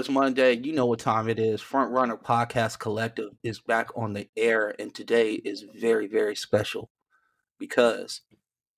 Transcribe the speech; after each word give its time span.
it's 0.00 0.08
Monday. 0.08 0.56
You 0.56 0.72
know 0.72 0.86
what 0.86 0.98
time 0.98 1.28
it 1.28 1.38
is. 1.38 1.60
Front 1.60 1.92
Runner 1.92 2.16
Podcast 2.16 2.78
Collective 2.78 3.32
is 3.42 3.60
back 3.60 3.88
on 3.94 4.14
the 4.14 4.30
air, 4.34 4.74
and 4.78 4.94
today 4.94 5.34
is 5.34 5.66
very, 5.78 6.06
very 6.06 6.34
special 6.34 6.88
because 7.58 8.22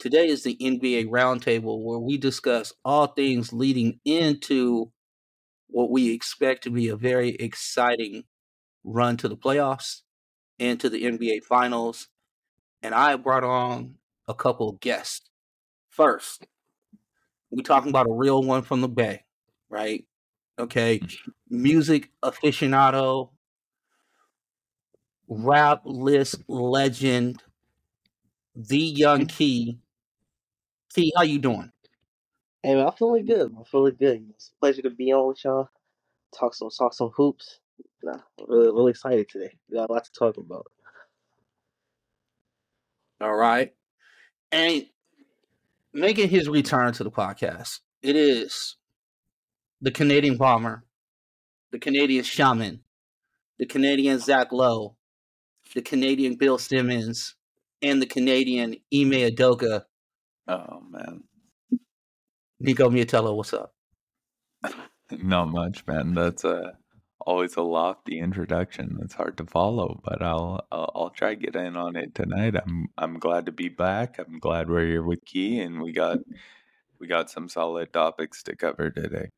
today 0.00 0.26
is 0.26 0.42
the 0.42 0.56
NBA 0.60 1.06
Roundtable 1.06 1.80
where 1.84 2.00
we 2.00 2.18
discuss 2.18 2.72
all 2.84 3.06
things 3.06 3.52
leading 3.52 4.00
into 4.04 4.90
what 5.68 5.92
we 5.92 6.12
expect 6.12 6.64
to 6.64 6.70
be 6.70 6.88
a 6.88 6.96
very 6.96 7.36
exciting 7.36 8.24
run 8.82 9.16
to 9.18 9.28
the 9.28 9.36
playoffs 9.36 10.00
and 10.58 10.80
to 10.80 10.90
the 10.90 11.04
NBA 11.04 11.44
Finals. 11.44 12.08
And 12.82 12.96
I 12.96 13.14
brought 13.14 13.44
on 13.44 13.94
a 14.26 14.34
couple 14.34 14.72
guests. 14.72 15.30
First, 15.88 16.48
we're 17.52 17.62
talking 17.62 17.90
about 17.90 18.08
a 18.08 18.12
real 18.12 18.42
one 18.42 18.62
from 18.62 18.80
the 18.80 18.88
Bay, 18.88 19.22
right? 19.70 20.04
Okay, 20.58 20.98
mm. 20.98 21.32
music 21.48 22.10
aficionado, 22.22 23.30
rap 25.28 25.82
list 25.84 26.36
legend, 26.48 27.42
the 28.54 28.78
young 28.78 29.22
mm. 29.22 29.28
Key. 29.28 29.78
Key, 30.94 31.12
how 31.16 31.22
you 31.22 31.38
doing? 31.38 31.72
Hey 32.62 32.74
man, 32.74 32.86
I'm 32.86 32.92
feeling 32.92 33.24
good. 33.24 33.54
I'm 33.56 33.64
feeling 33.64 33.96
good. 33.98 34.26
It's 34.34 34.52
a 34.54 34.60
pleasure 34.60 34.82
to 34.82 34.90
be 34.90 35.12
on 35.12 35.28
with 35.28 35.44
y'all. 35.44 35.68
Talk 36.38 36.54
some 36.54 36.70
talk 36.70 36.92
some 36.92 37.10
hoops. 37.16 37.60
Nah, 38.02 38.18
I'm 38.38 38.46
really 38.46 38.66
really 38.68 38.90
excited 38.90 39.28
today. 39.28 39.56
We 39.70 39.78
got 39.78 39.88
a 39.88 39.92
lot 39.92 40.04
to 40.04 40.12
talk 40.12 40.36
about. 40.36 40.66
All 43.22 43.34
right. 43.34 43.72
And 44.50 44.86
making 45.94 46.28
his 46.28 46.48
return 46.48 46.92
to 46.94 47.04
the 47.04 47.10
podcast, 47.10 47.80
it 48.02 48.16
is 48.16 48.76
the 49.82 49.90
Canadian 49.90 50.36
bomber, 50.36 50.84
the 51.72 51.78
Canadian 51.78 52.22
shaman, 52.22 52.80
the 53.58 53.66
Canadian 53.66 54.20
Zach 54.20 54.52
Lowe, 54.52 54.96
the 55.74 55.82
Canadian 55.82 56.36
Bill 56.36 56.56
Simmons, 56.56 57.34
and 57.82 58.00
the 58.00 58.06
Canadian 58.06 58.76
Ime 58.94 59.28
Udoka. 59.30 59.82
Oh 60.46 60.82
man, 60.88 61.24
Nico 62.60 62.88
Miatello, 62.88 63.36
what's 63.36 63.52
up? 63.52 63.74
not 65.10 65.48
much, 65.48 65.84
man. 65.86 66.14
That's 66.14 66.44
a 66.44 66.78
always 67.26 67.56
a 67.56 67.62
lofty 67.62 68.20
introduction. 68.20 68.98
It's 69.02 69.14
hard 69.14 69.36
to 69.38 69.46
follow, 69.46 70.00
but 70.04 70.22
I'll, 70.22 70.64
I'll 70.70 70.92
I'll 70.94 71.10
try 71.10 71.34
get 71.34 71.56
in 71.56 71.76
on 71.76 71.96
it 71.96 72.14
tonight. 72.14 72.54
I'm 72.56 72.86
I'm 72.96 73.18
glad 73.18 73.46
to 73.46 73.52
be 73.52 73.68
back. 73.68 74.20
I'm 74.20 74.38
glad 74.38 74.70
we're 74.70 74.86
here 74.86 75.02
with 75.02 75.24
Key, 75.24 75.58
and 75.58 75.82
we 75.82 75.90
got 75.92 76.18
we 77.00 77.08
got 77.08 77.30
some 77.30 77.48
solid 77.48 77.92
topics 77.92 78.44
to 78.44 78.54
cover 78.54 78.90
today. 78.90 79.28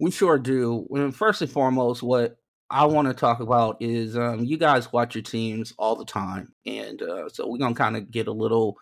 We 0.00 0.10
sure 0.10 0.38
do. 0.38 0.86
And 0.92 1.14
first 1.14 1.42
and 1.42 1.50
foremost, 1.50 2.02
what 2.02 2.36
I 2.70 2.86
want 2.86 3.08
to 3.08 3.14
talk 3.14 3.40
about 3.40 3.76
is 3.80 4.16
um, 4.16 4.44
you 4.44 4.56
guys 4.56 4.92
watch 4.92 5.14
your 5.14 5.22
teams 5.22 5.72
all 5.78 5.96
the 5.96 6.04
time, 6.04 6.52
and 6.66 7.00
uh, 7.02 7.28
so 7.30 7.48
we're 7.48 7.58
gonna 7.58 7.74
kind 7.74 7.96
of 7.96 8.10
get 8.10 8.28
a 8.28 8.32
little 8.32 8.76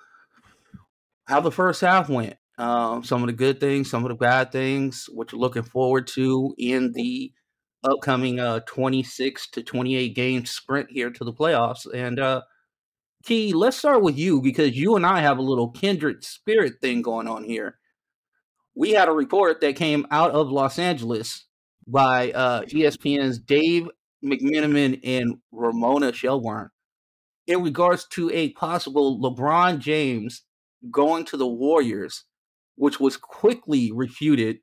how 1.27 1.41
the 1.41 1.51
first 1.51 1.81
half 1.81 2.09
went. 2.09 2.37
Um, 2.59 3.05
some 3.05 3.23
of 3.23 3.27
the 3.27 3.33
good 3.35 3.61
things, 3.61 3.91
some 3.91 4.05
of 4.05 4.09
the 4.09 4.15
bad 4.15 4.51
things, 4.53 5.07
what 5.13 5.33
you're 5.33 5.41
looking 5.41 5.63
forward 5.63 6.07
to 6.09 6.55
in 6.59 6.93
the 6.93 7.33
upcoming 7.85 8.41
uh, 8.41 8.61
26 8.67 9.51
to 9.51 9.63
28 9.63 10.15
game 10.15 10.47
sprint 10.47 10.91
here 10.91 11.11
to 11.11 11.25
the 11.25 11.33
playoffs. 11.33 11.87
And 11.93 12.19
uh, 12.19 12.43
Key, 13.25 13.53
let's 13.53 13.77
start 13.77 14.03
with 14.03 14.17
you 14.19 14.41
because 14.41 14.77
you 14.77 14.97
and 14.97 15.05
I 15.05 15.21
have 15.21 15.39
a 15.39 15.43
little 15.43 15.71
kindred 15.71 16.25
spirit 16.25 16.75
thing 16.81 17.03
going 17.03 17.29
on 17.29 17.45
here. 17.45 17.79
We 18.77 18.93
had 18.93 19.09
a 19.09 19.13
report 19.13 19.61
that 19.63 19.77
came 19.77 20.07
out 20.11 20.33
of 20.33 20.51
Los 20.51 20.79
Angeles 20.79 21.47
by 21.89 22.31
uh, 22.33 22.63
ESPN's 22.63 23.39
Dave 23.39 23.89
McMenamin 24.25 25.01
and 25.03 25.37
Ramona 25.51 26.13
Shelburne 26.13 26.71
in 27.47 27.63
regards 27.63 28.07
to 28.09 28.31
a 28.31 28.51
possible 28.53 29.21
LeBron 29.21 29.79
James 29.79 30.43
going 30.91 31.25
to 31.27 31.37
the 31.37 31.47
Warriors, 31.47 32.25
which 32.77 33.01
was 33.01 33.17
quickly 33.17 33.91
refuted 33.93 34.59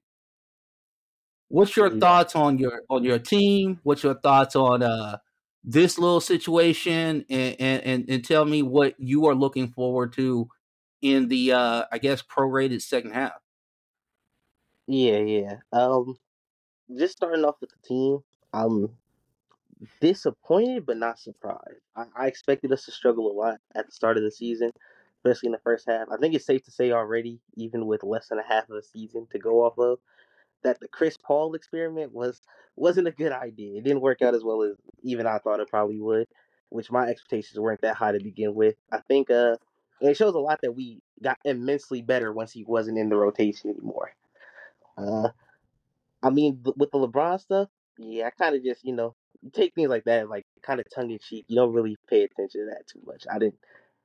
What's 1.53 1.77
your 1.77 1.91
thoughts 1.91 2.35
on 2.35 2.57
your 2.57 2.81
on 2.89 3.03
your 3.03 3.19
team? 3.19 3.79
What's 3.83 4.01
your 4.01 4.15
thoughts 4.15 4.55
on 4.55 4.81
uh 4.81 5.17
this 5.63 5.99
little 5.99 6.19
situation 6.19 7.25
and 7.29 7.55
and 7.61 8.09
and 8.09 8.25
tell 8.25 8.43
me 8.43 8.63
what 8.63 8.95
you 8.97 9.27
are 9.27 9.35
looking 9.35 9.69
forward 9.69 10.13
to 10.13 10.47
in 11.03 11.27
the 11.27 11.51
uh 11.53 11.83
I 11.91 11.99
guess 11.99 12.23
prorated 12.23 12.81
second 12.81 13.11
half. 13.11 13.33
Yeah, 14.87 15.17
yeah. 15.19 15.57
Um, 15.71 16.17
just 16.97 17.17
starting 17.17 17.45
off 17.45 17.61
with 17.61 17.71
the 17.71 17.87
team, 17.87 18.19
I'm 18.53 18.97
disappointed 20.01 20.85
but 20.85 20.97
not 20.97 21.19
surprised. 21.19 21.81
I, 21.95 22.05
I 22.15 22.27
expected 22.27 22.71
us 22.71 22.85
to 22.85 22.91
struggle 22.91 23.31
a 23.31 23.33
lot 23.37 23.59
at 23.75 23.85
the 23.85 23.91
start 23.91 24.17
of 24.17 24.23
the 24.23 24.31
season, 24.31 24.71
especially 25.17 25.47
in 25.47 25.53
the 25.53 25.59
first 25.59 25.87
half. 25.87 26.07
I 26.11 26.17
think 26.17 26.35
it's 26.35 26.45
safe 26.45 26.63
to 26.65 26.71
say 26.71 26.91
already, 26.91 27.39
even 27.55 27.85
with 27.85 28.03
less 28.03 28.27
than 28.29 28.39
a 28.39 28.47
half 28.47 28.69
of 28.69 28.77
a 28.77 28.83
season 28.83 29.27
to 29.31 29.39
go 29.39 29.63
off 29.65 29.77
of, 29.77 29.99
that 30.63 30.79
the 30.79 30.87
Chris 30.89 31.17
Paul 31.17 31.55
experiment 31.55 32.13
was 32.13 32.41
wasn't 32.77 33.07
a 33.07 33.11
good 33.11 33.31
idea. 33.33 33.77
It 33.79 33.83
didn't 33.83 34.01
work 34.01 34.21
out 34.21 34.35
as 34.35 34.43
well 34.43 34.63
as 34.63 34.75
even 35.03 35.27
I 35.27 35.39
thought 35.39 35.59
it 35.61 35.69
probably 35.69 35.99
would, 36.01 36.27
which 36.69 36.91
my 36.91 37.07
expectations 37.07 37.59
weren't 37.59 37.81
that 37.81 37.95
high 37.97 38.13
to 38.13 38.19
begin 38.23 38.55
with. 38.55 38.75
I 38.91 38.99
think 39.07 39.31
uh 39.31 39.57
it 40.01 40.17
shows 40.17 40.35
a 40.35 40.39
lot 40.39 40.59
that 40.63 40.73
we 40.73 41.01
got 41.23 41.37
immensely 41.45 42.01
better 42.01 42.33
once 42.33 42.51
he 42.51 42.65
wasn't 42.65 42.97
in 42.99 43.09
the 43.09 43.17
rotation 43.17 43.69
anymore. 43.71 44.13
Uh 44.97 45.29
I 46.23 46.29
mean 46.29 46.61
with 46.77 46.91
the 46.91 46.99
LeBron 46.99 47.39
stuff, 47.39 47.69
yeah, 47.97 48.27
I 48.27 48.29
kind 48.31 48.55
of 48.55 48.63
just, 48.63 48.83
you 48.85 48.93
know, 48.93 49.15
take 49.53 49.75
things 49.75 49.89
like 49.89 50.05
that 50.05 50.29
like 50.29 50.45
kind 50.61 50.79
of 50.79 50.85
tongue 50.93 51.11
in 51.11 51.19
cheek. 51.19 51.45
You 51.47 51.55
don't 51.55 51.73
really 51.73 51.97
pay 52.09 52.23
attention 52.23 52.61
to 52.61 52.65
that 52.71 52.87
too 52.87 53.01
much. 53.05 53.25
I 53.31 53.39
didn't 53.39 53.59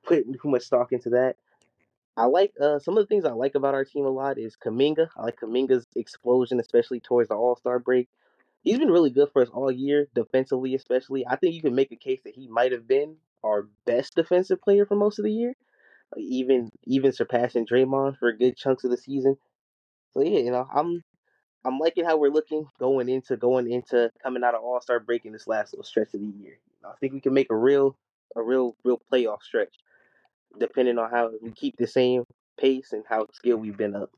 put 0.05 0.25
too 0.25 0.49
much 0.49 0.63
stock 0.63 0.91
into 0.91 1.11
that. 1.11 1.35
I 2.17 2.25
like 2.25 2.53
uh, 2.61 2.79
some 2.79 2.97
of 2.97 3.03
the 3.03 3.07
things 3.07 3.25
I 3.25 3.31
like 3.31 3.55
about 3.55 3.73
our 3.75 3.85
team 3.85 4.05
a 4.05 4.09
lot 4.09 4.37
is 4.37 4.57
Kuminga. 4.57 5.09
I 5.17 5.23
like 5.23 5.39
Kuminga's 5.39 5.87
explosion, 5.95 6.59
especially 6.59 6.99
towards 6.99 7.29
the 7.29 7.35
All 7.35 7.55
Star 7.55 7.79
break. 7.79 8.09
He's 8.61 8.79
been 8.79 8.91
really 8.91 9.09
good 9.11 9.29
for 9.31 9.41
us 9.41 9.49
all 9.49 9.71
year, 9.71 10.07
defensively 10.15 10.75
especially. 10.75 11.25
I 11.27 11.37
think 11.37 11.55
you 11.55 11.61
can 11.61 11.75
make 11.75 11.91
a 11.91 11.95
case 11.97 12.21
that 12.25 12.35
he 12.35 12.47
might 12.47 12.73
have 12.73 12.87
been 12.87 13.17
our 13.43 13.69
best 13.85 14.15
defensive 14.15 14.61
player 14.61 14.85
for 14.85 14.95
most 14.95 15.19
of 15.19 15.25
the 15.25 15.31
year, 15.31 15.55
even 16.17 16.69
even 16.85 17.11
surpassing 17.13 17.65
Draymond 17.65 18.17
for 18.17 18.33
good 18.33 18.57
chunks 18.57 18.83
of 18.83 18.91
the 18.91 18.97
season. 18.97 19.37
So 20.13 20.23
yeah, 20.23 20.39
you 20.39 20.51
know, 20.51 20.67
I'm 20.73 21.03
I'm 21.65 21.79
liking 21.79 22.05
how 22.05 22.17
we're 22.17 22.31
looking 22.31 22.67
going 22.79 23.09
into 23.09 23.37
going 23.37 23.71
into 23.71 24.11
coming 24.23 24.43
out 24.43 24.55
of 24.55 24.63
All 24.63 24.81
Star 24.81 24.99
break 24.99 25.25
in 25.25 25.33
this 25.33 25.47
last 25.47 25.73
little 25.73 25.83
stretch 25.83 26.13
of 26.13 26.21
the 26.21 26.33
year. 26.41 26.57
I 26.83 26.93
think 26.99 27.13
we 27.13 27.21
can 27.21 27.33
make 27.33 27.51
a 27.51 27.55
real 27.55 27.95
a 28.35 28.41
real 28.41 28.75
real 28.83 29.01
playoff 29.11 29.41
stretch 29.41 29.75
depending 30.59 30.97
on 30.97 31.09
how 31.11 31.31
we 31.41 31.51
keep 31.51 31.77
the 31.77 31.87
same 31.87 32.23
pace 32.59 32.91
and 32.91 33.03
how 33.07 33.27
skilled 33.33 33.61
we've 33.61 33.77
been 33.77 33.95
up. 33.95 34.11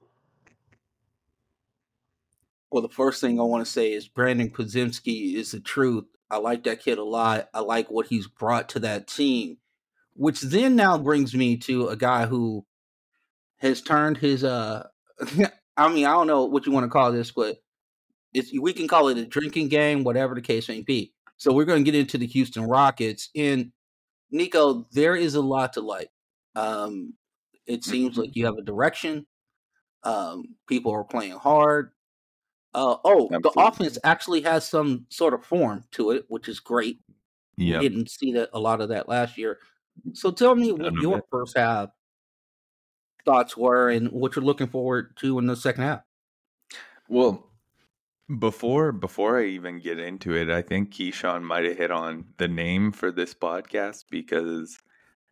Well, 2.72 2.82
the 2.82 2.90
first 2.90 3.20
thing 3.20 3.40
I 3.40 3.44
want 3.44 3.66
to 3.66 3.72
say 3.72 3.92
is 3.92 4.08
Brandin 4.08 4.52
Podziemski 4.52 5.36
is 5.36 5.52
the 5.52 5.60
truth. 5.60 6.06
I 6.30 6.38
like 6.38 6.64
that 6.64 6.82
kid 6.82 6.98
a 6.98 7.04
lot. 7.04 7.50
I 7.54 7.60
like 7.60 7.92
what 7.92 8.08
he's 8.08 8.28
brought 8.28 8.70
to 8.70 8.80
that 8.80 9.08
team, 9.08 9.58
which 10.14 10.40
then 10.40 10.78
now 10.78 10.98
brings 10.98 11.36
me 11.36 11.58
to 11.58 11.90
a 11.90 11.98
guy 11.98 12.28
who 12.28 12.66
has 13.58 13.82
turned 13.82 14.18
his 14.18 14.44
uh 14.44 14.88
I 15.82 15.94
mean, 15.94 16.06
I 16.06 16.12
don't 16.12 16.28
know 16.28 16.46
what 16.46 16.66
you 16.66 16.72
want 16.72 16.86
to 16.86 16.90
call 16.90 17.12
this, 17.12 17.32
but 17.32 17.58
it's 18.34 18.52
we 18.58 18.74
can 18.74 18.88
call 18.88 19.08
it 19.10 19.18
a 19.18 19.26
drinking 19.26 19.70
game, 19.70 20.04
whatever 20.04 20.36
the 20.36 20.42
case 20.42 20.68
may 20.70 20.82
be. 20.82 21.14
So 21.38 21.52
we're 21.52 21.66
going 21.66 21.84
to 21.84 21.92
get 21.92 22.00
into 22.00 22.18
the 22.18 22.28
Houston 22.28 22.64
Rockets. 22.64 23.30
And 23.36 23.72
Nico, 24.30 24.88
there 24.92 25.16
is 25.16 25.36
a 25.36 25.42
lot 25.42 25.74
to 25.74 25.82
like. 25.82 26.12
Um, 26.56 27.14
it 27.66 27.84
seems 27.84 28.12
mm-hmm. 28.12 28.22
like 28.22 28.36
you 28.36 28.46
have 28.46 28.58
a 28.58 28.64
direction. 28.64 29.26
Um, 30.04 30.56
people 30.68 30.92
are 30.92 31.04
playing 31.04 31.34
hard. 31.34 31.92
Uh, 32.74 32.96
oh, 33.04 33.30
Absolutely. 33.34 33.40
the 33.42 33.62
offense 33.62 33.98
actually 34.04 34.42
has 34.42 34.68
some 34.68 35.06
sort 35.10 35.34
of 35.34 35.44
form 35.44 35.84
to 35.92 36.12
it, 36.12 36.26
which 36.30 36.48
is 36.48 36.60
great. 36.60 37.00
Yeah, 37.58 37.80
didn't 37.80 38.10
see 38.10 38.32
that 38.34 38.50
a 38.54 38.60
lot 38.60 38.82
of 38.82 38.90
that 38.90 39.10
last 39.10 39.38
year. 39.38 39.60
So 40.14 40.32
tell 40.32 40.56
me 40.56 40.72
what 40.72 40.94
your 40.94 41.18
that. 41.18 41.26
first 41.30 41.58
half 41.58 41.90
thoughts 43.26 43.56
were 43.56 43.90
and 43.90 44.12
what 44.12 44.36
you're 44.36 44.46
looking 44.46 44.68
forward 44.68 45.16
to 45.18 45.38
in 45.40 45.46
the 45.46 45.56
second 45.56 45.84
half. 45.84 46.02
Well, 47.08 47.52
before 48.40 48.92
before 48.92 49.40
I 49.40 49.46
even 49.46 49.80
get 49.80 50.00
into 50.00 50.36
it, 50.36 50.50
I 50.50 50.62
think 50.62 50.94
Keyshawn 50.94 51.44
might 51.44 51.66
have 51.66 51.78
hit 51.78 51.92
on 51.92 52.26
the 52.38 52.48
name 52.48 52.92
for 52.92 53.12
this 53.12 53.34
podcast 53.34 54.06
because 54.10 54.78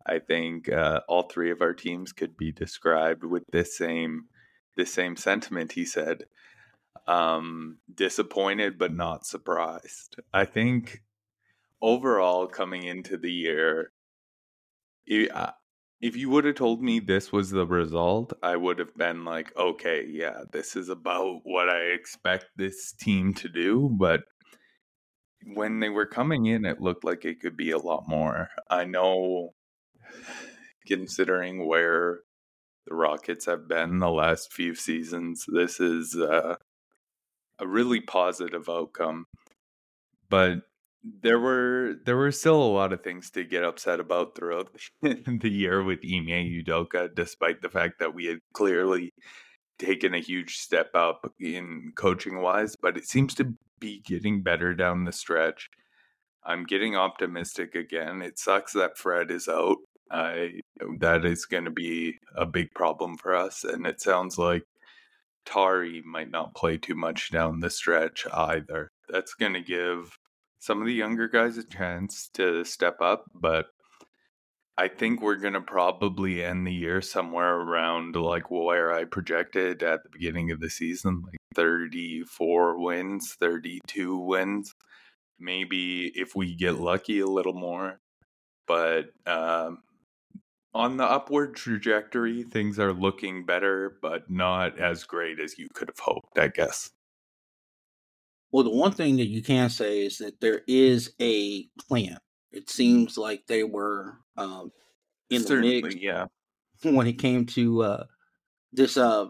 I 0.06 0.18
think 0.18 0.70
uh, 0.70 1.00
all 1.08 1.24
three 1.24 1.50
of 1.50 1.62
our 1.62 1.74
teams 1.74 2.12
could 2.12 2.36
be 2.36 2.52
described 2.52 3.24
with 3.24 3.44
this 3.52 3.76
same 3.76 4.26
this 4.76 4.92
same 4.92 5.16
sentiment. 5.16 5.72
He 5.72 5.84
said, 5.84 6.24
um, 7.06 7.78
"Disappointed 7.92 8.78
but 8.78 8.92
not 8.92 9.26
surprised." 9.26 10.16
I 10.32 10.44
think 10.44 11.02
overall, 11.80 12.46
coming 12.46 12.84
into 12.84 13.16
the 13.16 13.32
year, 13.32 13.92
if 16.00 16.16
you 16.16 16.30
would 16.30 16.44
have 16.44 16.54
told 16.54 16.82
me 16.82 16.98
this 16.98 17.30
was 17.30 17.50
the 17.50 17.66
result, 17.66 18.32
I 18.42 18.56
would 18.56 18.78
have 18.78 18.96
been 18.96 19.24
like, 19.24 19.54
okay, 19.56 20.06
yeah, 20.08 20.42
this 20.50 20.74
is 20.74 20.88
about 20.88 21.40
what 21.44 21.68
I 21.68 21.80
expect 21.92 22.46
this 22.56 22.92
team 22.92 23.34
to 23.34 23.48
do. 23.48 23.90
But 23.92 24.22
when 25.54 25.80
they 25.80 25.90
were 25.90 26.06
coming 26.06 26.46
in, 26.46 26.64
it 26.64 26.80
looked 26.80 27.04
like 27.04 27.24
it 27.24 27.40
could 27.40 27.56
be 27.56 27.70
a 27.70 27.78
lot 27.78 28.04
more. 28.08 28.48
I 28.70 28.84
know, 28.84 29.50
considering 30.86 31.66
where 31.66 32.20
the 32.86 32.94
Rockets 32.94 33.44
have 33.44 33.68
been 33.68 33.98
the 33.98 34.10
last 34.10 34.52
few 34.52 34.74
seasons, 34.74 35.44
this 35.52 35.80
is 35.80 36.16
uh, 36.16 36.56
a 37.58 37.66
really 37.66 38.00
positive 38.00 38.70
outcome. 38.70 39.26
But 40.30 40.60
there 41.02 41.38
were 41.38 41.94
there 42.04 42.16
were 42.16 42.32
still 42.32 42.62
a 42.62 42.74
lot 42.74 42.92
of 42.92 43.02
things 43.02 43.30
to 43.30 43.44
get 43.44 43.64
upset 43.64 44.00
about 44.00 44.34
throughout 44.34 44.68
the 45.02 45.50
year 45.50 45.82
with 45.82 46.00
Ime 46.04 46.62
Udoka, 46.62 47.08
despite 47.14 47.62
the 47.62 47.70
fact 47.70 47.98
that 48.00 48.14
we 48.14 48.26
had 48.26 48.38
clearly 48.52 49.12
taken 49.78 50.14
a 50.14 50.20
huge 50.20 50.56
step 50.56 50.90
up 50.94 51.32
in 51.40 51.92
coaching 51.96 52.42
wise, 52.42 52.76
but 52.76 52.98
it 52.98 53.08
seems 53.08 53.34
to 53.34 53.54
be 53.80 54.02
getting 54.06 54.42
better 54.42 54.74
down 54.74 55.04
the 55.04 55.12
stretch. 55.12 55.70
I'm 56.44 56.64
getting 56.64 56.96
optimistic 56.96 57.74
again. 57.74 58.20
It 58.20 58.38
sucks 58.38 58.74
that 58.74 58.98
Fred 58.98 59.30
is 59.30 59.48
out. 59.48 59.78
I 60.10 60.60
that 60.98 61.24
is 61.24 61.46
going 61.46 61.64
to 61.64 61.70
be 61.70 62.18
a 62.36 62.44
big 62.44 62.72
problem 62.74 63.16
for 63.16 63.34
us, 63.34 63.64
and 63.64 63.86
it 63.86 64.00
sounds 64.00 64.36
like 64.36 64.64
Tari 65.46 66.02
might 66.04 66.30
not 66.30 66.54
play 66.54 66.76
too 66.76 66.94
much 66.94 67.30
down 67.30 67.60
the 67.60 67.70
stretch 67.70 68.26
either. 68.32 68.90
That's 69.08 69.34
going 69.34 69.54
to 69.54 69.60
give 69.60 70.18
some 70.60 70.80
of 70.80 70.86
the 70.86 70.94
younger 70.94 71.26
guys 71.26 71.56
a 71.56 71.64
chance 71.64 72.28
to 72.34 72.64
step 72.64 73.00
up, 73.00 73.24
but 73.34 73.66
I 74.76 74.88
think 74.88 75.20
we're 75.20 75.36
going 75.36 75.54
to 75.54 75.60
probably 75.60 76.44
end 76.44 76.66
the 76.66 76.72
year 76.72 77.00
somewhere 77.00 77.56
around 77.56 78.14
like 78.14 78.50
where 78.50 78.92
I 78.92 79.04
projected 79.04 79.82
at 79.82 80.02
the 80.02 80.10
beginning 80.10 80.50
of 80.50 80.60
the 80.60 80.70
season, 80.70 81.22
like 81.26 81.36
34 81.54 82.78
wins, 82.78 83.36
32 83.38 84.18
wins. 84.18 84.74
Maybe 85.38 86.12
if 86.14 86.36
we 86.36 86.54
get 86.54 86.74
lucky 86.74 87.20
a 87.20 87.26
little 87.26 87.54
more. 87.54 87.98
But 88.66 89.06
um, 89.26 89.78
on 90.74 90.98
the 90.98 91.04
upward 91.04 91.56
trajectory, 91.56 92.42
things 92.42 92.78
are 92.78 92.92
looking 92.92 93.44
better, 93.44 93.98
but 94.00 94.30
not 94.30 94.78
as 94.78 95.04
great 95.04 95.40
as 95.40 95.58
you 95.58 95.68
could 95.74 95.88
have 95.88 95.98
hoped, 95.98 96.38
I 96.38 96.48
guess. 96.48 96.90
Well, 98.52 98.64
the 98.64 98.70
one 98.70 98.92
thing 98.92 99.16
that 99.16 99.26
you 99.28 99.42
can 99.42 99.70
say 99.70 100.04
is 100.04 100.18
that 100.18 100.40
there 100.40 100.62
is 100.66 101.14
a 101.20 101.68
plan. 101.88 102.18
It 102.52 102.68
seems 102.68 103.16
like 103.16 103.46
they 103.46 103.62
were 103.62 104.18
um, 104.36 104.72
in 105.30 105.42
Certainly, 105.42 105.80
the 105.82 105.82
mix 105.82 105.96
yeah. 105.96 106.26
when 106.82 107.06
it 107.06 107.14
came 107.14 107.46
to 107.46 107.82
uh, 107.82 108.04
this 108.72 108.96
uh, 108.96 109.28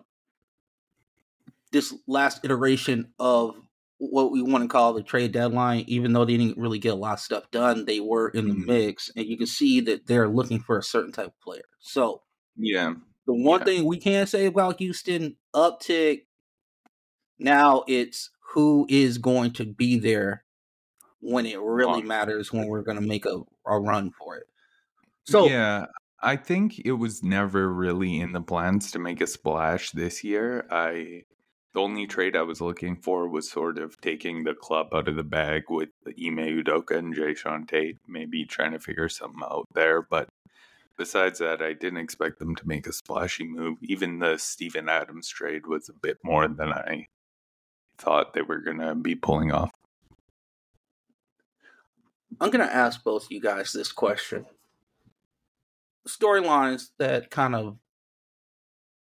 this 1.72 1.94
last 2.06 2.44
iteration 2.44 3.12
of 3.18 3.56
what 3.98 4.32
we 4.32 4.42
want 4.42 4.62
to 4.64 4.68
call 4.68 4.92
the 4.94 5.02
trade 5.02 5.32
deadline. 5.32 5.84
Even 5.86 6.12
though 6.12 6.24
they 6.24 6.36
didn't 6.36 6.58
really 6.58 6.78
get 6.78 6.92
a 6.94 6.96
lot 6.96 7.14
of 7.14 7.20
stuff 7.20 7.50
done, 7.50 7.84
they 7.84 8.00
were 8.00 8.30
in 8.30 8.48
the 8.48 8.54
Mhm. 8.54 8.66
mix, 8.66 9.10
and 9.16 9.26
you 9.26 9.36
can 9.36 9.46
see 9.46 9.80
that 9.80 10.06
they're 10.06 10.28
looking 10.28 10.60
for 10.60 10.78
a 10.78 10.82
certain 10.82 11.12
type 11.12 11.26
of 11.28 11.40
player. 11.40 11.64
So 11.80 12.22
Yeah. 12.56 12.94
the 13.26 13.34
one 13.34 13.60
Yeah. 13.60 13.64
thing 13.64 13.84
we 13.84 13.98
can 13.98 14.26
say 14.26 14.46
about 14.46 14.78
Houston 14.78 15.36
uptick 15.54 16.26
now 17.38 17.84
it's 17.88 18.30
who 18.52 18.86
is 18.88 19.18
going 19.18 19.52
to 19.52 19.64
be 19.64 19.98
there 19.98 20.44
when 21.20 21.46
it 21.46 21.60
really 21.60 22.02
matters 22.02 22.52
when 22.52 22.66
we're 22.66 22.82
going 22.82 23.00
to 23.00 23.06
make 23.06 23.26
a, 23.26 23.42
a 23.66 23.78
run 23.78 24.10
for 24.10 24.36
it. 24.36 24.46
So 25.24 25.46
yeah, 25.46 25.86
I 26.20 26.36
think 26.36 26.80
it 26.84 26.92
was 26.92 27.22
never 27.22 27.72
really 27.72 28.20
in 28.20 28.32
the 28.32 28.40
plans 28.40 28.90
to 28.92 28.98
make 28.98 29.20
a 29.20 29.26
splash 29.26 29.92
this 29.92 30.24
year. 30.24 30.66
I 30.70 31.24
the 31.72 31.80
only 31.80 32.06
trade 32.08 32.34
I 32.34 32.42
was 32.42 32.60
looking 32.60 32.96
for 32.96 33.28
was 33.28 33.48
sort 33.48 33.78
of 33.78 34.00
taking 34.00 34.42
the 34.42 34.54
club 34.54 34.88
out 34.92 35.06
of 35.06 35.14
the 35.14 35.22
bag 35.22 35.64
with 35.68 35.90
Ime 36.08 36.64
Udoka 36.64 36.96
and 36.96 37.14
Jae'Sean 37.14 37.68
Tate, 37.68 37.98
maybe 38.08 38.44
trying 38.44 38.72
to 38.72 38.80
figure 38.80 39.08
something 39.08 39.42
out 39.44 39.66
there. 39.72 40.02
But 40.02 40.28
besides 40.98 41.38
that, 41.38 41.62
I 41.62 41.74
didn't 41.74 42.00
expect 42.00 42.40
them 42.40 42.56
to 42.56 42.66
make 42.66 42.88
a 42.88 42.92
splashy 42.92 43.44
move. 43.44 43.78
Even 43.82 44.18
the 44.18 44.36
Steven 44.36 44.88
Adams 44.88 45.28
trade 45.28 45.66
was 45.68 45.88
a 45.88 45.92
bit 45.92 46.18
more 46.24 46.48
than 46.48 46.72
I 46.72 47.06
thought 48.00 48.34
they 48.34 48.42
were 48.42 48.60
gonna 48.60 48.94
be 48.94 49.14
pulling 49.14 49.52
off. 49.52 49.70
I'm 52.40 52.50
going 52.50 52.66
to 52.66 52.74
ask 52.74 53.02
both 53.04 53.30
you 53.30 53.40
guys 53.40 53.72
this 53.72 53.92
question. 53.92 54.46
Storylines 56.08 56.88
that 56.98 57.30
kind 57.30 57.54
of 57.54 57.76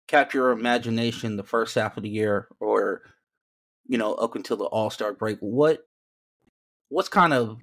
capture 0.07 0.39
your 0.39 0.51
imagination 0.51 1.37
the 1.37 1.43
first 1.43 1.75
half 1.75 1.95
of 1.95 2.01
the 2.01 2.09
year 2.09 2.47
or 2.59 3.03
you 3.87 3.95
know 3.95 4.15
up 4.15 4.35
until 4.35 4.57
the 4.57 4.65
all-star 4.65 5.13
break 5.13 5.37
what 5.39 5.81
what's 6.87 7.09
kind 7.09 7.31
of 7.31 7.61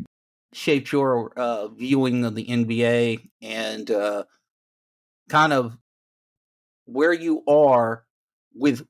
shaped 0.52 0.92
your 0.92 1.32
uh 1.36 1.66
viewing 1.66 2.24
of 2.24 2.36
the 2.36 2.46
nba 2.46 3.18
and 3.42 3.90
uh 3.90 4.22
kind 5.28 5.52
of 5.52 5.76
where 6.84 7.12
you 7.12 7.42
are 7.48 8.04
with 8.54 8.86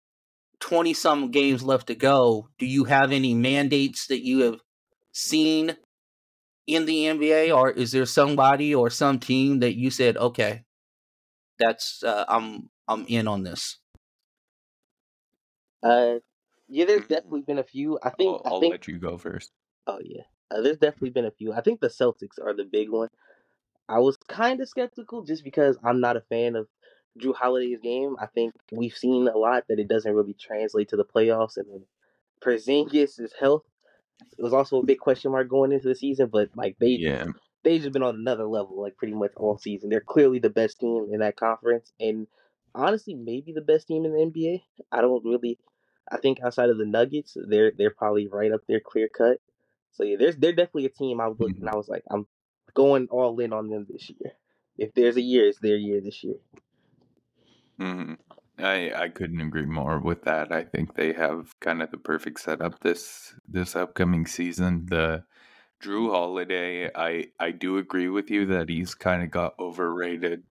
20 0.60 0.94
some 0.94 1.30
games 1.30 1.62
left 1.62 1.86
to 1.88 1.94
go 1.94 2.48
do 2.58 2.66
you 2.66 2.84
have 2.84 3.12
any 3.12 3.34
mandates 3.34 4.06
that 4.06 4.24
you 4.24 4.40
have 4.40 4.60
seen 5.12 5.76
in 6.66 6.86
the 6.86 7.04
nba 7.04 7.56
or 7.56 7.70
is 7.70 7.92
there 7.92 8.06
somebody 8.06 8.74
or 8.74 8.90
some 8.90 9.18
team 9.18 9.60
that 9.60 9.76
you 9.76 9.90
said 9.90 10.16
okay 10.16 10.64
that's 11.58 12.02
uh, 12.02 12.24
i'm 12.28 12.70
i'm 12.88 13.06
in 13.08 13.28
on 13.28 13.42
this 13.42 13.78
Uh, 15.82 16.18
yeah, 16.68 16.84
there's 16.84 17.06
definitely 17.06 17.42
been 17.42 17.58
a 17.58 17.64
few. 17.64 17.98
I 18.02 18.10
think. 18.10 18.28
I'll, 18.28 18.42
I 18.44 18.50
I'll 18.50 18.60
think. 18.60 18.72
let 18.72 18.88
you 18.88 18.98
go 18.98 19.16
first. 19.18 19.52
Oh 19.86 20.00
yeah, 20.02 20.22
uh, 20.50 20.60
there's 20.60 20.78
definitely 20.78 21.10
been 21.10 21.24
a 21.24 21.30
few. 21.30 21.52
I 21.52 21.60
think 21.60 21.80
the 21.80 21.88
Celtics 21.88 22.40
are 22.42 22.54
the 22.54 22.64
big 22.64 22.90
one. 22.90 23.08
I 23.88 24.00
was 24.00 24.16
kind 24.16 24.60
of 24.60 24.68
skeptical 24.68 25.22
just 25.24 25.44
because 25.44 25.78
I'm 25.84 26.00
not 26.00 26.16
a 26.16 26.22
fan 26.22 26.56
of 26.56 26.68
Jrue 27.18 27.34
Holiday's 27.34 27.80
game. 27.80 28.16
I 28.20 28.26
think 28.26 28.54
we've 28.72 28.96
seen 28.96 29.28
a 29.28 29.36
lot 29.36 29.64
that 29.68 29.78
it 29.78 29.88
doesn't 29.88 30.14
really 30.14 30.34
translate 30.34 30.90
to 30.90 30.96
the 30.96 31.04
playoffs, 31.04 31.56
and 31.56 31.66
then 31.70 31.84
Porzingis' 32.42 33.30
health 33.38 33.64
it 34.38 34.42
was 34.42 34.52
also 34.52 34.80
a 34.80 34.86
big 34.86 34.98
question 34.98 35.30
mark 35.32 35.48
going 35.48 35.72
into 35.72 35.88
the 35.88 35.94
season. 35.94 36.28
But 36.28 36.50
like 36.56 36.76
they 36.78 36.90
Yeah. 36.90 37.26
they've 37.64 37.80
just 37.80 37.92
been 37.92 38.02
on 38.02 38.16
another 38.16 38.46
level, 38.46 38.80
like 38.80 38.96
pretty 38.96 39.14
much 39.14 39.32
all 39.36 39.58
season. 39.58 39.90
They're 39.90 40.00
clearly 40.00 40.38
the 40.38 40.50
best 40.50 40.78
team 40.80 41.08
in 41.12 41.20
that 41.20 41.36
conference, 41.36 41.92
and 42.00 42.26
honestly, 42.74 43.14
maybe 43.14 43.52
the 43.52 43.60
best 43.60 43.88
team 43.88 44.04
in 44.04 44.12
the 44.12 44.20
NBA. 44.20 44.62
I 44.92 45.00
don't 45.00 45.24
really. 45.24 45.58
I 46.10 46.18
think 46.18 46.40
outside 46.42 46.70
of 46.70 46.78
the 46.78 46.86
Nuggets, 46.86 47.36
they're 47.48 47.72
they're 47.76 47.90
probably 47.90 48.28
right 48.28 48.52
up 48.52 48.60
there, 48.68 48.80
clear 48.80 49.08
cut. 49.08 49.40
So 49.92 50.04
yeah, 50.04 50.16
there's 50.18 50.36
they're 50.36 50.52
definitely 50.52 50.86
a 50.86 50.90
team 50.90 51.20
I 51.20 51.28
was 51.28 51.40
looking. 51.40 51.62
Mhm. 51.62 51.72
I 51.72 51.76
was 51.76 51.88
like, 51.88 52.04
I'm 52.10 52.26
going 52.74 53.08
all 53.10 53.38
in 53.40 53.52
on 53.52 53.68
them 53.70 53.86
this 53.88 54.10
year. 54.10 54.32
If 54.78 54.94
there's 54.94 55.16
a 55.16 55.22
year, 55.22 55.48
it's 55.48 55.58
their 55.58 55.76
year 55.76 56.00
this 56.00 56.22
year. 56.22 56.36
Hmm 57.78 58.14
I 58.58 58.90
I 58.94 59.08
couldn't 59.10 59.40
agree 59.40 59.66
more 59.66 59.98
with 60.00 60.22
that. 60.22 60.50
I 60.52 60.64
think 60.64 60.94
they 60.94 61.12
have 61.12 61.58
kind 61.60 61.82
of 61.82 61.90
the 61.90 61.98
perfect 61.98 62.40
setup 62.40 62.80
this 62.80 63.34
this 63.48 63.76
upcoming 63.76 64.26
season. 64.26 64.86
The 64.86 65.24
Jrue 65.82 66.10
Holiday, 66.10 66.90
I 66.94 67.26
I 67.38 67.50
do 67.52 67.78
agree 67.78 68.08
with 68.08 68.30
you 68.30 68.46
that 68.46 68.68
he's 68.70 68.94
kind 68.94 69.22
of 69.22 69.30
got 69.30 69.54
overrated 69.60 70.44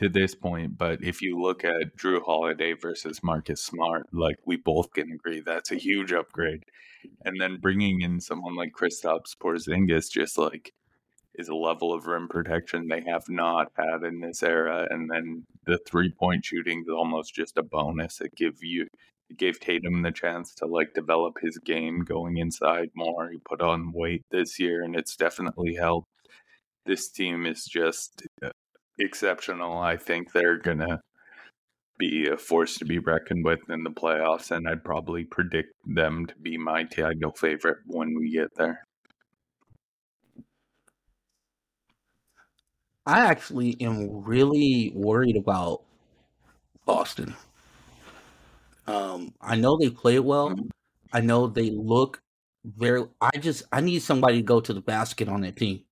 to 0.00 0.08
this 0.08 0.34
point. 0.34 0.78
But 0.78 1.02
if 1.04 1.22
you 1.22 1.40
look 1.40 1.64
at 1.64 1.96
Jrue 1.96 2.22
Holiday 2.24 2.72
versus 2.74 3.22
Marcus 3.22 3.62
Smart, 3.62 4.08
like 4.12 4.38
we 4.46 4.56
both 4.56 4.92
can 4.92 5.12
agree, 5.12 5.40
that's 5.40 5.70
a 5.72 5.76
huge 5.76 6.12
upgrade. 6.12 6.64
And 7.24 7.40
then 7.40 7.58
bringing 7.60 8.00
in 8.02 8.20
someone 8.20 8.56
like 8.56 8.72
Kristaps 8.72 9.36
Porzingis, 9.40 10.10
just 10.10 10.38
like 10.38 10.72
is 11.36 11.48
a 11.48 11.54
level 11.54 11.92
of 11.92 12.06
rim 12.06 12.28
protection 12.28 12.88
they 12.88 13.02
have 13.06 13.28
not 13.28 13.72
had 13.76 14.02
in 14.04 14.20
this 14.20 14.42
era. 14.42 14.86
And 14.90 15.10
then 15.10 15.44
the 15.66 15.78
three 15.86 16.10
point 16.10 16.44
shooting 16.44 16.80
is 16.80 16.92
almost 16.92 17.34
just 17.34 17.58
a 17.58 17.62
bonus. 17.62 18.20
It 18.20 18.34
give 18.36 18.62
you 18.62 18.86
it 19.30 19.38
gave 19.38 19.58
Tatum 19.58 20.02
the 20.02 20.12
chance 20.12 20.54
to 20.56 20.66
like 20.66 20.94
develop 20.94 21.36
his 21.40 21.58
game 21.58 22.04
going 22.04 22.36
inside 22.36 22.90
more. 22.94 23.30
He 23.30 23.38
put 23.48 23.62
on 23.62 23.92
weight 23.92 24.22
this 24.30 24.58
year 24.58 24.82
and 24.82 24.94
it's 24.94 25.16
definitely 25.16 25.74
helped. 25.74 26.08
This 26.86 27.10
team 27.10 27.46
is 27.46 27.64
just 27.64 28.22
uh, 28.44 28.50
exceptional. 28.98 29.78
I 29.78 29.96
think 29.96 30.32
they're 30.32 30.58
gonna 30.58 31.00
be 31.98 32.28
a 32.28 32.36
force 32.36 32.76
to 32.76 32.84
be 32.84 32.98
reckoned 32.98 33.44
with 33.44 33.60
in 33.70 33.84
the 33.84 33.90
playoffs, 33.90 34.50
and 34.50 34.68
I'd 34.68 34.84
probably 34.84 35.24
predict 35.24 35.72
them 35.86 36.26
to 36.26 36.34
be 36.36 36.58
my 36.58 36.84
title 36.84 37.32
favorite 37.32 37.78
when 37.86 38.14
we 38.18 38.32
get 38.32 38.54
there. 38.56 38.84
I 43.06 43.20
actually 43.26 43.80
am 43.80 44.24
really 44.24 44.92
worried 44.94 45.36
about 45.36 45.82
Boston. 46.86 47.34
Um, 48.86 49.34
I 49.40 49.56
know 49.56 49.76
they 49.76 49.90
play 49.90 50.18
well. 50.18 50.50
Mhm. 50.50 50.70
I 51.12 51.20
know 51.20 51.46
they 51.46 51.70
look 51.70 52.22
very. 52.64 53.06
I 53.20 53.36
just 53.38 53.64
I 53.72 53.80
need 53.80 54.00
somebody 54.00 54.38
to 54.38 54.42
go 54.42 54.60
to 54.60 54.72
the 54.72 54.80
basket 54.80 55.28
on 55.28 55.42
that 55.42 55.56
team. 55.56 55.84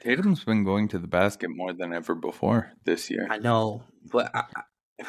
Tatum's 0.00 0.44
been 0.44 0.64
going 0.64 0.88
to 0.88 0.98
the 0.98 1.06
basket 1.08 1.48
more 1.50 1.72
than 1.72 1.92
ever 1.92 2.14
before 2.14 2.72
this 2.84 3.10
year. 3.10 3.26
I 3.28 3.38
know, 3.38 3.82
but 4.12 4.30
I, 4.34 4.44
I, 4.54 5.04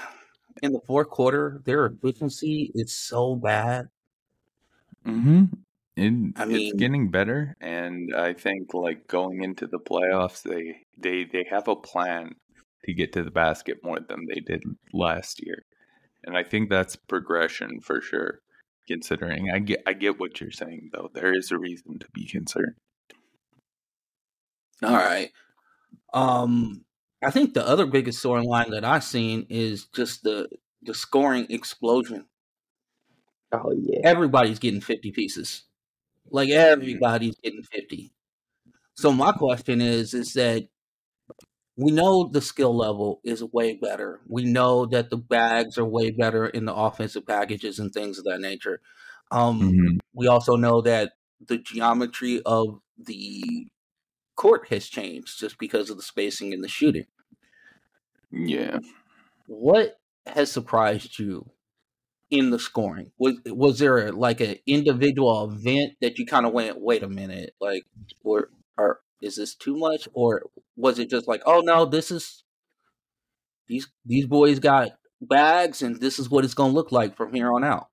in 0.63 0.71
the 0.71 0.81
fourth 0.87 1.09
quarter, 1.09 1.61
their 1.65 1.85
efficiency 1.85 2.71
is 2.73 2.93
so 2.93 3.35
bad. 3.35 3.89
Mm-hmm. 5.05 5.45
It, 5.97 6.33
I 6.35 6.45
it's 6.47 6.73
getting 6.77 7.09
better, 7.09 7.57
and 7.59 8.13
I 8.15 8.33
think 8.33 8.75
like 8.75 9.07
going 9.07 9.43
into 9.43 9.65
the 9.65 9.79
playoffs, 9.79 10.43
they 10.43 10.81
they 10.95 11.23
they 11.25 11.43
have 11.49 11.67
a 11.67 11.75
plan 11.75 12.35
to 12.85 12.93
get 12.93 13.13
to 13.13 13.23
the 13.23 13.31
basket 13.31 13.77
more 13.83 13.99
than 13.99 14.27
they 14.27 14.39
did 14.39 14.61
last 14.93 15.43
year, 15.43 15.65
and 16.23 16.37
I 16.37 16.43
think 16.43 16.69
that's 16.69 16.95
progression 16.95 17.81
for 17.81 17.99
sure. 17.99 18.41
Considering, 18.87 19.49
I 19.51 19.59
get 19.59 19.81
I 19.87 19.93
get 19.93 20.19
what 20.19 20.39
you're 20.39 20.51
saying 20.51 20.91
though. 20.93 21.09
There 21.13 21.33
is 21.35 21.51
a 21.51 21.57
reason 21.57 21.97
to 21.99 22.05
be 22.13 22.27
concerned. 22.27 22.75
All 24.83 24.95
right. 24.95 25.31
Um, 26.13 26.85
I 27.23 27.31
think 27.31 27.53
the 27.53 27.67
other 27.67 27.87
biggest 27.87 28.23
storyline 28.23 28.69
that 28.69 28.85
I've 28.85 29.03
seen 29.03 29.47
is 29.49 29.87
just 29.87 30.21
the 30.21 30.47
the 30.83 30.93
scoring 30.93 31.47
explosion. 31.49 32.27
Oh 33.51 33.73
yeah. 33.75 34.01
Everybody's 34.03 34.59
getting 34.59 34.79
fifty 34.79 35.11
pieces. 35.11 35.63
Like 36.29 36.49
everybody's 36.49 37.35
getting 37.43 37.63
fifty. 37.63 38.11
So 38.95 39.11
my 39.11 39.31
question 39.33 39.81
is, 39.81 40.13
is 40.13 40.33
that 40.33 40.67
we 41.75 41.91
know 41.91 42.27
the 42.27 42.41
skill 42.41 42.75
level 42.75 43.21
is 43.23 43.43
way 43.43 43.75
better. 43.75 44.19
We 44.27 44.45
know 44.45 44.85
that 44.87 45.09
the 45.09 45.17
bags 45.17 45.77
are 45.77 45.85
way 45.85 46.09
better 46.11 46.47
in 46.47 46.65
the 46.65 46.73
offensive 46.73 47.25
packages 47.27 47.77
and 47.79 47.91
things 47.93 48.17
of 48.17 48.25
that 48.25 48.39
nature. 48.41 48.81
Um, 49.31 49.71
Mhm. 49.71 49.99
we 50.13 50.27
also 50.27 50.55
know 50.55 50.81
that 50.81 51.13
the 51.45 51.59
geometry 51.59 52.41
of 52.45 52.81
the 52.97 53.67
court 54.35 54.69
has 54.69 54.87
changed 54.87 55.39
just 55.39 55.57
because 55.59 55.89
of 55.89 55.97
the 55.97 56.03
spacing 56.03 56.53
and 56.53 56.63
the 56.63 56.69
shooting. 56.69 57.05
Yeah. 58.31 58.79
What 59.47 59.99
has 60.25 60.51
surprised 60.51 61.19
you 61.19 61.51
in 62.29 62.49
the 62.49 62.59
scoring? 62.59 63.11
Was 63.17 63.35
was 63.45 63.79
there 63.79 64.11
like 64.11 64.41
an 64.41 64.55
individual 64.65 65.51
event 65.51 65.93
that 66.01 66.17
you 66.17 66.25
kind 66.25 66.45
of 66.45 66.53
went, 66.53 66.79
wait 66.79 67.03
a 67.03 67.09
minute, 67.09 67.53
like, 67.59 67.83
or 68.23 68.49
or 68.77 69.01
is 69.21 69.35
this 69.35 69.55
too 69.55 69.75
much, 69.77 70.07
or 70.13 70.43
was 70.75 70.99
it 70.99 71.09
just 71.09 71.27
like, 71.27 71.41
oh 71.45 71.61
no, 71.61 71.85
this 71.85 72.11
is 72.11 72.43
these 73.67 73.87
these 74.05 74.25
boys 74.25 74.59
got 74.59 74.91
bags, 75.21 75.81
and 75.81 75.99
this 75.99 76.19
is 76.19 76.29
what 76.29 76.45
it's 76.45 76.53
gonna 76.53 76.73
look 76.73 76.91
like 76.91 77.15
from 77.15 77.33
here 77.33 77.51
on 77.53 77.63
out. 77.63 77.87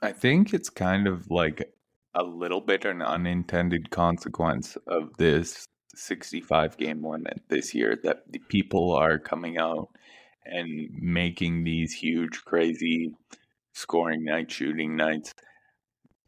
I 0.00 0.12
think 0.12 0.52
it's 0.52 0.68
kind 0.68 1.06
of 1.06 1.30
like 1.30 1.72
a 2.14 2.24
little 2.24 2.60
bit 2.60 2.84
an 2.84 3.02
unintended 3.02 3.90
consequence 3.90 4.76
of 4.86 5.16
this 5.16 5.66
65 5.94 6.76
game 6.76 7.06
limit 7.06 7.42
this 7.48 7.74
year 7.74 7.98
that 8.02 8.24
the 8.30 8.38
people 8.38 8.92
are 8.92 9.18
coming 9.18 9.58
out 9.58 9.88
and 10.44 10.88
making 10.92 11.64
these 11.64 11.92
huge, 11.92 12.42
crazy 12.44 13.14
scoring 13.74 14.24
nights, 14.24 14.54
shooting 14.54 14.96
nights 14.96 15.32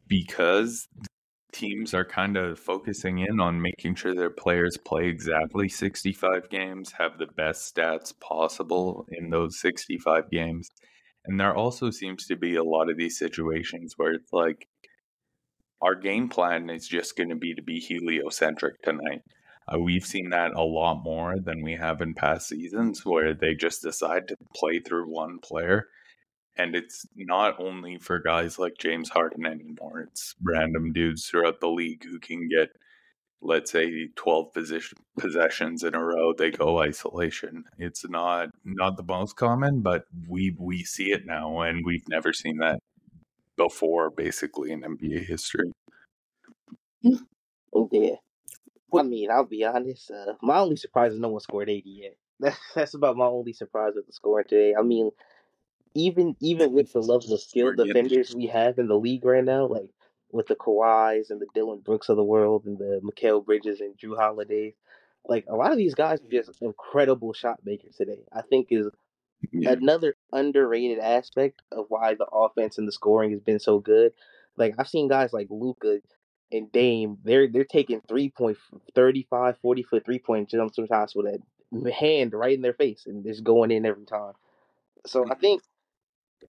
because 0.07 0.89
teams 1.53 1.95
are 1.95 2.05
kind 2.05 2.37
of 2.37 2.59
focusing 2.59 3.19
in 3.19 3.41
on 3.41 3.63
making 3.63 3.95
sure 3.95 4.15
their 4.15 4.31
players 4.31 4.77
play 4.77 5.07
exactly 5.07 5.69
65 5.69 6.51
games, 6.51 6.93
have 6.99 7.19
the 7.19 7.29
best 7.37 7.75
stats 7.75 8.13
possible 8.21 9.07
in 9.13 9.31
those 9.31 9.61
65 9.61 10.31
games. 10.31 10.69
And 11.27 11.41
there 11.41 11.55
also 11.55 11.91
seems 11.91 12.27
to 12.27 12.37
be 12.37 12.57
a 12.57 12.65
lot 12.65 12.91
of 12.91 12.99
these 12.99 13.19
situations 13.19 13.95
where 13.97 14.13
it's 14.13 14.33
like 14.33 14.67
our 15.81 15.95
game 15.95 16.29
plan 16.29 16.71
is 16.71 16.87
just 16.89 17.17
going 17.17 17.31
to 17.31 17.37
be 17.37 17.55
to 17.55 17.63
be 17.63 17.79
heliocentric 17.79 18.83
tonight. 18.83 19.23
Uh, 19.73 19.79
we've 19.79 20.05
seen 20.05 20.31
that 20.31 20.53
a 20.55 20.63
lot 20.63 21.03
more 21.03 21.39
than 21.39 21.63
we 21.63 21.75
have 21.75 22.01
in 22.01 22.15
past 22.15 22.49
seasons 22.49 23.05
where 23.05 23.33
they 23.35 23.55
just 23.55 23.83
decide 23.83 24.29
to 24.29 24.37
play 24.55 24.79
through 24.79 25.11
one 25.11 25.39
player. 25.39 25.89
And 26.57 26.77
it's 26.77 27.07
not 27.17 27.59
only 27.59 27.99
for 27.99 28.21
guys 28.21 28.59
like 28.59 28.79
James 28.79 29.09
Harden 29.09 29.47
anymore, 29.47 30.01
it's 30.01 30.35
random 30.43 30.93
dudes 30.93 31.27
throughout 31.27 31.61
the 31.61 31.69
league 31.69 32.05
who 32.05 32.21
can 32.21 32.49
get, 32.49 32.69
let's 33.43 33.73
say, 33.73 34.09
12 34.15 34.53
position, 34.53 34.99
possessions 35.19 35.83
in 35.83 35.95
a 35.95 36.05
row. 36.05 36.33
They 36.33 36.53
go 36.53 36.79
isolation. 36.79 37.65
It's 37.79 38.09
not 38.09 38.51
not 38.65 38.97
the 38.97 39.03
most 39.03 39.35
common, 39.37 39.81
but 39.81 40.05
we 40.29 40.55
we 40.59 40.85
see 40.85 41.11
it 41.11 41.27
now, 41.27 41.63
and 41.63 41.85
we've 41.85 42.09
never 42.09 42.33
seen 42.33 42.59
that 42.59 42.79
before, 43.57 44.11
basically, 44.11 44.71
in 44.71 44.83
NBA 44.83 45.27
history. 45.27 45.73
Oh, 47.77 47.89
Yeah. 47.91 48.15
I 48.99 49.03
mean, 49.03 49.31
I'll 49.31 49.45
be 49.45 49.65
honest. 49.65 50.11
Uh, 50.11 50.35
my 50.43 50.59
only 50.59 50.77
surprise 50.77 51.13
is 51.13 51.21
no 51.21 51.29
one 51.29 51.41
scored 51.41 51.71
80 51.71 51.91
yet. 51.91 52.17
That's 52.41 52.59
that's 52.75 52.95
about 52.95 53.17
my 53.17 53.27
only 53.27 53.53
surprise 53.53 53.93
with 53.95 54.07
the 54.07 54.13
scoring 54.13 54.47
today. 54.49 54.75
I 54.79 54.83
mean, 54.83 55.11
even 55.95 56.37
even 56.41 56.73
with 56.73 56.93
the 56.93 57.01
level 57.01 57.33
of 57.35 57.41
skill 57.41 57.67
We're 57.67 57.77
defenders 57.77 58.33
we 58.35 58.47
have 58.49 58.79
in 58.79 58.89
the 58.89 58.99
league 58.99 59.25
right 59.25 59.45
now, 59.45 59.67
like 59.67 59.91
with 60.33 60.47
the 60.49 60.57
Kawhis 60.57 61.31
and 61.31 61.41
the 61.41 61.47
Dillon 61.55 61.81
Brooks 61.81 62.09
of 62.09 62.17
the 62.17 62.25
world 62.25 62.67
and 62.67 62.79
the 62.79 63.01
Mikal 63.05 63.45
Bridges 63.45 63.81
and 63.81 63.97
Jrue 63.97 64.17
Holiday, 64.19 64.75
like 65.27 65.47
a 65.49 65.55
lot 65.57 65.73
of 65.73 65.79
these 65.79 65.95
guys 65.95 66.21
are 66.21 66.31
just 66.31 66.61
incredible 66.63 67.33
shot 67.33 67.61
makers 67.65 67.97
today. 67.97 68.25
I 68.33 68.43
think 68.43 68.69
is 68.71 68.89
Yeah. 69.53 69.73
another 69.73 70.17
underrated 70.33 70.99
aspect 70.99 71.63
of 71.73 71.87
why 71.89 72.15
the 72.15 72.27
offense 72.27 72.79
and 72.79 72.89
the 72.89 72.93
scoring 72.93 73.31
has 73.33 73.41
been 73.41 73.61
so 73.61 73.79
good. 73.79 74.13
Like 74.57 74.75
I've 74.79 74.89
seen 74.89 75.09
guys 75.09 75.33
like 75.33 75.49
Luka 75.51 76.01
and 76.53 76.71
Dame, 76.73 77.19
they're 77.25 77.49
they're 77.49 77.65
taking 77.65 78.01
three 78.09 78.31
point 78.31 78.59
35, 78.95 79.59
40 79.59 79.83
foot 79.83 80.05
three 80.05 80.19
point 80.19 80.51
jumps 80.51 80.77
sometimes 80.77 81.15
with 81.15 81.27
a 81.27 81.93
hand 81.93 82.33
right 82.33 82.55
in 82.55 82.63
their 82.63 82.75
face 82.75 83.07
and 83.07 83.25
just 83.25 83.45
going 83.45 83.71
in 83.71 83.87
every 83.87 84.05
time. 84.05 84.35
So 85.07 85.23
I 85.23 85.31
mm-hmm. 85.31 85.41
think 85.41 85.63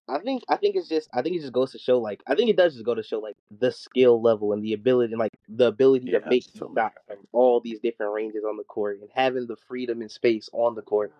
I 0.08 0.18
think 0.18 0.42
I 0.48 0.56
think 0.56 0.76
it's 0.76 0.88
just 0.88 1.08
I 1.12 1.22
think 1.22 1.36
it 1.36 1.40
just 1.40 1.52
goes 1.52 1.72
to 1.72 1.78
show 1.78 1.98
like 1.98 2.22
I 2.26 2.34
think 2.34 2.50
it 2.50 2.56
does 2.56 2.74
just 2.74 2.84
go 2.84 2.94
to 2.94 3.02
show 3.02 3.18
like 3.18 3.36
the 3.50 3.72
skill 3.72 4.20
level 4.22 4.52
and 4.52 4.62
the 4.62 4.72
ability 4.72 5.12
and 5.12 5.20
like 5.20 5.32
the 5.48 5.66
ability 5.66 6.10
Yeah, 6.10 6.20
to 6.20 6.28
make 6.28 6.44
shots 6.44 6.58
from 7.06 7.18
all 7.32 7.60
these 7.60 7.80
different 7.80 8.12
ranges 8.12 8.44
on 8.48 8.56
the 8.56 8.64
court 8.64 9.00
and 9.00 9.10
having 9.14 9.46
the 9.46 9.56
freedom 9.68 10.00
and 10.02 10.10
space 10.10 10.48
on 10.52 10.74
the 10.74 10.82
court 10.82 11.12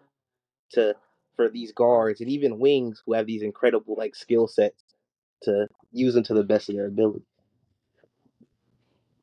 to 0.72 0.94
for 1.36 1.48
these 1.48 1.72
guards 1.72 2.20
and 2.20 2.30
even 2.30 2.58
wings 2.58 3.02
who 3.04 3.14
have 3.14 3.26
these 3.26 3.42
incredible 3.42 3.94
like 3.96 4.14
skill 4.14 4.46
sets 4.46 4.82
to 5.42 5.68
use 5.92 6.14
them 6.14 6.24
to 6.24 6.34
the 6.34 6.44
best 6.44 6.68
of 6.68 6.76
their 6.76 6.86
ability. 6.86 7.24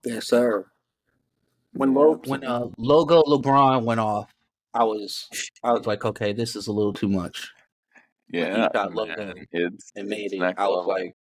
Yes, 0.05 0.27
sir. 0.27 0.65
When 1.73 1.93
lo- 1.93 2.21
when 2.25 2.43
uh, 2.43 2.67
logo 2.77 3.21
LeBron 3.23 3.83
went 3.83 3.99
off, 3.99 4.31
I 4.73 4.83
was 4.83 5.27
I 5.63 5.73
was 5.73 5.85
like, 5.87 6.05
okay, 6.05 6.33
this 6.33 6.55
is 6.55 6.67
a 6.67 6.71
little 6.71 6.93
too 6.93 7.09
much. 7.09 7.51
When 8.31 8.45
he 8.45 8.49
Yeah, 8.51 8.69
got 8.73 8.93
logo 8.93 9.13
man, 9.15 9.47
and 9.95 10.07
made 10.07 10.33
it, 10.33 10.41
I 10.57 10.67
was 10.67 10.85
like, 10.85 11.15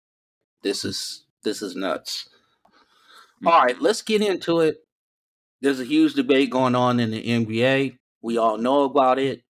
this 0.63 0.85
is 0.85 1.25
this 1.43 1.63
is 1.63 1.75
nuts. 1.75 2.29
Mm. 3.43 3.47
All 3.51 3.63
right, 3.65 3.81
let's 3.81 4.03
get 4.03 4.23
into 4.23 4.61
it. 4.61 4.79
There's 5.61 5.81
a 5.81 5.85
huge 5.85 6.15
debate 6.15 6.51
going 6.51 6.75
on 6.75 7.01
in 7.01 7.11
the 7.11 7.23
NBA. 7.25 7.97
We 8.21 8.37
all 8.37 8.59
know 8.59 8.85
about 8.85 9.19
it. 9.19 9.43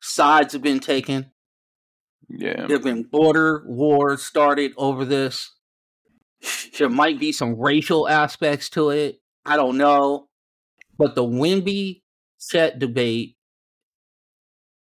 Sides 0.00 0.52
have 0.52 0.62
been 0.62 0.80
taken. 0.80 1.30
Yeah, 2.28 2.66
There 2.66 2.76
have 2.76 2.82
been 2.82 3.04
border 3.04 3.64
wars 3.66 4.22
started 4.22 4.72
over 4.76 5.04
this. 5.04 5.55
There 6.78 6.88
might 6.88 7.18
be 7.18 7.32
some 7.32 7.58
racial 7.58 8.08
aspects 8.08 8.68
to 8.70 8.90
it. 8.90 9.20
I 9.44 9.56
don't 9.56 9.76
know. 9.78 10.28
But 10.98 11.14
the 11.14 11.22
Wemby 11.24 12.02
Chet 12.40 12.78
debate 12.78 13.36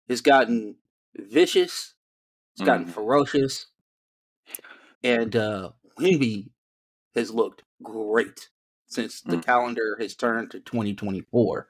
has 0.09 0.21
gotten 0.21 0.77
vicious. 1.17 1.95
It's 2.55 2.65
gotten 2.65 2.87
Mhm. 2.87 2.91
ferocious. 2.93 3.67
And 5.03 5.35
uh 5.37 5.73
Wemby 5.99 6.51
has 7.15 7.31
looked 7.31 7.63
great 7.83 8.49
since 8.87 9.21
the 9.21 9.37
Mm. 9.37 9.45
calendar 9.45 9.97
has 10.01 10.15
turned 10.15 10.51
to 10.53 10.61
2024. 10.61 11.69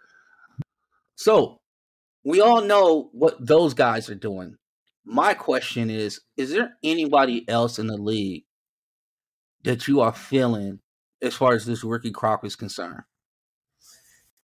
So 1.16 1.60
we 2.24 2.40
all 2.40 2.62
know 2.62 3.10
what 3.12 3.44
those 3.44 3.74
guys 3.74 4.08
are 4.10 4.14
doing. 4.14 4.56
My 5.04 5.34
question 5.34 5.90
is 5.90 6.20
Is 6.36 6.50
there 6.50 6.76
anybody 6.82 7.48
else 7.48 7.78
in 7.78 7.86
the 7.86 7.96
league 7.96 8.44
that 9.64 9.88
you 9.88 10.00
are 10.00 10.12
feeling 10.12 10.80
as 11.20 11.34
far 11.34 11.52
as 11.54 11.66
this 11.66 11.82
rookie 11.84 12.10
crop 12.12 12.44
is 12.44 12.56
concerned? 12.56 13.02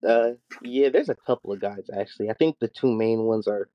Uh, 0.06 0.32
yeah, 0.62 0.88
there's 0.90 1.08
a 1.08 1.14
couple 1.14 1.52
of 1.52 1.60
guys 1.60 1.90
actually. 1.92 2.30
I 2.30 2.34
think 2.34 2.58
the 2.58 2.68
two 2.68 2.92
main 2.92 3.24
ones 3.24 3.48
are 3.48 3.68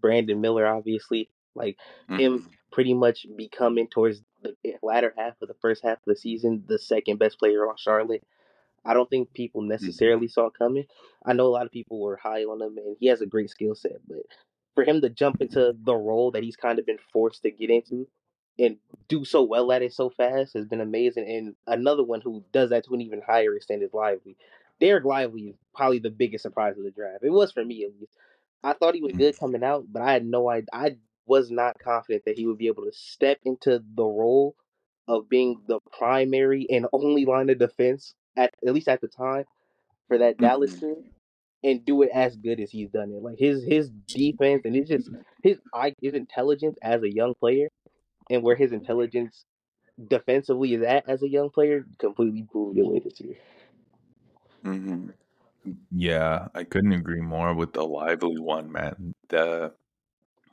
Brandon 0.00 0.40
Miller, 0.40 0.66
obviously, 0.66 1.30
like 1.54 1.78
him 2.08 2.40
Mhm. 2.40 2.50
pretty 2.72 2.94
much 2.94 3.26
becoming 3.36 3.86
towards 3.88 4.22
the 4.42 4.56
latter 4.82 5.14
half 5.16 5.40
of 5.40 5.48
the 5.48 5.54
first 5.54 5.82
half 5.82 5.98
of 5.98 6.04
the 6.06 6.16
season 6.16 6.64
the 6.66 6.78
second 6.78 7.18
best 7.18 7.38
player 7.38 7.68
on 7.68 7.76
Charlotte. 7.76 8.24
I 8.84 8.94
don't 8.94 9.08
think 9.08 9.32
people 9.32 9.62
necessarily 9.62 10.26
saw 10.26 10.50
coming. 10.50 10.86
I 11.24 11.32
know 11.34 11.46
a 11.46 11.54
lot 11.54 11.66
of 11.66 11.72
people 11.72 12.00
were 12.00 12.16
high 12.16 12.42
on 12.44 12.60
him, 12.60 12.76
and 12.78 12.96
he 12.98 13.06
has 13.06 13.20
a 13.20 13.26
great 13.26 13.50
skill 13.50 13.76
set. 13.76 14.00
But 14.08 14.26
for 14.74 14.82
him 14.82 15.00
to 15.02 15.10
jump 15.10 15.40
into 15.40 15.76
the 15.84 15.94
role 15.94 16.32
that 16.32 16.42
he's 16.42 16.56
kind 16.56 16.80
of 16.80 16.86
been 16.86 16.98
forced 17.12 17.42
to 17.42 17.52
get 17.52 17.70
into 17.70 18.08
and 18.58 18.76
do 19.08 19.24
so 19.24 19.42
well 19.42 19.70
at 19.72 19.82
it 19.82 19.92
so 19.92 20.10
fast 20.10 20.54
has 20.54 20.66
been 20.66 20.80
amazing. 20.80 21.28
And 21.28 21.54
another 21.66 22.04
one 22.04 22.20
who 22.20 22.44
does 22.52 22.70
that 22.70 22.84
to 22.86 22.94
an 22.94 23.00
even 23.00 23.22
higher 23.22 23.54
extent 23.54 23.82
is 23.82 23.92
Lively. 23.94 24.36
Dereck 24.80 25.04
Lively 25.04 25.42
is 25.48 25.56
probably 25.74 25.98
the 25.98 26.10
biggest 26.10 26.42
surprise 26.42 26.76
of 26.78 26.84
the 26.84 26.90
draft. 26.90 27.22
It 27.24 27.30
was 27.30 27.52
for 27.52 27.64
me 27.64 27.84
at 27.84 27.92
least. 27.98 28.12
I 28.62 28.72
thought 28.74 28.94
he 28.94 29.02
was 29.02 29.14
good 29.14 29.38
coming 29.38 29.64
out, 29.64 29.86
but 29.90 30.02
I 30.02 30.12
had 30.12 30.24
no 30.24 30.48
idea. 30.50 30.68
I 30.72 30.96
was 31.26 31.50
not 31.50 31.78
confident 31.78 32.24
that 32.26 32.36
he 32.38 32.46
would 32.46 32.58
be 32.58 32.68
able 32.68 32.84
to 32.84 32.92
step 32.92 33.38
into 33.44 33.82
the 33.94 34.04
role 34.04 34.54
of 35.08 35.28
being 35.28 35.62
the 35.68 35.80
primary 35.98 36.66
and 36.70 36.86
only 36.92 37.24
line 37.24 37.50
of 37.50 37.58
defense 37.58 38.14
at 38.36 38.54
at 38.66 38.72
least 38.74 38.88
at 38.88 39.00
the 39.00 39.08
time 39.08 39.44
for 40.08 40.18
that 40.18 40.40
Dallas 40.40 40.74
Mm-hmm. 40.74 40.78
team 40.78 41.04
and 41.64 41.84
do 41.84 42.02
it 42.02 42.10
as 42.12 42.36
good 42.36 42.60
as 42.60 42.70
he's 42.70 42.90
done 42.90 43.10
it. 43.12 43.22
Like 43.22 43.38
his 43.38 43.64
his 43.64 43.90
defense 44.14 44.62
and 44.64 44.76
it's 44.76 44.88
just 44.90 45.10
his 45.42 45.58
his 46.00 46.14
intelligence 46.14 46.76
as 46.82 47.02
a 47.02 47.12
young 47.12 47.34
player 47.34 47.68
and 48.32 48.42
where 48.42 48.56
his 48.56 48.72
intelligence 48.72 49.46
defensively 50.08 50.74
is 50.74 50.82
at 50.82 51.08
as 51.08 51.22
a 51.22 51.28
young 51.28 51.50
player 51.50 51.86
completely 51.98 52.42
blew 52.52 52.74
me 52.74 52.80
away 52.82 53.00
this 53.00 53.20
year. 53.20 53.36
hmm 54.64 55.10
Yeah, 55.90 56.48
I 56.54 56.64
couldn't 56.64 56.92
agree 56.92 57.20
more 57.20 57.54
with 57.54 57.72
the 57.72 57.84
lively 57.84 58.38
one, 58.38 58.72
man. 58.72 59.14
The 59.28 59.74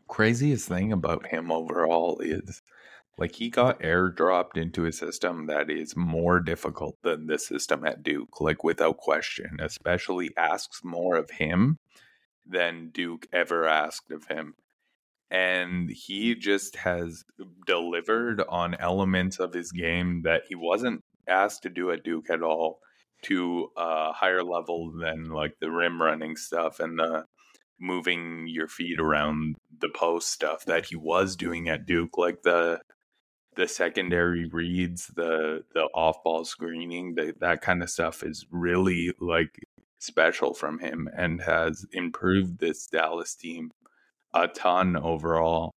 craziest 0.08 0.68
thing 0.68 0.92
about 0.94 1.28
him 1.28 1.52
overall 1.52 2.20
is 2.22 2.62
like 3.18 3.36
he 3.36 3.50
got 3.50 3.82
airdropped 3.82 4.58
into 4.58 4.86
a 4.86 4.92
system 4.94 5.48
that 5.48 5.70
is 5.70 5.96
more 5.98 6.40
difficult 6.42 6.98
than 7.04 7.28
the 7.28 7.40
system 7.40 7.86
at 7.86 8.04
Duke, 8.04 8.42
like 8.42 8.64
without 8.64 8.98
question, 8.98 9.58
especially 9.62 10.32
asks 10.38 10.84
more 10.84 11.18
of 11.18 11.32
him 11.32 11.78
than 12.46 12.90
Duke 12.90 13.28
ever 13.34 13.68
asked 13.68 14.12
of 14.12 14.28
him. 14.28 14.56
And 15.32 15.90
he 15.90 16.36
just 16.36 16.76
has 16.78 17.24
delivered 17.68 18.42
on 18.50 18.76
elements 18.76 19.40
of 19.40 19.54
his 19.54 19.72
game 19.72 20.24
that 20.24 20.44
he 20.50 20.56
wasn't 20.56 21.02
asked 21.28 21.64
to 21.64 21.70
do 21.70 21.92
at 21.92 22.04
Duke 22.04 22.30
at 22.30 22.42
all 22.42 22.80
to 23.24 23.70
a 23.78 24.12
higher 24.14 24.44
level 24.44 24.92
than 24.92 25.26
like 25.26 25.54
the 25.60 25.70
rim 25.70 26.02
running 26.02 26.36
stuff 26.36 26.80
and 26.80 26.98
the 26.98 27.26
moving 27.80 28.46
your 28.48 28.68
feet 28.68 29.00
around 29.00 29.56
the 29.80 29.90
post 29.90 30.30
stuff 30.30 30.66
that 30.66 30.86
he 30.86 30.96
was 30.96 31.36
doing 31.36 31.70
at 31.70 31.86
Duke, 31.86 32.18
like 32.18 32.42
the 32.44 32.82
the 33.56 33.68
secondary 33.68 34.48
reads, 34.48 35.08
the 35.16 35.64
the 35.74 35.84
off 35.94 36.24
ball 36.24 36.46
screening, 36.46 37.16
the, 37.16 37.34
that 37.40 37.62
kind 37.62 37.84
of 37.84 37.90
stuff 37.90 38.24
is 38.24 38.46
really 38.52 39.14
like 39.20 39.60
special 40.00 40.54
from 40.54 40.80
him 40.80 41.10
and 41.16 41.42
has 41.42 41.86
improved 41.92 42.60
this 42.60 42.88
Dallas 42.88 43.36
team 43.36 43.72
a 44.34 44.48
ton 44.48 44.96
overall. 44.96 45.74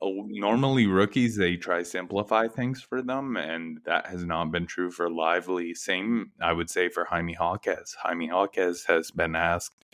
Oh, 0.00 0.24
Normally, 0.26 0.86
rookies 0.86 1.36
they 1.36 1.56
try 1.56 1.82
simplify 1.82 2.48
things 2.48 2.82
for 2.82 3.02
them, 3.02 3.36
and 3.36 3.78
that 3.84 4.06
has 4.06 4.24
not 4.24 4.50
been 4.50 4.66
true 4.66 4.90
for 4.90 5.10
Lively. 5.10 5.74
Same, 5.74 6.32
I 6.40 6.52
would 6.52 6.70
say, 6.70 6.88
for 6.88 7.04
Jaime 7.04 7.36
Jaquez. 7.38 7.96
Jaime 8.02 8.26
Jaquez 8.26 8.84
has 8.88 9.10
been 9.10 9.36
asked 9.36 9.84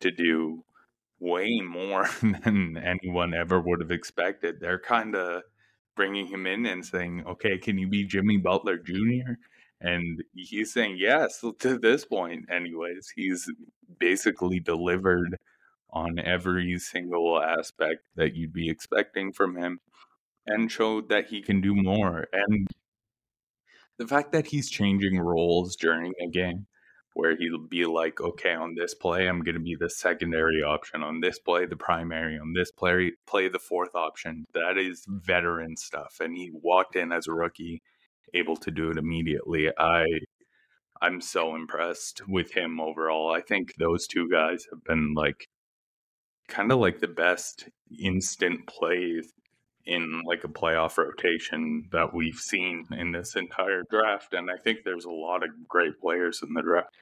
to 0.00 0.10
do 0.10 0.64
way 1.20 1.60
more 1.60 2.08
than 2.22 2.78
anyone 2.78 3.34
ever 3.34 3.60
would 3.60 3.80
have 3.80 3.90
expected. 3.90 4.60
They're 4.60 4.78
kind 4.78 5.14
of 5.14 5.42
bringing 5.96 6.28
him 6.28 6.46
in 6.46 6.64
and 6.64 6.84
saying, 6.84 7.24
"Okay, 7.26 7.58
can 7.58 7.76
you 7.78 7.88
be 7.88 8.04
Jimmy 8.04 8.36
Butler 8.38 8.78
Jr.?" 8.78 9.34
And 9.80 10.22
he's 10.34 10.72
saying 10.72 10.96
yes 10.98 11.44
to 11.58 11.78
this 11.78 12.04
point. 12.04 12.46
Anyways, 12.50 13.12
he's 13.14 13.50
basically 13.98 14.60
delivered 14.60 15.36
on 15.90 16.18
every 16.18 16.78
single 16.78 17.40
aspect 17.40 18.06
that 18.16 18.34
you'd 18.34 18.52
be 18.52 18.68
expecting 18.68 19.32
from 19.32 19.56
him 19.56 19.80
and 20.46 20.70
showed 20.70 21.08
that 21.08 21.26
he 21.28 21.42
can 21.42 21.60
do 21.60 21.74
more. 21.74 22.26
And 22.32 22.68
the 23.98 24.06
fact 24.06 24.32
that 24.32 24.48
he's 24.48 24.70
changing 24.70 25.18
roles 25.18 25.76
during 25.76 26.12
a 26.20 26.28
game 26.28 26.66
where 27.14 27.36
he'll 27.36 27.66
be 27.66 27.84
like, 27.84 28.20
okay, 28.20 28.54
on 28.54 28.74
this 28.74 28.94
play, 28.94 29.26
I'm 29.26 29.42
going 29.42 29.56
to 29.56 29.60
be 29.60 29.76
the 29.78 29.90
secondary 29.90 30.62
option. 30.62 31.02
On 31.02 31.20
this 31.20 31.38
play, 31.38 31.66
the 31.66 31.76
primary. 31.76 32.38
On 32.38 32.52
this 32.52 32.70
play, 32.70 33.12
play 33.26 33.48
the 33.48 33.58
fourth 33.58 33.94
option. 33.94 34.44
That 34.54 34.78
is 34.78 35.04
veteran 35.06 35.76
stuff. 35.76 36.18
And 36.20 36.36
he 36.36 36.50
walked 36.52 36.96
in 36.96 37.10
as 37.12 37.26
a 37.26 37.32
rookie, 37.32 37.82
able 38.34 38.56
to 38.56 38.70
do 38.70 38.90
it 38.90 38.98
immediately. 38.98 39.70
I. 39.76 40.04
I'm 41.00 41.20
so 41.20 41.54
impressed 41.54 42.22
with 42.26 42.54
him 42.54 42.80
overall. 42.80 43.32
I 43.32 43.40
think 43.40 43.74
those 43.78 44.08
two 44.08 44.28
guys 44.28 44.66
have 44.72 44.82
been 44.82 45.14
like 45.14 45.46
kind 46.48 46.72
of 46.72 46.78
like 46.78 46.98
the 46.98 47.08
best 47.08 47.68
instant 47.98 48.66
plays 48.66 49.32
in 49.86 50.22
like 50.26 50.44
a 50.44 50.48
playoff 50.48 50.98
rotation 50.98 51.88
that 51.92 52.12
we've 52.12 52.38
seen 52.38 52.86
in 52.90 53.12
this 53.12 53.36
entire 53.36 53.84
draft. 53.90 54.34
And 54.34 54.50
I 54.50 54.56
think 54.56 54.80
there's 54.84 55.06
a 55.06 55.10
lot 55.10 55.42
of 55.42 55.50
great 55.66 56.00
players 56.00 56.42
in 56.42 56.52
the 56.52 56.62
draft. 56.62 56.94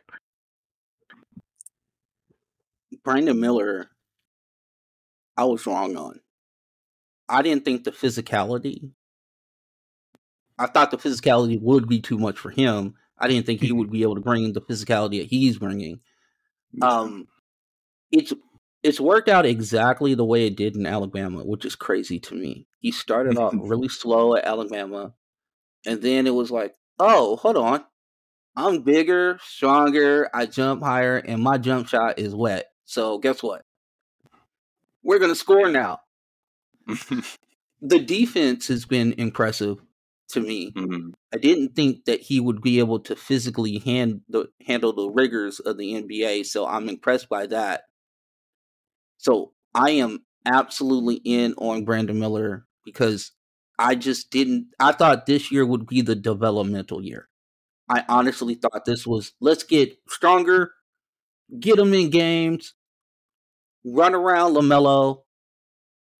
Brandon 3.03 3.39
Miller, 3.39 3.91
I 5.37 5.45
was 5.45 5.67
wrong 5.67 5.97
on. 5.97 6.21
I 7.29 7.43
didn't 7.43 7.65
think 7.65 7.85
the 7.85 7.93
physicality. 7.93 8.91
I 10.59 10.67
thought 10.67 10.91
the 10.91 10.97
physicality 10.97 11.61
would 11.61 11.89
be 11.89 12.01
too 12.01 12.19
much 12.19 12.39
for 12.39 12.51
him. 12.51 12.95
I 13.19 13.29
didn't 13.29 13.47
think 13.47 13.61
he 13.61 13.73
would 13.73 13.91
be 13.91 14.03
able 14.03 14.15
to 14.15 14.21
bring 14.21 14.53
the 14.53 14.61
physicality 14.61 15.19
that 15.19 15.29
he's 15.29 15.59
bringing. 15.59 16.01
Um, 16.81 17.27
it's 18.13 18.33
it's 18.83 19.01
worked 19.01 19.29
out 19.29 19.47
exactly 19.47 20.15
the 20.15 20.25
way 20.25 20.47
it 20.47 20.57
did 20.57 20.77
in 20.77 20.87
Alabama, 20.87 21.45
which 21.45 21.65
is 21.65 21.75
crazy 21.75 22.21
to 22.21 22.35
me. 22.35 22.67
He 22.81 22.93
started 22.93 23.37
off 23.39 23.55
really 23.57 23.89
slow 23.89 24.37
at 24.37 24.45
Alabama, 24.45 25.15
and 25.87 26.03
then 26.03 26.27
it 26.27 26.35
was 26.35 26.51
like, 26.51 26.75
oh, 26.99 27.37
hold 27.37 27.57
on, 27.57 27.85
I'm 28.57 28.83
bigger, 28.83 29.39
stronger, 29.43 30.29
I 30.33 30.47
jump 30.47 30.83
higher, 30.83 31.17
and 31.17 31.43
my 31.43 31.59
jump 31.59 31.89
shot 31.89 32.19
is 32.19 32.35
wet. 32.35 32.67
So 32.85 33.19
guess 33.19 33.43
what? 33.43 33.62
We're 35.03 35.19
gonna 35.19 35.35
score 35.35 35.69
now. 35.69 36.01
The 37.83 37.99
defense 37.99 38.69
has 38.69 38.87
been 38.87 39.15
impressive 39.19 39.79
to 40.31 40.41
me. 40.41 40.73
Mhm. 40.73 41.12
I 41.33 41.37
didn't 41.37 41.77
think 41.77 42.07
that 42.07 42.21
he 42.21 42.41
would 42.41 42.62
be 42.62 42.79
able 42.79 43.01
to 43.01 43.15
physically 43.15 43.79
hand 43.79 44.23
the, 44.29 44.47
handle 44.67 44.93
the 44.93 45.11
rigors 45.11 45.61
of 45.61 45.77
the 45.77 45.95
NBA, 45.95 46.45
so 46.45 46.67
I'm 46.67 46.89
impressed 46.89 47.29
by 47.29 47.47
that. 47.49 47.83
So 49.27 49.53
I 49.75 49.91
am 49.91 50.25
absolutely 50.45 51.17
in 51.25 51.55
on 51.59 51.85
Brandon 51.85 52.17
Miller 52.17 52.65
because 52.85 53.33
I 53.77 53.97
just 53.97 54.31
didn't. 54.31 54.69
I 54.79 54.93
thought 54.93 55.27
this 55.27 55.51
year 55.51 55.67
would 55.67 55.89
be 55.89 56.01
the 56.01 56.15
developmental 56.15 57.03
year. 57.05 57.29
I 57.89 58.05
honestly 58.09 58.55
thought 58.55 58.85
this 58.85 59.05
was 59.05 59.33
let's 59.41 59.65
get 59.65 59.99
stronger, 60.09 60.71
get 61.59 61.77
him 61.77 61.93
in 61.93 62.11
games, 62.11 62.75
run 63.85 64.15
around 64.15 64.55
LaMelo, 64.55 65.23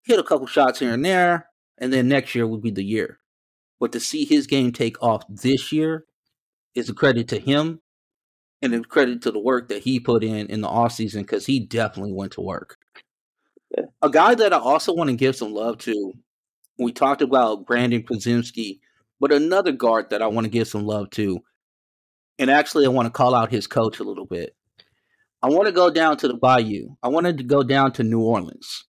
hit 0.03 0.19
a 0.19 0.23
couple 0.23 0.45
shots 0.45 0.79
here 0.79 0.93
and 0.93 1.05
there, 1.05 1.47
and 1.77 1.93
then 1.93 2.09
next 2.09 2.35
year 2.35 2.45
would 2.45 2.61
be 2.61 2.71
the 2.71 2.83
year. 2.83 3.19
But 3.79 3.93
to 3.93 4.01
see 4.01 4.25
his 4.25 4.47
game 4.47 4.73
take 4.73 5.01
off 5.01 5.23
this 5.29 5.71
year 5.71 6.05
is 6.75 6.89
a 6.89 6.93
credit 6.93 7.29
to 7.29 7.39
him 7.39 7.79
and 8.61 8.73
a 8.73 8.81
credit 8.81 9.21
to 9.21 9.31
the 9.31 9.39
work 9.39 9.69
that 9.69 9.83
he 9.83 9.99
put 9.99 10.23
in 10.23 10.47
in 10.47 10.61
the 10.61 10.67
offseason 10.67 11.19
because 11.19 11.45
he 11.45 11.59
definitely 11.59 12.13
went 12.13 12.31
to 12.33 12.41
work. 12.41 12.77
Yeah. 13.75 13.85
A 14.01 14.09
guy 14.09 14.35
that 14.35 14.53
I 14.53 14.57
also 14.57 14.93
want 14.93 15.09
to 15.09 15.15
give 15.15 15.35
some 15.35 15.53
love 15.53 15.77
to, 15.79 16.13
we 16.79 16.91
talked 16.91 17.21
about 17.21 17.65
Brandin 17.65 18.05
Podziemski, 18.05 18.79
but 19.19 19.31
another 19.31 19.71
guard 19.71 20.09
that 20.09 20.21
I 20.21 20.27
want 20.27 20.45
to 20.45 20.51
give 20.51 20.67
some 20.67 20.85
love 20.85 21.09
to, 21.11 21.39
and 22.39 22.49
actually 22.49 22.85
I 22.85 22.89
want 22.89 23.07
to 23.07 23.11
call 23.11 23.35
out 23.35 23.51
his 23.51 23.67
coach 23.67 23.99
a 23.99 24.03
little 24.03 24.25
bit. 24.25 24.55
I 25.41 25.49
want 25.49 25.67
to 25.67 25.71
go 25.71 25.89
down 25.89 26.17
to 26.17 26.27
the 26.27 26.33
Bayou. 26.33 26.95
I 27.03 27.09
wanted 27.09 27.37
to 27.37 27.43
go 27.43 27.61
down 27.61 27.93
to 27.93 28.03
New 28.03 28.21
Orleans. 28.21 28.85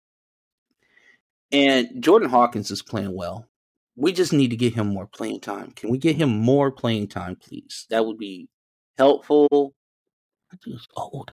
And 1.52 2.02
Jordan 2.02 2.28
Hawkins 2.28 2.70
is 2.70 2.82
playing 2.82 3.14
well. 3.16 3.48
We 3.96 4.12
just 4.12 4.32
need 4.32 4.50
to 4.50 4.56
get 4.56 4.74
him 4.74 4.88
more 4.88 5.06
playing 5.06 5.40
time. 5.40 5.70
Can 5.70 5.90
we 5.90 5.98
get 5.98 6.16
him 6.16 6.30
more 6.30 6.72
playing 6.72 7.08
time, 7.08 7.36
please? 7.36 7.86
That 7.90 8.04
would 8.04 8.18
be 8.18 8.48
helpful. 8.98 9.74
I 10.52 10.56
think 10.62 10.76
it's 10.76 10.86
old. 10.96 11.32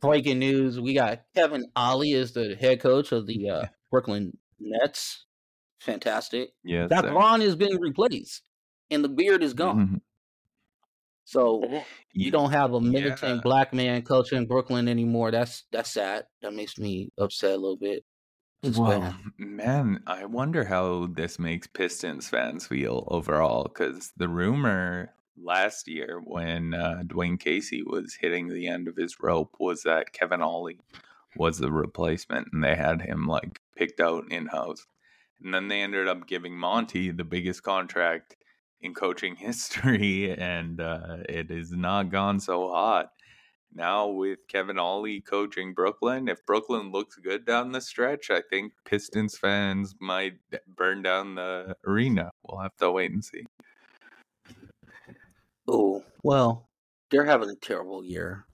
Breaking 0.00 0.38
news: 0.38 0.78
We 0.80 0.94
got 0.94 1.22
Kevin 1.34 1.66
Ollie 1.76 2.12
as 2.14 2.32
the 2.32 2.54
head 2.56 2.80
coach 2.80 3.12
of 3.12 3.26
the 3.26 3.48
uh, 3.50 3.64
Brooklyn 3.90 4.36
Nets. 4.58 5.26
Fantastic. 5.80 6.50
Yes. 6.62 6.90
That 6.90 7.04
sir. 7.04 7.12
Vaughn 7.12 7.40
has 7.40 7.56
been 7.56 7.80
replaced, 7.80 8.42
and 8.90 9.02
the 9.02 9.08
beard 9.08 9.42
is 9.42 9.54
gone. 9.54 9.88
Mhm. 9.88 10.00
So 11.24 11.60
Mhm. 11.62 11.84
you 12.12 12.30
don't 12.30 12.50
have 12.52 12.72
a 12.74 12.80
militant 12.80 13.36
Yeah. 13.36 13.40
black 13.42 13.72
man 13.72 14.02
coaching 14.02 14.46
Brooklyn 14.46 14.88
anymore. 14.88 15.30
That's 15.30 15.64
that's 15.72 15.90
sad. 15.90 16.26
That 16.42 16.54
makes 16.54 16.78
me 16.78 17.10
upset 17.18 17.52
a 17.52 17.56
little 17.56 17.76
bit. 17.76 18.04
It's 18.62 18.78
Well, 18.78 19.00
bad. 19.00 19.14
man, 19.38 20.02
I 20.06 20.26
wonder 20.26 20.64
how 20.64 21.06
this 21.06 21.38
makes 21.38 21.66
Pistons 21.66 22.28
fans 22.28 22.66
feel 22.66 23.04
overall. 23.08 23.64
Because 23.64 24.12
the 24.16 24.28
rumor 24.28 25.14
last 25.42 25.88
year, 25.88 26.20
when 26.22 26.74
uh, 26.74 27.02
Dwane 27.04 27.38
Casey 27.38 27.82
was 27.82 28.16
hitting 28.20 28.48
the 28.48 28.68
end 28.68 28.88
of 28.88 28.96
his 28.96 29.20
rope, 29.20 29.56
was 29.58 29.82
that 29.82 30.12
Kevin 30.12 30.42
Ollie 30.42 30.80
was 31.36 31.58
the 31.58 31.70
replacement, 31.70 32.48
and 32.52 32.62
they 32.62 32.76
had 32.76 33.02
him 33.02 33.26
like 33.26 33.60
picked 33.76 34.00
out 34.00 34.30
in 34.30 34.46
house. 34.46 34.86
And 35.42 35.54
then 35.54 35.68
they 35.68 35.80
ended 35.80 36.08
up 36.08 36.26
giving 36.26 36.56
Monty 36.56 37.10
the 37.10 37.24
biggest 37.24 37.62
contract 37.62 38.36
in 38.80 38.94
coaching 38.94 39.36
history, 39.36 40.32
and 40.32 40.80
uh, 40.80 41.18
it 41.28 41.50
has 41.50 41.72
not 41.72 42.10
gone 42.10 42.40
so 42.40 42.70
hot. 42.70 43.10
Now 43.72 44.08
with 44.08 44.40
Kevin 44.48 44.80
Ollie 44.80 45.20
coaching 45.20 45.74
Brooklyn, 45.74 46.28
if 46.28 46.44
Brooklyn 46.44 46.90
looks 46.90 47.16
good 47.16 47.46
down 47.46 47.70
the 47.70 47.80
stretch, 47.80 48.28
I 48.28 48.42
think 48.50 48.72
Pistons 48.84 49.38
fans 49.38 49.94
might 50.00 50.34
burn 50.66 51.02
down 51.02 51.36
the 51.36 51.76
arena. 51.86 52.32
We'll 52.42 52.62
have 52.62 52.76
to 52.78 52.90
wait 52.90 53.12
and 53.12 53.24
see. 53.24 53.44
Oh 55.72 56.04
well, 56.22 56.68
they're 57.10 57.24
having 57.24 57.50
a 57.50 57.54
terrible 57.56 58.04
year, 58.04 58.46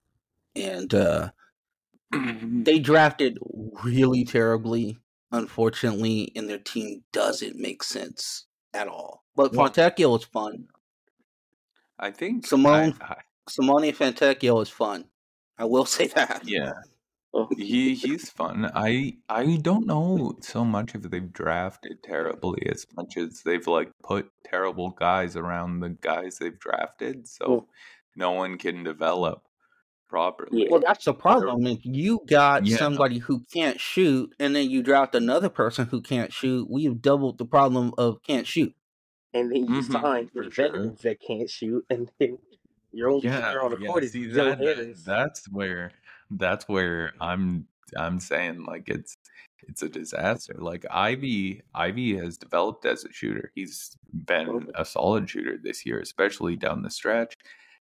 and 0.55 0.93
uh, 0.95 1.31
they 2.13 2.79
drafted 2.79 3.39
really 3.85 4.25
terribly, 4.25 4.99
unfortunately, 5.33 6.33
and 6.37 6.49
their 6.49 6.59
team 6.59 7.05
doesn't 7.13 7.57
make 7.57 7.83
sense 7.83 8.47
at 8.75 8.89
all. 8.89 9.25
But 9.35 9.53
Well- 9.55 9.69
Fontecchio 9.71 10.19
is 10.19 10.25
fun. 10.25 10.69
I 11.99 12.11
think 12.11 12.47
Simone- 12.47 12.95
I- 13.01 13.05
I- 13.15 13.23
Simone 13.49 13.93
Fontecchio 13.93 14.61
is 14.63 14.69
fun. 14.69 15.07
I 15.59 15.65
will 15.65 15.85
say 15.97 16.09
that. 16.09 16.43
yeah, 16.45 16.73
he 17.57 17.95
he's 17.95 18.31
fun. 18.31 18.71
I 18.75 19.19
I 19.29 19.57
don't 19.57 19.87
know 19.87 20.37
so 20.41 20.65
much 20.65 20.95
if 20.95 21.03
they've 21.03 21.33
drafted 21.33 22.03
terribly 22.03 22.67
as 22.71 22.87
much 22.97 23.17
as 23.17 23.43
they've 23.43 23.67
like 23.67 23.93
put 24.03 24.31
terrible 24.45 24.91
guys 24.91 25.37
around 25.37 25.81
the 25.81 25.91
guys 25.91 26.39
they've 26.39 26.59
drafted, 26.59 27.29
so 27.29 27.49
Well- 27.49 27.69
no 28.17 28.33
one 28.33 28.57
can 28.59 28.83
develop 28.83 29.43
properly. 30.09 30.63
Yeah. 30.63 30.69
Well, 30.71 30.81
that's 30.87 31.05
the 31.05 31.13
problem. 31.15 31.67
If 31.67 31.85
you 31.85 32.23
got 32.27 32.65
Yeah. 32.65 32.77
somebody 32.79 33.19
who 33.19 33.41
can't 33.53 33.79
shoot, 33.81 34.35
and 34.39 34.55
then 34.57 34.71
you 34.71 34.83
draft 34.83 35.15
another 35.15 35.49
person 35.51 35.87
who 35.87 36.01
can't 36.01 36.33
shoot, 36.33 36.71
we've 36.71 37.03
doubled 37.03 37.39
the 37.39 37.45
problem 37.47 37.93
of 37.99 38.23
can't 38.23 38.47
shoot. 38.47 38.75
and 39.35 39.51
then 39.53 39.67
you 39.67 39.83
Mhm, 39.83 39.93
sign 39.93 40.29
for 40.29 40.45
the 40.45 40.51
sure. 40.51 40.87
that 41.03 41.21
can't 41.21 41.51
shoot, 41.51 41.85
and 41.91 42.11
then 42.19 42.39
your 42.97 43.11
only 43.11 43.29
player 43.29 43.63
on 43.63 43.71
the 43.71 43.77
court 43.87 44.05
is 44.05 44.13
see, 44.13 44.27
Joe 44.29 44.51
that- 44.51 44.59
that- 44.59 44.77
Harris. 44.79 45.03
that's 45.03 45.47
where 45.51 45.91
that's 46.31 46.69
where 46.69 47.13
I'm 47.21 47.67
I'm 47.97 48.19
saying 48.21 48.65
like 48.65 48.89
it's 48.89 49.17
it's 49.69 49.83
a 49.83 49.89
disaster. 49.89 50.55
Like 50.59 50.85
Ivy 50.91 51.63
Ivy 51.75 52.17
has 52.19 52.37
developed 52.39 52.85
as 52.85 53.05
a 53.05 53.13
shooter. 53.13 53.53
He's 53.55 53.97
been 54.13 54.69
a 54.75 54.85
solid 54.85 55.29
shooter 55.29 55.59
this 55.63 55.85
year, 55.87 56.01
especially 56.01 56.57
down 56.57 56.83
the 56.83 56.91
stretch. 56.91 57.35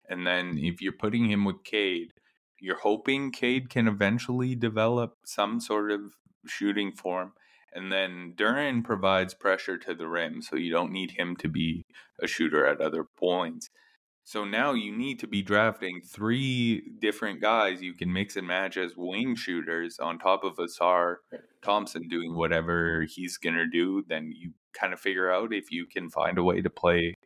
And 0.10 0.26
then 0.26 0.58
if 0.58 0.82
you're 0.82 0.92
putting 0.94 1.30
him 1.30 1.46
with 1.46 1.64
Cade, 1.64 2.14
you're 2.60 2.80
hoping 2.80 3.32
Cade 3.32 3.70
can 3.70 3.88
eventually 3.88 4.56
develop 4.56 5.18
some 5.26 5.60
sort 5.60 5.92
of 5.92 6.02
shooting 6.48 6.92
form. 6.92 7.34
And 7.72 7.92
then 7.92 8.34
Duren 8.36 8.84
provides 8.84 9.36
pressure 9.36 9.78
to 9.78 9.94
the 9.94 10.08
rim, 10.08 10.42
so 10.42 10.56
you 10.56 10.72
don't 10.72 10.92
need 10.92 11.12
him 11.12 11.36
to 11.38 11.48
be 11.48 11.86
a 12.22 12.26
shooter 12.28 12.66
at 12.66 12.82
other 12.82 13.04
points. 13.04 13.69
So 14.30 14.46
now 14.46 14.74
you 14.74 14.96
need 14.96 15.18
to 15.22 15.28
be 15.28 15.42
drafting 15.42 16.02
three 16.02 16.84
different 17.00 17.42
guys 17.42 17.82
you 17.82 17.96
can 17.96 18.14
mix 18.14 18.36
and 18.36 18.46
match 18.46 18.78
as 18.78 18.94
wing 18.96 19.36
shooters 19.36 19.98
on 19.98 20.20
top 20.20 20.44
of 20.44 20.58
Ausar 20.58 21.16
Thompson 21.64 22.08
doing 22.08 22.36
whatever 22.36 23.08
he's 23.10 23.38
going 23.38 23.56
to 23.56 23.66
do. 23.66 24.04
Then 24.08 24.32
you 24.32 24.52
kind 24.72 24.94
of 24.94 25.00
figure 25.00 25.32
out 25.32 25.52
if 25.52 25.72
you 25.72 25.88
can 25.88 26.12
find 26.12 26.38
a 26.38 26.44
way 26.44 26.62
to 26.62 26.70
play 26.70 27.18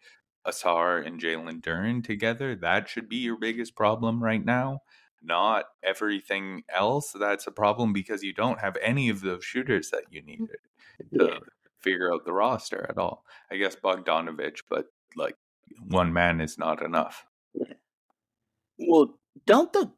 Ausar 0.48 1.06
and 1.06 1.20
Jalen 1.22 1.60
Duren 1.60 2.02
together. 2.02 2.56
That 2.56 2.88
should 2.88 3.10
be 3.10 3.18
your 3.18 3.38
biggest 3.38 3.76
problem 3.76 4.24
right 4.24 4.46
now. 4.46 4.80
Not 5.22 5.66
everything 5.84 6.64
else. 6.70 7.12
That's 7.12 7.48
a 7.48 7.52
problem 7.52 7.92
because 7.92 8.24
you 8.24 8.34
don't 8.34 8.62
have 8.62 8.78
any 8.82 9.10
of 9.10 9.20
those 9.20 9.44
shooters 9.44 9.90
that 9.90 10.06
you 10.10 10.22
mm, 10.22 10.26
needed 10.28 10.58
to 11.20 11.26
Yeah. 11.34 11.40
figure 11.82 12.14
out 12.14 12.24
the 12.24 12.32
roster 12.32 12.86
at 12.90 12.98
all. 12.98 13.26
I 13.52 13.58
guess 13.58 13.76
Bogdanovich, 13.76 14.60
but 14.70 14.86
like 15.18 15.36
one 15.88 16.14
man 16.14 16.42
is 16.42 16.58
not 16.58 16.84
enough. 16.84 17.26
Well, 18.78 19.18
don't 19.46 19.72
the 19.74 19.92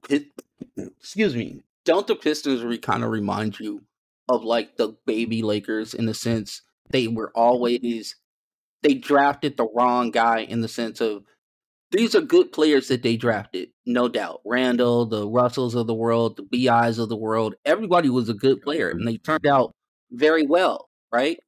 excuse 0.78 1.36
me, 1.36 1.64
don't 1.86 2.08
the 2.08 2.16
Pistons 2.16 2.64
re- 2.64 2.78
kind 2.78 3.04
of 3.04 3.12
remind 3.12 3.60
you 3.60 3.84
of 4.30 4.44
like 4.44 4.78
the 4.78 4.98
baby 5.06 5.42
Lakers 5.42 5.94
in 5.94 6.06
the 6.06 6.14
sense 6.14 6.62
they 6.90 7.08
were 7.08 7.32
always 7.36 8.16
they 8.84 8.94
drafted 8.94 9.58
the 9.58 9.68
wrong 9.74 10.12
guy 10.12 10.40
in 10.40 10.62
the 10.62 10.68
sense 10.68 11.02
of 11.02 11.24
these 11.92 12.16
are 12.16 12.22
good 12.22 12.52
players 12.52 12.88
that 12.90 13.04
they 13.04 13.16
drafted, 13.16 13.70
no 13.86 14.10
doubt. 14.10 14.42
Randle, 14.46 15.06
the 15.06 15.28
Russells 15.28 15.76
of 15.76 15.88
the 15.88 15.94
world, 15.94 16.38
the 16.38 16.44
BIs 16.44 17.00
of 17.00 17.10
the 17.10 17.16
world, 17.16 17.56
everybody 17.66 18.10
was 18.10 18.28
a 18.30 18.34
good 18.34 18.62
player 18.62 18.90
and 18.90 19.08
they 19.08 19.18
turned 19.18 19.48
out 19.48 19.74
very 20.12 20.46
well, 20.46 20.90
right? 21.12 21.40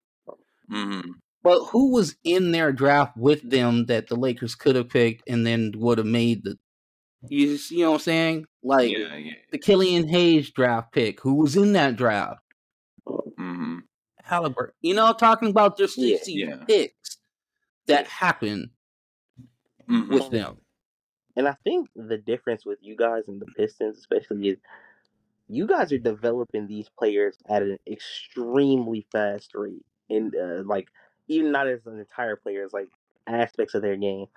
hmm 0.69 1.01
But 1.47 1.63
who 1.67 1.93
was 1.93 2.17
in 2.25 2.51
their 2.51 2.73
draft 2.73 3.15
with 3.15 3.49
them 3.49 3.85
that 3.85 4.07
the 4.07 4.17
Lakers 4.17 4.53
could 4.53 4.75
have 4.75 4.89
picked 4.89 5.23
and 5.29 5.47
then 5.47 5.71
would 5.77 5.97
have 5.97 6.05
made 6.05 6.43
the 6.43 6.59
you, 7.29 7.53
s- 7.53 7.71
you 7.71 7.85
know 7.85 7.91
what 7.91 7.97
I'm 7.99 8.03
saying? 8.03 8.45
Like 8.63 8.91
Yeah, 8.91 9.15
yeah. 9.15 9.33
the 9.51 9.57
Killian 9.57 10.09
Hayes 10.09 10.51
draft 10.51 10.91
pick, 10.91 11.21
who 11.21 11.35
was 11.35 11.55
in 11.55 11.71
that 11.71 11.95
draft? 11.95 12.41
hmm 13.37 13.79
Halliburton. 14.23 14.75
You 14.81 14.93
know, 14.93 15.13
talking 15.13 15.49
about 15.49 15.77
just 15.77 15.95
Yeah, 15.95 16.17
these 16.17 16.27
yeah. 16.27 16.65
picks 16.67 17.17
that 17.87 18.07
happened 18.07 18.71
hmm 19.87 20.13
with 20.13 20.29
them. 20.31 20.57
And 21.37 21.47
I 21.47 21.55
think 21.63 21.89
the 21.95 22.17
difference 22.17 22.65
with 22.65 22.79
you 22.81 22.97
guys 22.97 23.23
and 23.29 23.39
the 23.39 23.45
Pistons, 23.45 23.97
especially, 23.99 24.49
is 24.49 24.57
you 25.47 25.67
guys 25.67 25.91
are 25.93 25.97
developing 25.99 26.67
these 26.67 26.89
players 26.89 27.37
at 27.47 27.61
an 27.63 27.77
extremely 27.87 29.07
fast 29.11 29.51
rate, 29.55 29.85
and 30.09 30.35
uh, 30.35 30.63
like 30.65 30.89
even 31.27 31.51
not 31.51 31.67
as 31.67 31.85
an 31.85 31.99
entire 31.99 32.35
players, 32.35 32.73
like 32.73 32.89
aspects 33.27 33.73
of 33.75 33.81
their 33.81 33.97
game. 33.97 34.27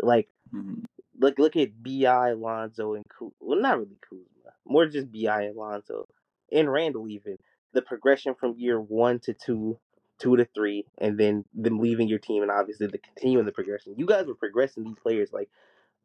Like 0.00 0.28
hmm 0.50 0.84
look 1.18 1.38
look 1.38 1.56
at 1.56 1.82
Bi, 1.82 2.32
Lonzo, 2.32 2.94
and 2.94 3.04
Kuz- 3.08 3.32
well, 3.40 3.60
not 3.60 3.78
really 3.78 3.98
Kuzma, 4.08 4.52
more 4.66 4.86
just 4.86 5.12
Bi 5.12 5.50
Lonzo, 5.54 6.06
and 6.52 6.70
Randle. 6.70 7.08
Even 7.08 7.36
the 7.72 7.82
progression 7.82 8.34
from 8.34 8.54
year 8.56 8.80
one 8.80 9.18
to 9.20 9.34
two, 9.34 9.78
two 10.18 10.36
to 10.36 10.46
three, 10.54 10.84
and 10.98 11.18
then 11.18 11.44
them 11.54 11.78
leaving 11.78 12.08
your 12.08 12.18
team, 12.18 12.42
and 12.42 12.50
obviously 12.50 12.86
the 12.86 12.98
continuing 12.98 13.46
the 13.46 13.52
progression. 13.52 13.94
You 13.96 14.06
guys 14.06 14.26
were 14.26 14.34
progressing 14.34 14.84
these 14.84 14.96
players 15.02 15.32
like 15.32 15.48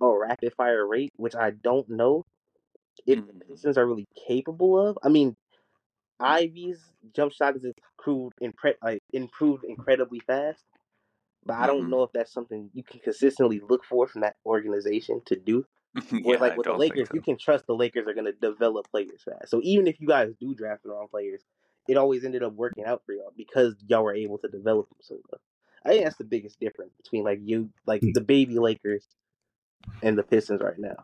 a 0.02 0.08
rapid 0.08 0.54
fire 0.56 0.86
rate, 0.88 1.12
which 1.18 1.36
I 1.36 1.52
don't 1.52 1.90
know 1.90 2.26
if 3.06 3.20
the 3.28 3.34
Mhm. 3.34 3.42
Pistons 3.48 3.78
are 3.78 3.86
really 3.88 4.08
capable 4.28 4.80
of. 4.80 4.98
I 5.04 5.10
mean, 5.10 5.36
Ivy's 6.22 6.80
jump 7.16 7.34
shot 7.34 7.56
is 7.56 7.66
improved, 7.66 8.36
impre- 8.42 8.76
like, 8.84 9.02
improved 9.14 9.64
incredibly 9.64 10.20
fast, 10.20 10.64
but 11.46 11.56
I 11.56 11.68
don't 11.68 11.86
Mhm. 11.86 11.90
know 11.90 12.04
if 12.04 12.12
that's 12.14 12.32
something 12.32 12.70
you 12.74 12.84
can 12.84 13.00
consistently 13.00 13.60
look 13.60 13.84
for 13.84 14.08
from 14.08 14.22
that 14.22 14.36
organization 14.46 15.22
to 15.26 15.36
do. 15.36 15.66
yeah, 16.12 16.22
Where 16.24 16.40
like 16.40 16.58
with 16.58 16.66
the 16.66 16.74
Lakers, 16.74 17.10
so. 17.10 17.16
you 17.16 17.22
can 17.22 17.38
trust 17.38 17.68
the 17.68 17.76
Lakers 17.76 18.08
are 18.08 18.14
going 18.14 18.26
to 18.26 18.32
develop 18.32 18.90
players 18.90 19.24
fast. 19.24 19.50
So 19.50 19.60
even 19.64 19.88
if 19.88 20.00
you 20.00 20.08
guys 20.08 20.34
do 20.40 20.54
draft 20.56 20.84
the 20.84 20.90
wrong 20.90 21.08
players, 21.10 21.44
it 21.88 21.98
always 21.98 22.24
ended 22.24 22.44
up 22.44 22.54
working 22.54 22.86
out 22.86 23.02
for 23.06 23.14
y'all 23.14 23.34
because 23.36 23.76
y'all 23.88 24.04
were 24.04 24.14
able 24.16 24.38
to 24.38 24.48
develop 24.48 24.88
them 24.90 25.00
so 25.02 25.16
well. 25.30 25.42
I 25.84 25.90
think 25.90 26.04
that's 26.04 26.18
the 26.18 26.24
biggest 26.24 26.60
difference 26.60 26.94
between 26.96 27.24
like 27.24 27.40
you, 27.44 27.72
like 27.86 28.02
the 28.02 28.22
baby 28.22 28.60
Lakers, 28.60 29.06
and 30.04 30.18
the 30.18 30.24
Pistons 30.24 30.62
right 30.62 30.78
now. 30.78 30.96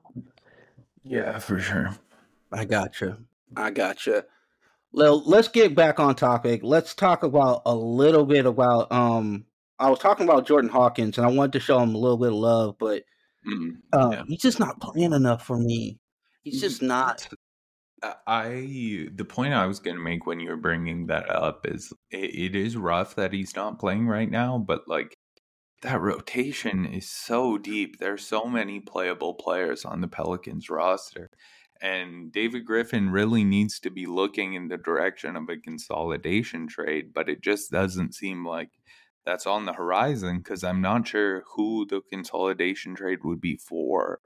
Yeah, 1.04 1.40
for 1.40 1.60
sure. 1.60 1.90
I 2.52 2.66
gotcha. 2.66 3.18
I 3.56 3.72
gotcha. 3.72 4.26
Well, 4.92 5.22
let's 5.26 5.48
get 5.48 5.76
back 5.76 6.00
on 6.00 6.16
topic. 6.16 6.62
Let's 6.64 6.94
talk 6.94 7.24
about 7.24 7.62
a 7.66 7.76
little 7.76 8.26
bit 8.26 8.46
about 8.46 8.92
um 8.92 9.46
I 9.80 9.90
was 9.90 10.00
talking 10.00 10.26
about 10.28 10.48
Jordan 10.48 10.70
Hawkins 10.70 11.18
and 11.18 11.28
I 11.28 11.30
wanted 11.30 11.54
to 11.54 11.60
show 11.60 11.80
him 11.80 11.94
a 11.94 11.98
little 11.98 12.18
bit 12.18 12.30
of 12.30 12.36
love, 12.36 12.78
but 12.80 13.04
Mhm. 13.46 13.82
um, 13.94 14.12
Yeah. 14.12 14.24
he's 14.28 14.42
just 14.42 14.60
not 14.60 14.82
playing 14.82 15.14
enough 15.14 15.46
for 15.46 15.58
me. 15.58 16.00
He's 16.44 16.62
just 16.62 16.82
not. 16.82 17.28
I 18.28 19.10
the 19.14 19.26
point 19.26 19.54
I 19.54 19.66
was 19.66 19.80
going 19.80 19.98
to 19.98 20.04
make 20.04 20.26
when 20.26 20.40
you 20.40 20.50
were 20.50 20.58
bringing 20.58 21.08
that 21.08 21.30
up 21.30 21.66
is 21.68 21.92
it, 22.12 22.36
it 22.36 22.56
is 22.56 22.78
rough 22.78 23.16
that 23.16 23.34
he's 23.34 23.56
not 23.56 23.80
playing 23.80 24.08
right 24.08 24.30
now, 24.30 24.58
but 24.60 24.88
like 24.88 25.16
that 25.84 26.02
rotation 26.02 26.86
is 26.86 27.10
so 27.10 27.58
deep. 27.58 28.00
There's 28.00 28.26
so 28.26 28.46
many 28.46 28.80
playable 28.80 29.36
players 29.36 29.86
on 29.86 30.02
the 30.02 30.08
Pelicans 30.08 30.70
roster. 30.70 31.30
And 31.82 32.32
David 32.32 32.66
Griffin 32.66 33.10
really 33.10 33.44
needs 33.44 33.80
to 33.82 33.90
be 33.90 34.06
looking 34.06 34.54
in 34.54 34.68
the 34.68 34.78
direction 34.78 35.36
of 35.36 35.50
a 35.50 35.58
consolidation 35.58 36.68
trade, 36.68 37.14
but 37.14 37.30
it 37.30 37.42
just 37.42 37.72
doesn't 37.72 38.16
seem 38.16 38.46
like 38.46 38.70
that's 39.26 39.46
on 39.46 39.66
the 39.66 39.74
horizon 39.74 40.38
because 40.38 40.64
I'm 40.64 40.82
not 40.82 41.08
sure 41.08 41.44
who 41.56 41.86
the 41.86 42.02
consolidation 42.10 42.96
trade 42.96 43.20
would 43.24 43.42
be 43.42 43.58
for 43.58 44.20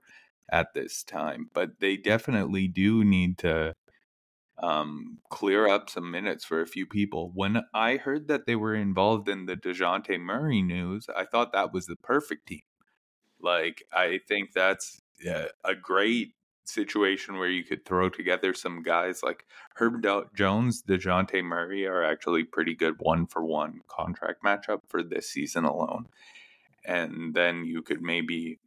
at 0.51 0.73
this 0.73 1.03
time. 1.03 1.49
But 1.53 1.79
they 1.79 1.97
definitely 1.97 2.67
do 2.67 3.03
need 3.03 3.37
to 3.39 3.73
um, 4.61 5.17
clear 5.29 5.67
up 5.67 5.89
some 5.89 6.11
minutes 6.11 6.45
for 6.45 6.61
a 6.61 6.67
few 6.67 6.85
people. 6.85 7.31
When 7.33 7.63
I 7.73 7.97
heard 7.97 8.27
that 8.27 8.45
they 8.45 8.55
were 8.55 8.75
involved 8.75 9.27
in 9.27 9.45
the 9.45 9.55
DeJounte 9.55 10.19
Murray 10.19 10.61
news, 10.61 11.07
I 11.15 11.25
thought 11.25 11.51
that 11.53 11.73
was 11.73 11.87
the 11.87 11.95
perfect 11.95 12.47
team. 12.47 12.61
Like, 13.41 13.83
I 13.91 14.19
think 14.27 14.51
that's 14.53 15.01
a 15.63 15.73
great 15.73 16.33
situation 16.63 17.37
where 17.37 17.49
you 17.49 17.63
could 17.63 17.85
throw 17.85 18.09
together 18.09 18.53
some 18.53 18.81
guys 18.83 19.21
like 19.23 19.45
Herb 19.75 20.03
Jones, 20.35 20.83
DeJounte 20.83 21.43
Murray 21.43 21.85
are 21.85 22.03
actually 22.03 22.43
pretty 22.43 22.75
good 22.75 22.95
one 22.99 23.25
for 23.27 23.43
one 23.43 23.81
contract 23.87 24.43
matchup 24.43 24.81
for 24.87 25.03
this 25.03 25.29
season 25.29 25.65
alone. 25.65 26.07
and 26.85 27.33
then 27.33 27.65
you 27.65 27.81
could 27.81 28.01
maybe 28.01 28.59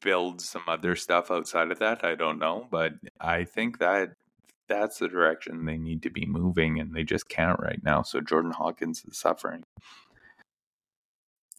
build 0.00 0.40
some 0.40 0.62
other 0.68 0.96
stuff 0.96 1.30
outside 1.30 1.70
of 1.70 1.78
that. 1.78 2.04
I 2.04 2.14
don't 2.14 2.38
know, 2.38 2.66
but 2.70 2.94
I 3.20 3.44
think 3.44 3.78
that 3.78 4.12
that's 4.68 4.98
the 4.98 5.08
direction 5.08 5.64
they 5.64 5.76
need 5.76 6.02
to 6.02 6.10
be 6.10 6.24
moving, 6.24 6.78
and 6.80 6.94
they 6.94 7.04
just 7.04 7.28
can't 7.28 7.60
right 7.60 7.80
now. 7.82 8.02
So 8.02 8.20
Jordan 8.20 8.52
Hawkins 8.52 9.04
is 9.06 9.18
suffering. 9.18 9.64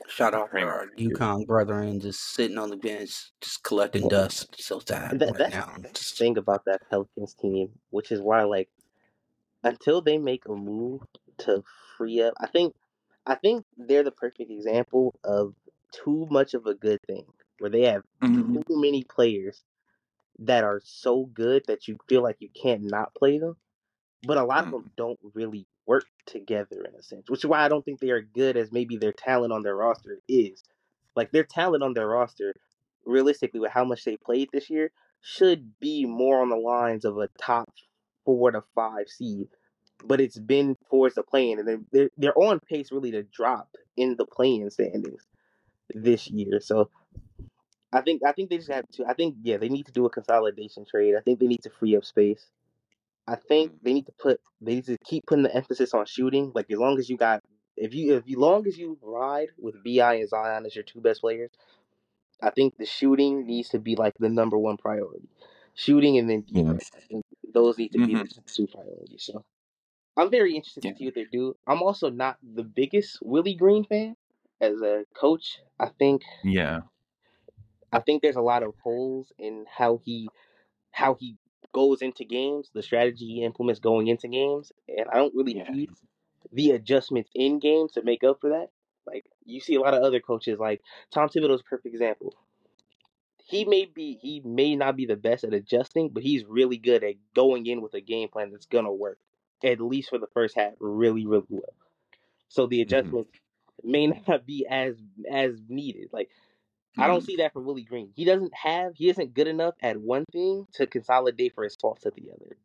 Shout 0.08 0.34
out 0.34 0.46
to 0.46 0.50
Kramer. 0.50 0.72
our 0.72 0.88
UConn 0.98 1.48
brethren 1.48 2.00
just 2.00 2.20
sitting 2.34 2.58
on 2.58 2.70
the 2.70 2.78
bench, 2.78 3.32
just 3.42 3.63
collecting 3.63 4.08
dust. 4.08 4.62
So 4.62 4.80
sad 4.80 5.20
That, 5.20 5.26
right 5.32 5.38
that's 5.38 5.56
now. 5.56 5.74
the 5.82 5.89
Just- 5.89 6.18
thing 6.18 6.38
about 6.38 6.66
that 6.66 6.82
Pelicans 6.89 7.34
team, 7.34 7.70
which 7.89 8.12
is 8.12 8.22
why 8.22 8.44
like 8.44 8.70
until 9.63 10.02
they 10.02 10.18
make 10.18 10.46
a 10.48 10.54
move 10.56 11.02
to 11.39 11.63
free 11.98 12.22
up, 12.22 12.34
I 12.39 12.48
think 12.48 12.76
I 13.26 13.36
think 13.36 13.66
they're 13.78 14.04
the 14.04 14.12
perfect 14.12 14.52
example 14.52 15.16
of 15.24 15.56
too 15.94 16.28
much 16.30 16.54
of 16.54 16.66
a 16.66 16.74
good 16.74 17.00
thing, 17.08 17.26
where 17.60 17.70
they 17.70 17.84
have 17.84 18.04
Mhm. 18.22 18.68
too 18.68 18.82
many 18.82 19.04
players 19.06 19.63
that 20.39 20.63
are 20.66 20.82
so 20.84 21.26
good 21.28 21.63
that 21.68 21.88
you 21.88 21.98
feel 22.10 22.22
like 22.22 22.38
you 22.42 22.50
can't 22.50 22.82
not 22.84 23.13
play 23.16 23.38
them, 23.38 23.56
but 24.28 24.38
a 24.38 24.44
lot 24.44 24.66
of 24.66 24.72
them 24.72 24.92
don't 24.98 25.20
really 25.34 25.66
work 25.86 26.06
together 26.26 26.86
in 26.88 26.96
a 26.98 27.04
sense, 27.04 27.30
which 27.30 27.41
is 27.41 27.46
why 27.46 27.63
I 27.63 27.69
don't 27.69 27.84
think 27.84 28.00
they 28.00 28.12
are 28.12 28.22
good 28.22 28.58
as 28.58 28.72
maybe 28.72 28.98
their 28.98 29.12
talent 29.13 29.54
on 29.54 29.63
their 29.63 29.76
roster 29.76 30.19
is. 30.28 30.63
Like 31.15 31.32
their 31.32 31.43
talent 31.43 31.84
on 31.84 31.93
their 31.93 32.08
roster, 32.08 32.56
realistically, 33.06 33.60
with 33.60 33.72
how 33.72 33.86
much 33.86 34.04
they 34.04 34.17
played 34.17 34.50
this 34.52 34.69
year, 34.69 34.91
should 35.22 35.80
be 35.80 36.06
more 36.06 36.41
on 36.41 36.50
the 36.50 36.56
lines 36.56 37.06
of 37.06 37.17
a 37.17 37.30
top 37.39 37.69
four 38.26 38.52
to 38.52 38.63
five 38.76 39.08
seed. 39.08 39.48
But 40.06 40.19
it's 40.19 40.38
been 40.38 40.76
towards 40.89 41.15
the 41.15 41.24
playing, 41.24 41.60
and 41.60 41.67
they're, 41.67 41.80
they're 41.91 42.10
they're 42.17 42.39
on 42.39 42.60
pace 42.60 42.91
really 42.91 43.12
to 43.12 43.24
drop 43.24 43.69
in 43.96 44.15
the 44.17 44.26
playing 44.26 44.69
standings 44.69 45.22
this 45.93 46.28
year. 46.30 46.60
So 46.60 46.89
I 47.93 48.02
think 48.02 48.22
I 48.26 48.32
think 48.32 48.50
they 48.50 48.58
just 48.58 48.72
have 48.72 48.88
to. 48.93 49.06
I 49.08 49.13
think 49.13 49.36
yeah, 49.43 49.58
they 49.58 49.69
need 49.69 49.86
to 49.86 49.91
do 49.91 50.06
a 50.06 50.10
consolidation 50.10 50.86
trade. 50.86 51.15
I 51.15 51.22
think 51.22 51.39
they 51.39 51.48
need 51.48 51.63
to 51.63 51.69
free 51.69 51.96
up 51.96 52.04
space. 52.04 52.48
I 53.28 53.36
think 53.36 53.84
they 53.84 53.94
need 53.94 54.06
to 54.08 54.14
put 54.20 54.42
they 54.62 54.76
need 54.76 54.86
to 54.86 54.98
keep 55.06 55.26
putting 55.28 55.44
the 55.44 55.56
emphasis 55.56 55.94
on 55.94 56.06
shooting. 56.06 56.52
Like 56.56 56.72
as 56.72 56.80
long 56.80 57.00
as 57.00 57.10
you 57.10 57.18
got 57.18 57.42
if 57.78 57.94
you 57.94 58.16
if 58.18 58.28
you 58.28 58.40
long 58.40 58.68
as 58.68 58.78
you 58.78 58.98
ride 59.02 59.50
with 59.58 59.84
Bi 59.84 60.16
and 60.16 60.30
Zion 60.30 60.66
as 60.66 60.76
your 60.76 60.84
two 60.84 61.02
best 61.02 61.22
players, 61.22 61.52
I 62.42 62.52
think 62.52 62.78
the 62.78 62.86
shooting 62.86 63.46
needs 63.48 63.70
to 63.70 63.80
be 63.80 63.96
like 63.96 64.14
the 64.20 64.30
number 64.30 64.58
one 64.58 64.78
priority. 64.78 65.30
Shooting 65.76 66.18
and 66.18 66.30
then 66.30 66.46
Yeah. 66.50 66.78
think 67.10 67.26
those 67.54 67.78
need 67.78 67.94
to 67.94 68.00
be 68.00 68.16
Mhm. 68.16 68.22
the 68.22 68.30
two 68.56 68.68
priorities. 68.68 69.24
So 69.24 69.46
I'm 70.18 70.32
very 70.32 70.56
interested 70.56 70.84
Yeah. 70.84 70.92
to 70.92 70.96
see 70.96 71.06
what 71.06 71.16
they 71.16 71.26
do. 71.26 71.56
I'm 71.68 71.84
also 71.84 72.10
not 72.10 72.38
the 72.44 72.64
biggest 72.64 73.20
Willie 73.22 73.56
Green 73.56 73.86
fan 73.86 74.16
as 74.62 74.82
a 74.82 75.06
coach. 75.16 75.60
I 75.80 75.90
think 75.90 76.24
Yeah. 76.44 76.82
I 77.92 78.00
think 78.00 78.22
there's 78.22 78.36
a 78.36 78.42
lot 78.42 78.64
of 78.64 78.74
holes 78.84 79.32
in 79.38 79.66
how 79.70 79.98
he 79.98 80.30
how 80.92 81.16
he 81.16 81.38
goes 81.74 82.02
into 82.04 82.26
games, 82.26 82.72
the 82.74 82.84
strategy 82.84 83.28
he 83.28 83.44
implements 83.46 83.82
going 83.82 84.08
into 84.08 84.30
games, 84.30 84.74
and 84.90 85.08
I 85.12 85.18
don't 85.18 85.36
really 85.36 85.56
Yeah. 85.56 85.72
see 85.72 85.90
the 86.52 86.72
adjustments 86.72 87.32
in 87.36 87.60
games 87.60 87.94
to 87.94 88.04
make 88.04 88.24
up 88.24 88.42
for 88.42 88.52
that. 88.52 88.70
Like 89.08 89.26
you 89.46 89.62
see 89.62 89.76
a 89.76 89.82
lot 89.82 89.96
of 89.96 90.04
other 90.04 90.22
coaches, 90.22 90.60
like 90.60 90.82
Tom 91.12 91.30
Thibodeau's 91.30 91.62
a 91.62 91.66
perfect 91.66 91.88
example. 91.94 92.36
He 93.46 93.66
may 93.66 93.86
be 93.86 94.16
he 94.22 94.40
may 94.42 94.76
not 94.76 94.96
be 94.96 95.06
the 95.06 95.16
best 95.16 95.44
at 95.44 95.54
adjusting, 95.54 96.10
but 96.10 96.24
he's 96.24 96.46
really 96.46 96.78
good 96.78 97.04
at 97.04 97.16
going 97.36 97.66
in 97.68 97.82
with 97.82 97.94
a 97.94 98.02
game 98.02 98.30
plan 98.30 98.52
that's 98.52 98.66
gonna 98.66 98.92
work. 98.94 99.20
At 99.64 99.80
least 99.82 100.10
for 100.10 100.18
the 100.18 100.28
first 100.28 100.56
half, 100.56 100.74
really, 100.80 101.26
really 101.26 101.46
well. 101.50 101.74
So 102.50 102.68
the 102.68 102.82
Mhm. 102.88 103.14
adjustments 103.14 103.32
may 103.84 104.08
not 104.28 104.46
be 104.46 104.68
as 104.70 104.98
as 105.30 105.62
needed. 105.70 106.10
Like 106.14 106.30
I 106.98 107.08
don't 107.08 107.22
Mhm. 107.22 107.26
see 107.26 107.36
that 107.38 107.54
from 107.54 107.66
Willie 107.66 107.84
Green. 107.84 108.12
He 108.16 108.24
doesn't 108.26 108.54
have 108.54 108.94
he 108.96 109.10
isn't 109.10 109.34
good 109.34 109.48
enough 109.48 109.74
at 109.82 109.98
one 110.00 110.26
thing 110.32 110.68
to 110.74 110.86
consolidate 110.88 111.54
for 111.56 111.64
his 111.64 111.76
faults 111.76 112.06
at 112.06 112.14
the 112.16 112.30
other. 112.32 112.58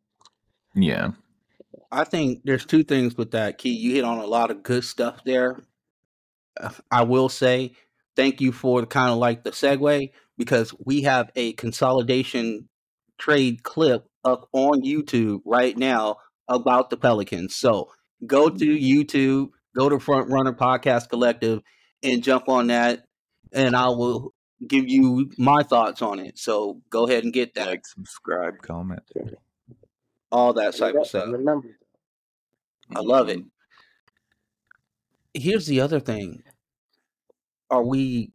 Yeah. 0.75 1.11
I 1.91 2.03
think 2.03 2.41
there's 2.43 2.65
two 2.65 2.83
things 2.83 3.17
with 3.17 3.31
that. 3.31 3.57
Key, 3.57 3.71
you 3.71 3.93
hit 3.93 4.03
on 4.03 4.19
a 4.19 4.25
lot 4.25 4.51
of 4.51 4.63
good 4.63 4.83
stuff 4.83 5.23
there. 5.23 5.59
Uh, 6.59 6.69
I 6.91 7.03
will 7.03 7.29
say 7.29 7.73
thank 8.15 8.41
you 8.41 8.51
for 8.51 8.85
kind 8.85 9.11
of 9.11 9.17
like 9.17 9.43
the 9.43 9.51
segue 9.51 10.11
because 10.37 10.73
we 10.85 11.01
have 11.03 11.31
a 11.35 11.53
consolidation 11.53 12.69
trade 13.17 13.63
clip 13.63 14.05
up 14.23 14.47
on 14.53 14.81
YouTube 14.83 15.41
right 15.45 15.77
now 15.77 16.17
about 16.47 16.89
the 16.89 16.97
Pelicans. 16.97 17.55
So 17.55 17.91
go 18.25 18.49
to 18.49 18.65
YouTube, 18.65 19.49
go 19.75 19.89
to 19.89 19.99
Front 19.99 20.29
Runner 20.29 20.53
Podcast 20.53 21.09
Collective, 21.09 21.61
and 22.03 22.23
jump 22.23 22.47
on 22.49 22.67
that, 22.67 23.05
and 23.51 23.75
I 23.75 23.87
will 23.89 24.33
give 24.67 24.87
you 24.89 25.31
my 25.37 25.63
thoughts 25.63 26.01
on 26.01 26.19
it. 26.19 26.37
So 26.37 26.81
go 26.89 27.07
ahead 27.07 27.23
and 27.23 27.33
get 27.33 27.53
that, 27.55 27.67
Like, 27.67 27.85
subscribe, 27.85 28.61
comment. 28.61 29.01
all 30.31 30.53
that 30.53 30.75
type 30.75 30.95
of 30.95 31.07
stuff. 31.07 31.25
And 31.25 31.47
the. 31.47 31.61
I 32.95 32.99
love 33.01 33.29
it. 33.29 33.39
Mhm. 33.39 33.49
here's 35.35 35.67
the 35.67 35.79
other 35.79 35.99
thing 35.99 36.41
are 37.69 37.83
we 37.83 38.31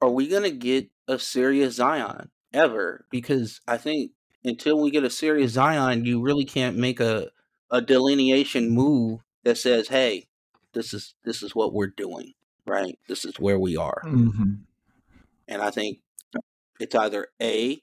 are 0.00 0.08
we 0.10 0.26
gonna 0.26 0.50
get 0.50 0.88
a 1.06 1.18
serious 1.18 1.74
zion 1.74 2.30
ever 2.52 3.04
because 3.10 3.60
i 3.68 3.76
think 3.76 4.12
until 4.42 4.80
we 4.80 4.90
get 4.90 5.04
a 5.04 5.10
serious 5.10 5.52
zion 5.52 6.04
you 6.06 6.20
really 6.20 6.46
can't 6.46 6.76
make 6.78 6.98
a 6.98 7.30
a 7.70 7.80
delineation 7.82 8.70
move 8.70 9.20
that 9.44 9.58
says 9.58 9.88
hey 9.88 10.26
this 10.72 10.94
is 10.94 11.14
this 11.24 11.42
is 11.42 11.54
what 11.54 11.74
we're 11.74 11.86
doing 11.86 12.32
right 12.66 12.98
this 13.08 13.24
is 13.24 13.38
where 13.38 13.58
we 13.58 13.76
are 13.76 14.02
Mhm. 14.04 14.60
and 15.48 15.62
i 15.62 15.70
think 15.70 16.00
it's 16.80 16.94
either 16.94 17.28
a 17.40 17.82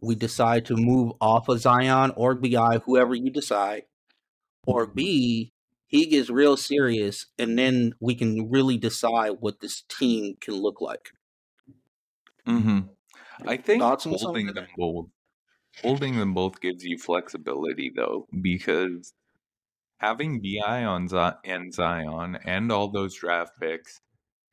we 0.00 0.14
decide 0.14 0.66
to 0.66 0.76
move 0.76 1.12
off 1.20 1.48
of 1.48 1.60
zion 1.60 2.12
or 2.16 2.34
bi 2.34 2.78
whoever 2.86 3.14
you 3.14 3.30
decide 3.30 3.84
or 4.66 4.86
b 4.86 5.52
he 5.86 6.06
gets 6.06 6.30
real 6.30 6.56
serious 6.56 7.26
and 7.38 7.58
then 7.58 7.94
we 8.00 8.14
can 8.14 8.50
really 8.50 8.78
decide 8.78 9.32
what 9.40 9.60
this 9.60 9.82
team 9.88 10.36
can 10.40 10.54
look 10.54 10.80
like 10.80 11.12
Mhm. 12.46 12.88
I 13.46 13.56
think 13.56 13.80
Thoughts 13.80 14.04
holding 14.04 14.48
them 14.54 14.66
both, 14.76 15.08
holding 15.82 16.16
them 16.18 16.34
both 16.34 16.60
gives 16.60 16.84
you 16.84 16.98
flexibility 16.98 17.90
though, 17.94 18.28
because 18.42 19.14
having 19.98 20.42
Bi 20.42 20.84
on 20.84 21.08
Z- 21.08 21.32
and 21.44 21.72
Zion 21.74 22.36
and 22.44 22.72
all 22.72 22.88
those 22.90 23.14
draft 23.16 23.52
picks 23.60 24.00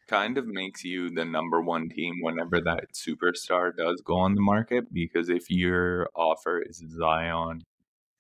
kind 0.07 0.37
of 0.37 0.47
makes 0.47 0.83
you 0.83 1.09
the 1.09 1.25
number 1.25 1.61
one 1.61 1.89
team 1.89 2.15
whenever 2.21 2.61
that 2.61 2.93
superstar 2.93 3.75
does 3.75 4.01
go 4.01 4.15
on 4.17 4.35
the 4.35 4.41
market. 4.41 4.93
Because 4.93 5.29
if 5.29 5.49
your 5.49 6.09
offer 6.15 6.61
is 6.61 6.83
Zion 6.97 7.63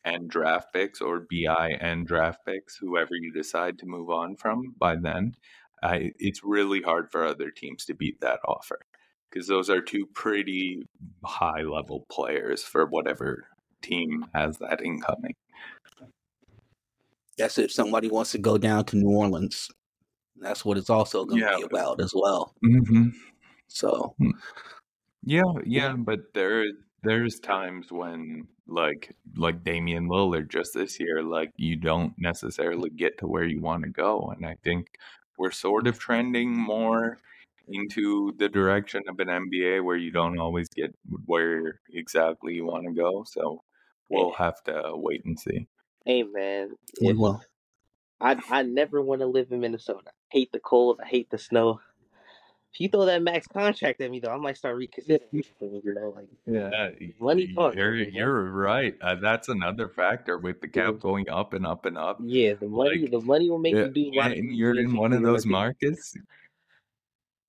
and 0.03 0.29
draft 0.29 0.73
picks 0.73 1.01
or 1.01 1.25
Bi 1.31 1.77
and 1.79 2.05
draft 2.05 2.45
picks, 2.45 2.77
whoever 2.77 3.15
you 3.15 3.31
decide 3.31 3.79
to 3.79 3.85
move 3.85 4.09
on 4.09 4.35
from 4.35 4.75
by 4.77 4.95
then, 4.95 5.35
it's 5.83 6.43
really 6.43 6.81
hard 6.81 7.09
for 7.11 7.25
other 7.25 7.51
teams 7.51 7.85
to 7.85 7.93
beat 7.93 8.19
that 8.21 8.39
offer 8.45 8.79
because 9.29 9.47
those 9.47 9.69
are 9.69 9.81
two 9.81 10.05
pretty 10.13 10.87
high 11.23 11.61
level 11.61 12.05
players 12.09 12.63
for 12.63 12.85
whatever 12.85 13.47
team 13.81 14.25
has 14.33 14.57
that 14.57 14.81
incoming. 14.81 15.35
that's 17.37 17.57
if 17.57 17.71
somebody 17.71 18.09
wants 18.09 18.31
to 18.31 18.37
go 18.39 18.57
down 18.57 18.83
to 18.83 18.97
new 18.97 19.09
orleans 19.09 19.69
that's 20.41 20.65
what 20.65 20.77
it's 20.77 20.89
also 20.89 21.25
going 21.25 21.41
to 21.41 21.45
Yeah, 21.45 21.57
be 21.57 21.63
about 21.63 22.01
as 22.01 22.13
well 22.15 22.53
Mm-hmm. 22.63 23.09
so 23.67 24.15
Yeah, 25.23 25.43
yeah, 25.65 25.93
but 25.97 26.33
there 26.33 26.65
there's 27.03 27.39
times 27.39 27.91
when 27.91 28.47
like 28.67 29.15
like 29.35 29.63
Damian 29.63 30.07
Lillard 30.07 30.49
just 30.49 30.73
this 30.73 30.99
year, 30.99 31.23
like 31.23 31.51
you 31.57 31.75
don't 31.75 32.13
necessarily 32.17 32.89
get 32.89 33.17
to 33.19 33.27
where 33.27 33.43
you 33.43 33.61
want 33.61 33.83
to 33.83 33.89
go, 33.89 34.33
and 34.35 34.45
I 34.45 34.55
think 34.63 34.87
we're 35.37 35.51
sort 35.51 35.87
of 35.87 35.99
trending 35.99 36.55
more 36.55 37.17
into 37.67 38.33
the 38.37 38.47
direction 38.47 39.01
of 39.09 39.19
an 39.19 39.27
NBA 39.29 39.83
where 39.83 39.97
you 39.97 40.11
don't 40.11 40.39
always 40.39 40.69
get 40.69 40.95
where 41.25 41.81
exactly 41.91 42.53
you 42.53 42.65
want 42.65 42.85
to 42.85 42.93
go. 42.93 43.23
So 43.25 43.61
we'll 44.09 44.33
have 44.33 44.63
to 44.65 44.91
wait 44.95 45.25
and 45.25 45.37
see. 45.39 45.67
Hey 46.05 46.23
man, 46.23 46.71
we 47.01 47.09
if- 47.09 47.17
will 47.17 47.41
I 48.21 48.41
I 48.49 48.63
never 48.63 49.01
want 49.01 49.21
to 49.21 49.27
live 49.27 49.51
in 49.51 49.59
Minnesota. 49.59 50.11
I 50.33 50.37
hate 50.37 50.51
the 50.51 50.59
cold. 50.59 50.99
I 51.03 51.07
hate 51.07 51.29
the 51.29 51.37
snow. 51.37 51.79
If 52.73 52.81
you 52.81 52.89
throw 52.89 53.05
that 53.05 53.23
max 53.23 53.47
contract 53.47 54.01
at 54.01 54.11
me 54.11 54.19
though, 54.19 54.31
I 54.33 54.37
might 54.37 54.57
start 54.57 54.75
reconsidering. 54.75 55.21
You 55.31 55.81
know, 55.95 56.13
like 56.15 56.27
Yeah, 56.45 56.89
Money 57.19 57.53
talks, 57.53 57.75
you're 57.75 57.93
man. 57.93 58.11
you're 58.13 58.51
right. 58.51 58.95
Uh, 59.01 59.15
that's 59.15 59.47
another 59.49 59.87
factor 59.89 60.37
with 60.37 60.59
the 60.61 60.67
cap 60.67 60.99
going 60.99 61.27
up 61.29 61.53
and 61.53 61.65
up 61.65 61.85
and 61.85 61.97
up. 61.97 62.19
yeah, 62.23 62.53
the 62.53 62.67
money 62.67 62.99
Like, 62.99 63.11
the 63.11 63.21
money 63.21 63.49
will 63.49 63.57
make 63.57 63.73
Yeah, 63.73 63.85
you 63.85 63.89
do. 63.89 64.01
a 64.01 64.15
lot 64.17 64.25
and 64.27 64.33
things 64.35 64.53
you're 64.55 64.77
in 64.77 64.95
one 64.95 65.13
of 65.13 65.23
those 65.23 65.45
in 65.45 65.51
a- 65.51 65.53
markets. 65.53 66.15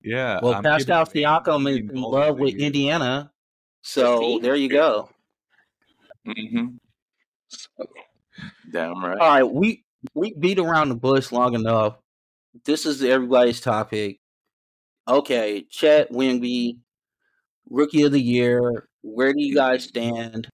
Yeah. 0.02 0.38
well 0.42 0.54
I'm 0.54 0.62
pascal 0.62 1.04
siakam 1.04 1.68
is 1.68 1.78
in 1.90 2.00
love 2.00 2.38
with 2.38 2.54
you. 2.54 2.66
indiana 2.66 3.32
so 3.82 4.38
there 4.40 4.54
you 4.54 4.68
go 4.68 5.10
Mhm. 6.26 6.78
Damn 8.70 9.04
right. 9.04 9.18
all 9.18 9.28
right 9.28 9.42
we 9.42 9.84
we 10.14 10.32
beat 10.34 10.58
around 10.60 10.90
the 10.90 10.94
bush 10.94 11.32
long 11.32 11.54
enough 11.54 11.96
this 12.64 12.86
is 12.86 13.02
everybody's 13.02 13.60
topic 13.60 14.18
okay, 15.08 15.62
Chet 15.70 16.10
Wemby, 16.12 16.78
rookie 17.70 18.02
of 18.02 18.12
the 18.12 18.20
year. 18.20 18.88
Where 19.02 19.32
do 19.32 19.40
you 19.42 19.54
guys 19.54 19.84
stand? 19.84 20.48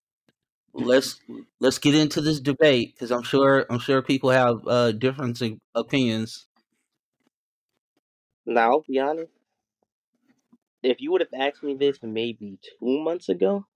Let's 0.74 1.20
let's 1.60 1.78
get 1.78 1.94
into 1.94 2.20
this 2.20 2.40
debate 2.40 2.94
because 2.94 3.10
I'm 3.12 3.22
sure 3.22 3.66
I'm 3.70 3.78
sure 3.78 4.02
people 4.02 4.30
have 4.30 4.56
uh, 4.66 4.92
different 4.92 5.40
opinions. 5.74 6.46
Now, 8.46 8.70
I'll 8.70 8.80
be 8.82 8.98
honest. 8.98 9.32
If 10.82 11.00
you 11.00 11.10
would 11.12 11.20
have 11.22 11.34
asked 11.34 11.62
me 11.62 11.74
this 11.74 12.02
maybe 12.02 12.58
two 12.62 13.00
months 13.00 13.28
ago, 13.28 13.66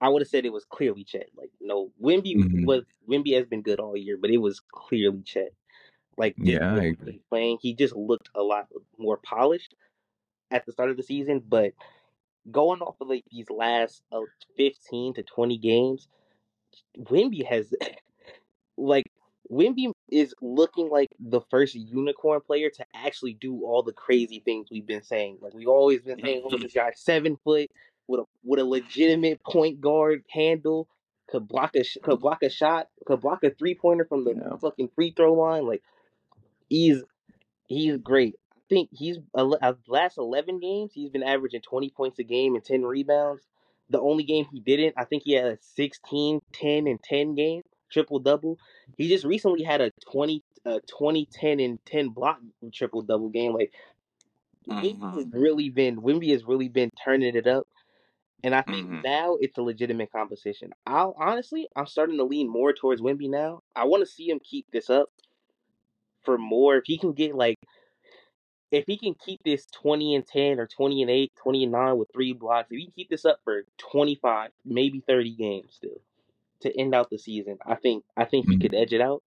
I 0.00 0.08
would 0.08 0.22
have 0.22 0.28
said 0.28 0.44
it 0.44 0.52
was 0.52 0.64
clearly 0.64 1.04
Chet. 1.04 1.30
Like, 1.36 1.50
no, 1.60 1.92
Wemby 2.02 2.34
Mhm. 2.36 2.64
was 2.66 2.84
Wemby 3.08 3.34
has 3.36 3.46
been 3.46 3.62
good 3.62 3.80
all 3.80 3.96
year, 3.96 4.16
but 4.18 4.30
it 4.30 4.38
was 4.38 4.60
clearly 4.60 5.22
Chet. 5.22 5.52
Like, 6.16 6.34
Yeah, 6.38 6.74
I 6.74 6.84
agree. 6.84 7.12
he's 7.14 7.22
playing, 7.30 7.58
he 7.60 7.74
just 7.74 7.94
looked 7.96 8.30
a 8.34 8.42
lot 8.42 8.68
more 8.98 9.18
polished 9.18 9.74
at 10.50 10.66
the 10.66 10.72
start 10.72 10.90
of 10.90 10.96
the 10.96 11.02
season. 11.02 11.42
But 11.46 11.72
going 12.50 12.80
off 12.80 12.96
of 13.00 13.08
like 13.08 13.24
these 13.30 13.50
last 13.50 14.02
uh, 14.12 14.20
fifteen 14.56 15.14
to 15.14 15.22
twenty 15.22 15.58
games, 15.58 16.08
Wemby 16.98 17.46
has 17.46 17.72
like 18.76 19.04
Wemby 19.50 19.92
is 20.10 20.34
looking 20.42 20.88
like 20.90 21.08
the 21.20 21.40
first 21.50 21.74
unicorn 21.74 22.40
player 22.40 22.70
to 22.70 22.86
actually 22.94 23.34
do 23.34 23.64
all 23.64 23.82
the 23.82 23.92
crazy 23.92 24.40
things 24.44 24.68
we've 24.70 24.86
been 24.86 25.02
saying. 25.04 25.38
Like 25.40 25.54
we've 25.54 25.68
always 25.68 26.02
been 26.02 26.20
saying, 26.20 26.42
oh, 26.44 26.58
this 26.58 26.72
guy's 26.74 27.00
seven 27.00 27.38
foot 27.44 27.70
with 28.08 28.20
a 28.20 28.24
with 28.44 28.60
a 28.60 28.64
legitimate 28.64 29.42
point 29.44 29.80
guard 29.80 30.24
handle, 30.30 30.88
could 31.28 31.48
block 31.48 31.76
a 31.76 31.84
could 32.02 32.20
block 32.20 32.42
a 32.42 32.50
shot, 32.50 32.88
could 33.06 33.20
block 33.20 33.44
a 33.44 33.50
three 33.50 33.74
pointer 33.74 34.04
from 34.06 34.24
the 34.24 34.34
Yeah. 34.34 34.56
fucking 34.60 34.90
free 34.96 35.12
throw 35.16 35.34
line. 35.34 35.66
Like 35.66 35.82
he's 36.68 37.04
he's 37.68 37.98
great. 37.98 38.36
I 38.56 38.60
think 38.68 38.90
he's 38.92 39.18
ele- 39.36 39.58
uh, 39.62 39.74
last 39.88 40.18
eleven 40.18 40.60
games 40.60 40.92
he's 40.94 41.10
been 41.10 41.22
averaging 41.22 41.62
twenty 41.62 41.90
points 41.90 42.18
a 42.18 42.24
game 42.24 42.54
and 42.54 42.64
ten 42.64 42.82
rebounds. 42.84 43.46
The 43.90 44.00
only 44.00 44.24
game 44.24 44.46
he 44.52 44.60
didn't, 44.60 44.94
I 44.98 45.04
think 45.04 45.24
he 45.24 45.34
had 45.34 45.46
a 45.46 45.58
16, 45.60 46.40
10, 46.52 46.86
and 46.88 47.02
10 47.02 47.34
game, 47.36 47.62
triple 47.90 48.18
double. 48.20 48.58
He 48.98 49.08
just 49.08 49.24
recently 49.24 49.62
had 49.64 49.80
a 49.80 49.92
20, 50.10 50.44
uh, 50.64 50.80
20, 50.88 51.26
10, 51.26 51.60
and 51.60 51.78
10 51.86 52.10
block 52.10 52.40
triple 52.74 53.02
double 53.02 53.28
game. 53.30 53.52
Like, 53.54 53.72
Wemby 54.68 54.96
Mhm. 54.96 55.16
has 55.16 55.26
really 55.32 55.70
been, 55.70 55.96
Wemby 56.00 56.30
has 56.32 56.44
really 56.44 56.68
been 56.68 56.90
turning 57.04 57.34
it 57.36 57.46
up. 57.46 57.66
And 58.44 58.54
I 58.54 58.62
think 58.62 58.86
Mhm. 58.86 59.04
now 59.04 59.36
it's 59.40 59.58
a 59.58 59.62
legitimate 59.62 60.12
competition. 60.12 60.72
I'll 60.86 61.14
honestly, 61.18 61.68
I'm 61.76 61.86
starting 61.86 62.18
to 62.18 62.24
lean 62.24 62.48
more 62.50 62.72
towards 62.72 63.02
Wemby 63.02 63.30
now. 63.30 63.62
I 63.76 63.84
want 63.86 64.02
to 64.02 64.06
see 64.06 64.30
him 64.30 64.40
keep 64.42 64.66
this 64.72 64.90
up 64.90 65.10
for 66.26 66.36
more. 66.36 66.76
If 66.76 66.84
he 66.86 66.98
can 66.98 67.14
get 67.14 67.34
like, 67.34 67.56
if 68.70 68.84
he 68.86 68.98
can 68.98 69.14
keep 69.14 69.40
this 69.44 69.66
20 69.72 70.16
and 70.16 70.26
10 70.26 70.60
or 70.60 70.66
20 70.66 71.02
and 71.02 71.10
8, 71.10 71.32
20 71.36 71.62
and 71.62 71.72
9 71.72 71.96
with 71.96 72.08
three 72.12 72.34
blocks, 72.34 72.70
if 72.70 72.78
he 72.78 72.84
can 72.84 72.92
keep 72.92 73.08
this 73.08 73.24
up 73.24 73.40
for 73.44 73.64
25, 73.78 74.50
maybe 74.66 75.00
30 75.06 75.34
games 75.36 75.72
still 75.74 76.02
to 76.60 76.78
end 76.78 76.94
out 76.94 77.08
the 77.08 77.18
season, 77.18 77.58
I 77.64 77.76
think 77.76 78.04
I 78.16 78.26
think 78.26 78.46
he 78.46 78.56
Mhm. 78.56 78.60
could 78.60 78.74
edge 78.74 78.92
it 78.92 79.00
out. 79.00 79.22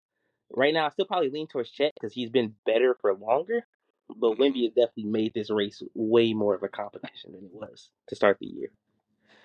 Right 0.49 0.73
now, 0.73 0.88
I 0.88 0.89
still 0.89 1.05
probably 1.05 1.29
lean 1.29 1.47
towards 1.47 1.71
Chet 1.71 1.93
because 1.93 2.13
he's 2.13 2.29
been 2.29 2.55
better 2.65 2.95
for 2.99 3.13
longer. 3.13 3.65
But 4.10 4.38
Wemby 4.38 4.63
has 4.63 4.73
definitely 4.73 5.12
made 5.12 5.33
this 5.33 5.49
race 5.49 5.83
way 5.93 6.33
more 6.33 6.55
of 6.55 6.63
a 6.63 6.69
competition 6.69 7.33
than 7.33 7.45
it 7.45 7.53
was 7.53 7.91
to 8.07 8.15
start 8.15 8.38
the 8.39 8.47
year. 8.47 8.71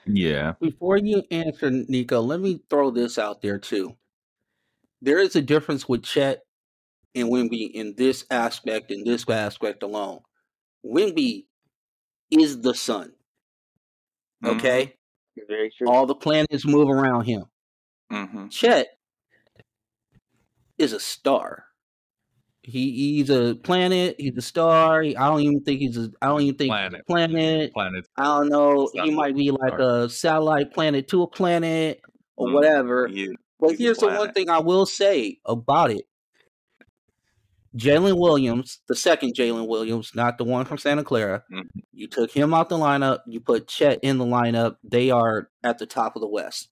Yeah. 0.07 0.55
Before 0.61 0.97
you 0.97 1.25
answer, 1.31 1.71
Nico, 1.71 2.21
let 2.21 2.41
me 2.41 2.63
throw 2.71 2.91
this 2.91 3.19
out 3.19 3.43
there 3.43 3.59
too. 3.59 3.97
There 5.01 5.19
is 5.19 5.35
a 5.35 5.43
difference 5.43 5.89
with 5.89 6.05
Chet 6.05 6.45
and 7.15 7.29
Wemby 7.29 7.71
in 7.73 7.95
this 7.97 8.25
aspect, 8.31 8.91
in 8.91 9.05
this 9.05 9.29
aspect 9.29 9.83
alone. 9.83 10.21
Wemby 10.85 11.47
is 12.31 12.61
the 12.61 12.75
sun. 12.75 13.13
Mm-hmm. 14.45 14.57
Okay? 14.57 14.95
Very 15.49 15.71
true. 15.77 15.89
All 15.89 16.07
the 16.07 16.15
planets 16.15 16.67
move 16.67 16.89
around 16.89 17.25
him. 17.25 17.45
Mm-hmm. 18.13 18.49
Chet 18.49 18.89
is 20.79 20.93
a 20.93 21.01
star. 21.01 21.65
He 22.65 22.93
he's 23.17 23.29
a 23.31 23.57
planet. 23.57 24.17
He's 24.19 24.37
a 24.37 24.43
star. 24.43 25.03
He- 25.03 25.17
I 25.17 25.29
don't 25.29 25.41
even 25.41 25.65
think 25.65 25.81
he's 25.81 25.97
a. 25.97 26.11
I 26.21 26.27
don't 26.29 26.43
even 26.43 26.55
think 26.57 26.71
Planet. 26.71 26.93
he's 26.93 27.01
a 27.01 27.05
planet. 27.05 27.73
Planet. 27.73 28.07
I 28.17 28.23
don't 28.25 28.49
know. 28.51 28.87
Satellite 28.95 29.09
He 29.09 29.15
might 29.17 29.37
be 29.37 29.51
like 29.51 29.79
a 29.81 30.09
satellite 30.09 30.73
planet 30.73 31.09
to 31.09 31.23
a 31.23 31.27
planet 31.27 32.01
or 32.37 32.49
Mm, 32.49 32.53
whatever. 32.55 33.09
he- 33.09 33.35
But 33.59 33.77
here's 33.77 33.99
the 33.99 34.07
one 34.09 34.33
thing 34.33 34.49
I 34.49 34.61
will 34.61 34.87
say 34.87 35.39
about 35.45 35.91
it. 35.91 36.05
Jalen 37.77 38.19
Williams, 38.19 38.81
the 38.89 38.95
second 38.97 39.35
Jalen 39.35 39.67
Williams, 39.67 40.13
not 40.15 40.39
the 40.39 40.45
one 40.45 40.65
from 40.65 40.79
Santa 40.79 41.05
Clara. 41.05 41.43
Mhm. 41.51 41.69
You 41.93 42.07
took 42.07 42.31
him 42.31 42.53
out 42.53 42.69
the 42.69 42.77
lineup. 42.77 43.21
You 43.27 43.41
put 43.41 43.69
Chet 43.69 43.99
in 44.03 44.19
the 44.19 44.27
lineup. 44.27 44.77
They 44.85 45.11
are 45.11 45.51
at 45.63 45.79
the 45.79 45.87
top 45.87 46.15
of 46.17 46.21
the 46.21 46.29
West. 46.29 46.69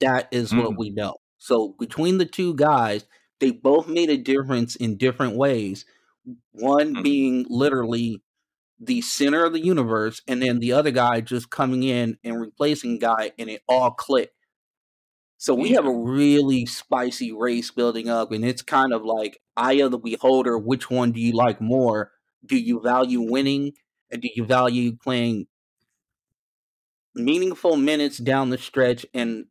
That 0.00 0.28
is 0.32 0.54
what 0.54 0.72
Mhm. 0.72 0.78
we 0.78 0.90
know. 0.90 1.16
So 1.38 1.74
between 1.78 2.18
the 2.18 2.26
two 2.26 2.54
guys, 2.54 3.06
they 3.38 3.50
both 3.52 3.88
made 3.88 4.10
a 4.10 4.16
difference 4.18 4.76
in 4.76 4.96
different 4.96 5.36
ways. 5.36 5.84
One 6.52 6.96
Mhm. 6.96 7.02
being 7.02 7.46
literally 7.48 8.22
the 8.78 9.02
center 9.02 9.44
of 9.44 9.52
the 9.52 9.60
universe, 9.64 10.22
and 10.26 10.42
then 10.42 10.58
the 10.58 10.72
other 10.72 10.90
guy 10.90 11.20
just 11.20 11.50
coming 11.50 11.82
in 11.82 12.18
and 12.24 12.40
replacing 12.40 12.98
guy, 12.98 13.32
and 13.38 13.50
it 13.50 13.62
all 13.68 13.90
clicked. 13.92 14.34
So 15.40 15.54
we 15.54 15.70
have 15.70 15.86
a 15.86 15.90
really 15.96 16.66
spicy 16.66 17.32
race 17.32 17.70
building 17.70 18.10
up, 18.10 18.30
and 18.30 18.44
it's 18.44 18.60
kind 18.60 18.92
of 18.92 19.04
like 19.06 19.40
eye 19.56 19.80
of 19.80 19.90
the 19.90 19.98
beholder. 19.98 20.58
Which 20.58 20.90
one 20.90 21.12
do 21.12 21.20
you 21.20 21.32
like 21.32 21.62
more? 21.62 22.12
Do 22.44 22.58
you 22.58 22.78
value 22.78 23.22
winning, 23.22 23.72
and 24.10 24.20
do 24.20 24.28
you 24.34 24.44
value 24.44 24.94
playing 24.98 25.46
meaningful 27.14 27.76
minutes 27.76 28.18
down 28.18 28.50
the 28.50 28.58
stretch 28.58 29.04
and 29.14 29.46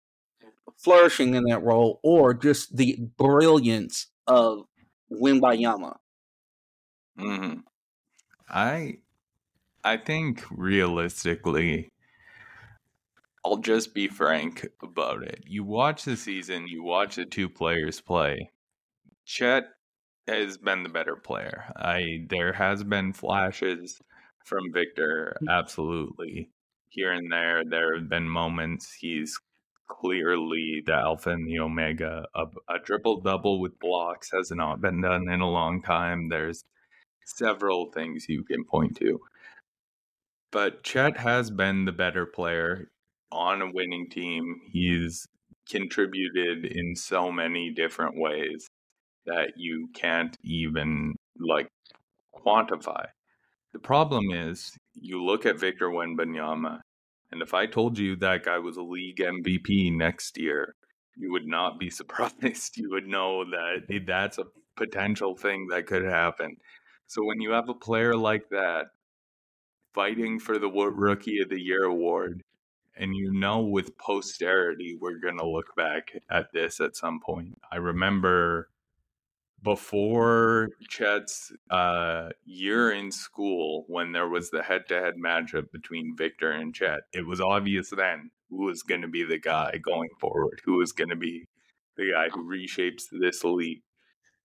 flourishing 0.78 1.36
in 1.36 1.44
that 1.46 1.64
role, 1.64 2.00
or 2.04 2.34
just 2.34 2.78
the 2.78 2.98
brilliance 3.18 4.08
of 4.28 4.66
Wembanyama? 5.12 5.98
Mhm. 7.18 7.64
I 8.50 9.00
I 9.84 9.98
think 9.98 10.44
realistically 10.52 11.90
I'll 13.46 13.58
just 13.58 13.94
be 13.94 14.08
frank 14.08 14.68
about 14.82 15.24
it. 15.24 15.44
You 15.48 15.64
watch 15.64 16.04
the 16.04 16.18
season, 16.18 16.68
you 16.68 16.84
watch 16.84 17.16
the 17.16 17.26
two 17.26 17.50
players 17.50 18.02
play. 18.02 18.52
Chet 19.26 19.64
has 20.28 20.58
been 20.58 20.84
the 20.84 20.90
better 20.90 21.16
player. 21.16 21.66
I 21.76 22.26
there 22.30 22.54
has 22.54 22.84
been 22.84 23.14
flashes 23.14 24.00
from 24.46 24.74
Victor, 24.74 25.38
mm. 25.42 25.52
absolutely. 25.52 26.50
Here 26.90 27.12
and 27.12 27.32
there, 27.32 27.64
there 27.64 27.96
have 27.96 28.10
been 28.10 28.28
moments 28.28 28.94
he's 29.00 29.40
clearly 29.88 30.84
the 30.86 30.94
alpha 30.94 31.32
and 31.32 31.48
the 31.48 31.60
omega. 31.60 32.26
A, 32.36 32.46
a 32.68 32.80
triple 32.80 33.22
double 33.22 33.60
with 33.60 33.80
blocks 33.80 34.32
has 34.32 34.52
not 34.52 34.82
been 34.82 35.02
done 35.02 35.30
in 35.30 35.42
a 35.42 35.50
long 35.50 35.82
time. 35.82 36.30
There's 36.30 36.64
several 37.26 37.92
things 37.92 38.28
you 38.28 38.44
can 38.44 38.66
point 38.66 38.98
to. 38.98 39.20
But 40.52 40.84
Chet 40.84 41.18
has 41.18 41.52
been 41.52 41.86
the 41.86 41.92
better 41.92 42.26
player 42.26 42.90
on 43.32 43.62
a 43.62 43.72
winning 43.72 44.10
team. 44.10 44.62
He's 44.72 45.28
contributed 45.70 46.66
in 46.66 46.96
so 46.96 47.32
many 47.32 47.72
different 47.72 48.18
ways 48.18 48.68
that 49.26 49.54
you 49.56 49.90
can't 49.94 50.36
even 50.44 51.16
like 51.40 51.68
quantify. 52.36 53.06
The 53.74 53.80
problem 53.80 54.32
is 54.32 54.72
you 54.96 55.24
look 55.24 55.46
at 55.46 55.60
Victor 55.60 55.90
Wembanyama, 55.90 56.80
and 57.32 57.42
if 57.42 57.54
I 57.54 57.68
told 57.68 58.00
you 58.00 58.16
that 58.16 58.44
guy 58.44 58.58
was 58.58 58.78
a 58.78 58.82
league 58.82 59.18
MVP 59.18 59.96
next 59.96 60.38
year, 60.38 60.74
you 61.16 61.32
would 61.32 61.46
not 61.46 61.80
be 61.80 61.90
surprised. 61.90 62.78
You 62.78 62.90
would 62.92 63.08
know 63.08 63.46
that 63.46 64.02
that's 64.08 64.40
a 64.40 64.46
potential 64.76 65.36
thing 65.36 65.68
that 65.70 65.86
could 65.86 66.06
happen. 66.06 66.56
So 67.08 67.24
when 67.24 67.42
you 67.42 67.52
have 67.52 67.70
a 67.70 67.74
player 67.74 68.16
like 68.16 68.50
that 68.50 68.86
fighting 69.94 70.40
for 70.40 70.58
the 70.58 70.70
Rookie 70.70 71.42
of 71.42 71.50
the 71.50 71.62
Year 71.62 71.84
award, 71.84 72.42
and 73.00 73.16
you 73.16 73.32
know 73.32 73.62
with 73.62 73.98
posterity 73.98 74.98
we're 75.00 75.20
going 75.20 75.38
to 75.38 75.50
look 75.50 75.76
back 75.76 76.12
at 76.30 76.52
this 76.54 76.80
at 76.80 76.96
some 76.96 77.20
point. 77.26 77.58
I 77.72 77.78
remember 77.78 78.70
before 79.64 80.70
Chet's 80.88 81.52
uh, 81.70 82.30
year 82.46 82.92
in 82.92 83.12
school 83.12 83.86
when 83.88 84.12
there 84.12 84.28
was 84.28 84.52
the 84.52 84.64
head-to-head 84.64 85.16
matchup 85.24 85.72
between 85.72 86.16
Victor 86.18 86.52
and 86.52 86.74
Chet, 86.74 87.00
it 87.14 87.26
was 87.26 87.42
obvious 87.42 87.90
then 87.90 88.32
who 88.50 88.66
was 88.66 88.84
going 88.84 89.02
to 89.02 89.08
be 89.08 89.24
the 89.24 89.40
guy 89.40 89.80
going 89.84 90.10
forward, 90.20 90.62
who 90.66 90.78
was 90.78 90.92
going 90.92 91.10
to 91.10 91.16
be 91.16 91.48
the 91.98 92.12
guy 92.12 92.30
who 92.30 92.50
reshapes 92.50 93.04
this 93.12 93.44
league. 93.44 93.82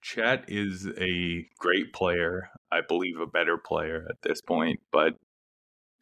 Chet 0.02 0.44
is 0.48 0.86
a 0.98 1.46
great 1.58 1.92
player, 1.94 2.50
I 2.70 2.80
believe 2.86 3.18
a 3.18 3.26
better 3.26 3.56
player 3.56 4.06
at 4.10 4.20
this 4.22 4.42
point, 4.42 4.80
but 4.92 5.14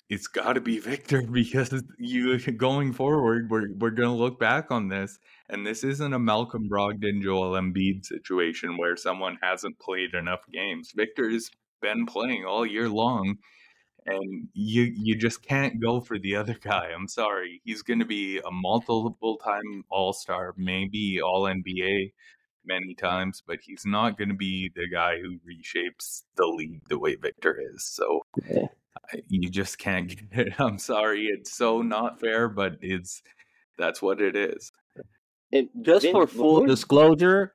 it's 0.09 0.27
got 0.27 0.55
to 0.55 0.61
be 0.61 0.79
Victor 0.93 1.23
because 1.23 1.73
you 1.99 2.39
going 2.39 2.93
forward, 2.93 3.51
we're 3.51 3.69
we're 3.79 3.91
gonna 3.91 4.17
look 4.17 4.39
back 4.39 4.71
on 4.71 4.89
this, 4.89 5.19
and 5.49 5.67
this 5.67 5.85
isn't 5.85 6.13
a 6.13 6.19
Malcolm 6.19 6.69
Brogdon, 6.69 7.23
Joel 7.23 7.53
Embiid 7.53 8.05
situation 8.05 8.77
where 8.77 8.97
someone 8.97 9.39
hasn't 9.43 9.79
played 9.79 10.15
enough 10.15 10.41
games. 10.53 10.93
Victor's 10.95 11.51
been 11.81 12.07
playing 12.07 12.45
all 12.45 12.67
year 12.67 12.89
long, 12.89 13.37
and 14.07 14.49
you 14.55 14.93
you 14.95 15.17
just 15.17 15.43
can't 15.43 15.81
go 15.81 16.01
for 16.01 16.19
the 16.19 16.37
other 16.37 16.55
guy. 16.63 16.91
I'm 16.95 17.09
sorry, 17.09 17.61
he's 17.65 17.83
to 18.01 18.07
be 18.07 18.39
a 18.39 18.51
multiple 18.51 19.39
time 19.39 19.85
All 19.91 20.13
Star, 20.13 20.55
maybe 20.57 21.21
All 21.21 21.43
NBA 21.45 22.13
many 22.65 22.95
times, 22.95 23.43
but 23.47 23.59
he's 23.63 23.83
not 23.85 24.17
to 24.29 24.37
be 24.37 24.71
the 24.75 24.89
guy 24.89 25.19
who 25.19 25.39
reshapes 25.39 26.23
the 26.37 26.47
league 26.47 26.81
the 26.89 26.99
way 26.99 27.17
Victor 27.17 27.59
is. 27.75 27.85
So 27.85 28.23
Yeah. 28.49 28.67
You 29.29 29.49
just 29.49 29.79
can't 29.79 30.09
get 30.31 30.47
it. 30.49 30.53
I'm 30.59 30.79
sorry, 30.79 31.27
it's 31.27 31.53
so 31.53 31.83
not 31.83 32.21
fair, 32.21 32.49
but 32.49 32.77
it's 32.81 33.23
that's 33.79 34.01
what 34.03 34.21
it 34.21 34.37
is. 34.37 34.73
And 35.53 35.69
Just 35.83 36.03
Vin- 36.05 36.13
for 36.13 36.27
full 36.27 36.55
before- 36.61 36.67
disclosure, 36.67 37.55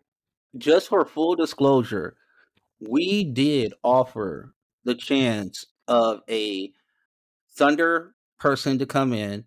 just 0.58 0.88
for 0.90 1.04
full 1.06 1.36
disclosure, 1.36 2.16
we 2.80 3.24
did 3.24 3.74
offer 3.84 4.54
the 4.84 4.94
chance 4.96 5.66
of 5.88 6.22
a 6.30 6.72
Thunder 7.56 8.14
person 8.40 8.78
to 8.80 8.86
come 8.86 9.14
in. 9.14 9.46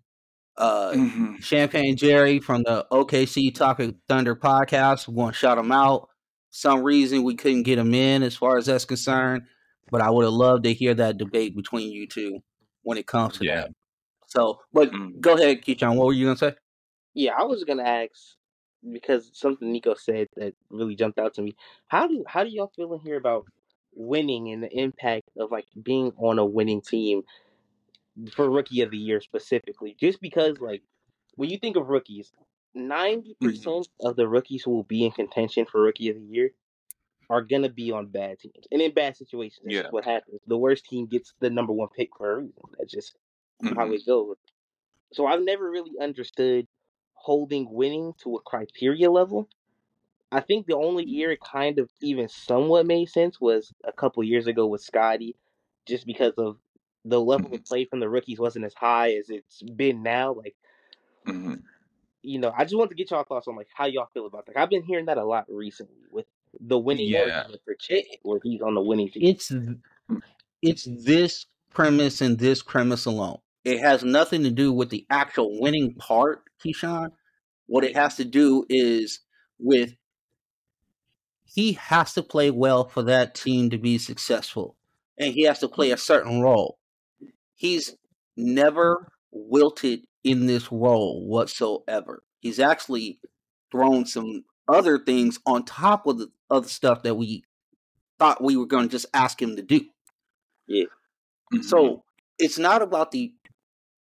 Uh, 0.57 0.91
Mhm. 0.91 1.41
Champagne 1.41 1.95
Jerry 1.95 2.39
from 2.39 2.63
the 2.63 2.85
OKC 2.91 3.51
Talking 3.51 3.95
Thunder 4.09 4.35
podcast. 4.35 5.07
We 5.07 5.13
want 5.13 5.33
to 5.33 5.39
shout 5.39 5.57
him 5.57 5.71
out. 5.71 6.09
Some 6.49 6.83
reason 6.83 7.23
we 7.23 7.35
couldn't 7.35 7.63
get 7.63 7.79
him 7.79 7.93
in 7.93 8.21
as 8.21 8.35
far 8.35 8.57
as 8.57 8.65
that's 8.65 8.83
concerned, 8.83 9.43
but 9.89 10.01
I 10.01 10.09
would 10.09 10.25
have 10.25 10.33
loved 10.33 10.63
to 10.65 10.73
hear 10.73 10.93
that 10.95 11.17
debate 11.17 11.55
between 11.55 11.91
you 11.91 12.07
two 12.07 12.41
when 12.83 12.97
it 12.97 13.07
comes 13.07 13.37
to 13.37 13.45
Yeah. 13.45 13.55
that. 13.61 13.71
So, 14.27 14.61
but 14.73 14.91
Mm. 14.91 15.19
go 15.21 15.35
ahead, 15.35 15.61
Keyshawn. 15.63 15.95
What 15.95 16.07
were 16.07 16.13
you 16.13 16.25
gonna 16.25 16.37
say? 16.37 16.55
Yeah, 17.13 17.33
I 17.37 17.43
was 17.43 17.63
gonna 17.63 17.83
ask 17.83 18.37
because 18.91 19.29
something 19.33 19.71
Nico 19.71 19.95
said 19.95 20.27
that 20.37 20.55
really 20.69 20.95
jumped 20.95 21.19
out 21.19 21.33
to 21.35 21.41
me. 21.41 21.55
How 21.87 22.07
do 22.07 22.23
how 22.27 22.43
do 22.43 22.49
y'all 22.49 22.71
feel 22.75 22.93
in 22.93 22.99
here 23.01 23.17
about 23.17 23.45
winning 23.93 24.51
and 24.51 24.63
the 24.63 24.71
impact 24.77 25.29
of 25.37 25.51
like 25.51 25.65
being 25.81 26.13
on 26.17 26.39
a 26.39 26.45
winning 26.45 26.81
team 26.81 27.23
for 28.35 28.49
rookie 28.49 28.81
of 28.81 28.91
the 28.91 28.97
year 28.97 29.21
specifically? 29.21 29.95
Just 29.99 30.21
because 30.21 30.59
like 30.59 30.83
when 31.35 31.49
you 31.49 31.57
think 31.57 31.75
of 31.75 31.89
rookies, 31.89 32.31
ninety 32.73 33.35
percent 33.41 33.87
of 34.01 34.15
the 34.15 34.27
rookies 34.27 34.63
who 34.63 34.71
will 34.71 34.83
be 34.83 35.05
in 35.05 35.11
contention 35.11 35.65
for 35.65 35.81
rookie 35.81 36.09
of 36.09 36.15
the 36.15 36.21
year 36.25 36.51
are 37.31 37.41
gonna 37.43 37.69
be 37.69 37.91
on 37.91 38.07
bad 38.07 38.39
teams 38.39 38.67
and 38.71 38.81
in 38.81 38.93
bad 38.93 39.17
situations. 39.17 39.75
That's 39.77 39.87
Yeah. 39.87 39.91
what 39.91 40.05
happens. 40.05 40.41
The 40.47 40.57
worst 40.57 40.85
team 40.85 41.07
gets 41.07 41.33
the 41.39 41.49
number 41.49 41.73
one 41.73 41.89
pick 41.95 42.09
for 42.17 42.33
a 42.33 42.37
reason. 42.37 42.63
That's 42.77 42.91
just 42.93 43.15
how 43.75 43.91
Mhm. 43.91 43.93
it 43.93 44.05
goes. 44.05 44.37
So 45.13 45.27
I've 45.27 45.43
never 45.43 45.69
really 45.69 45.93
understood 46.01 46.67
holding 47.13 47.71
winning 47.71 48.13
to 48.23 48.35
a 48.37 48.41
criteria 48.41 49.11
level. 49.11 49.49
I 50.31 50.41
think 50.41 50.67
the 50.67 50.77
only 50.77 51.05
year 51.05 51.31
it 51.31 51.41
kind 51.41 51.79
of 51.79 51.89
even 52.01 52.29
somewhat 52.29 52.85
made 52.87 53.09
sense 53.09 53.41
was 53.41 53.73
a 53.85 53.93
couple 53.93 54.23
years 54.23 54.47
ago 54.47 54.67
with 54.67 54.81
Scottie, 54.81 55.35
just 55.87 56.05
because 56.05 56.33
of 56.37 56.57
the 57.05 57.21
level 57.21 57.53
of 57.53 57.63
play 57.65 57.85
from 57.85 57.99
the 57.99 58.09
rookies 58.09 58.39
wasn't 58.39 58.65
as 58.65 58.73
high 58.75 59.13
as 59.13 59.29
it's 59.29 59.61
been 59.63 60.03
now. 60.03 60.33
Like, 60.33 60.55
Mhm. 61.25 61.61
you 62.23 62.39
know, 62.39 62.53
I 62.55 62.63
just 62.63 62.77
want 62.77 62.89
to 62.91 62.95
get 62.95 63.11
y'all 63.11 63.23
thoughts 63.23 63.47
on 63.47 63.55
like 63.55 63.67
how 63.73 63.85
y'all 63.85 64.09
feel 64.13 64.27
about 64.27 64.45
that. 64.45 64.57
I've 64.57 64.69
been 64.69 64.83
hearing 64.83 65.05
that 65.05 65.17
a 65.17 65.25
lot 65.25 65.45
recently 65.49 66.03
with 66.09 66.25
the 66.59 66.77
winning 66.77 67.09
Yeah. 67.09 67.39
argument 67.39 67.61
for 67.65 67.75
Chet, 67.79 68.03
where 68.23 68.39
he's 68.43 68.61
on 68.61 68.75
the 68.75 68.81
winning 68.81 69.09
team. 69.09 69.23
it's 69.23 69.51
it's 70.61 70.87
this 71.03 71.45
premise 71.69 72.21
and 72.21 72.37
this 72.37 72.61
premise 72.61 73.05
alone. 73.05 73.39
It 73.63 73.79
has 73.79 74.03
nothing 74.03 74.43
to 74.43 74.51
do 74.51 74.73
with 74.73 74.89
the 74.89 75.05
actual 75.09 75.59
winning 75.59 75.93
part, 75.95 76.43
Keyshawn. 76.63 77.11
What 77.67 77.83
it 77.83 77.95
has 77.95 78.15
to 78.17 78.25
do 78.25 78.65
is 78.69 79.21
with 79.59 79.93
he 81.45 81.73
has 81.73 82.13
to 82.13 82.23
play 82.23 82.49
well 82.51 82.87
for 82.87 83.03
that 83.03 83.35
team 83.35 83.69
to 83.69 83.77
be 83.77 83.97
successful, 83.97 84.75
and 85.17 85.33
he 85.33 85.43
has 85.43 85.59
to 85.59 85.67
play 85.67 85.91
a 85.91 85.97
certain 85.97 86.41
role. 86.41 86.79
He's 87.55 87.95
never 88.35 89.11
wilted 89.31 90.01
in 90.23 90.45
this 90.47 90.71
role 90.71 91.25
whatsoever. 91.27 92.23
He's 92.39 92.59
actually 92.59 93.19
thrown 93.71 94.05
some 94.05 94.43
other 94.67 94.99
things 94.99 95.39
on 95.45 95.63
top 95.65 96.07
of 96.07 96.17
the 96.19 96.31
other 96.49 96.67
stuff 96.67 97.03
that 97.03 97.15
we 97.15 97.43
thought 98.19 98.43
we 98.43 98.55
were 98.55 98.65
going 98.67 98.83
to 98.83 98.89
just 98.91 99.07
ask 99.13 99.41
him 99.41 99.55
to 99.55 99.61
do. 99.61 99.81
Mhm. 101.53 101.63
So 101.63 102.03
it's 102.39 102.57
not 102.57 102.81
about 102.81 103.11
the 103.11 103.33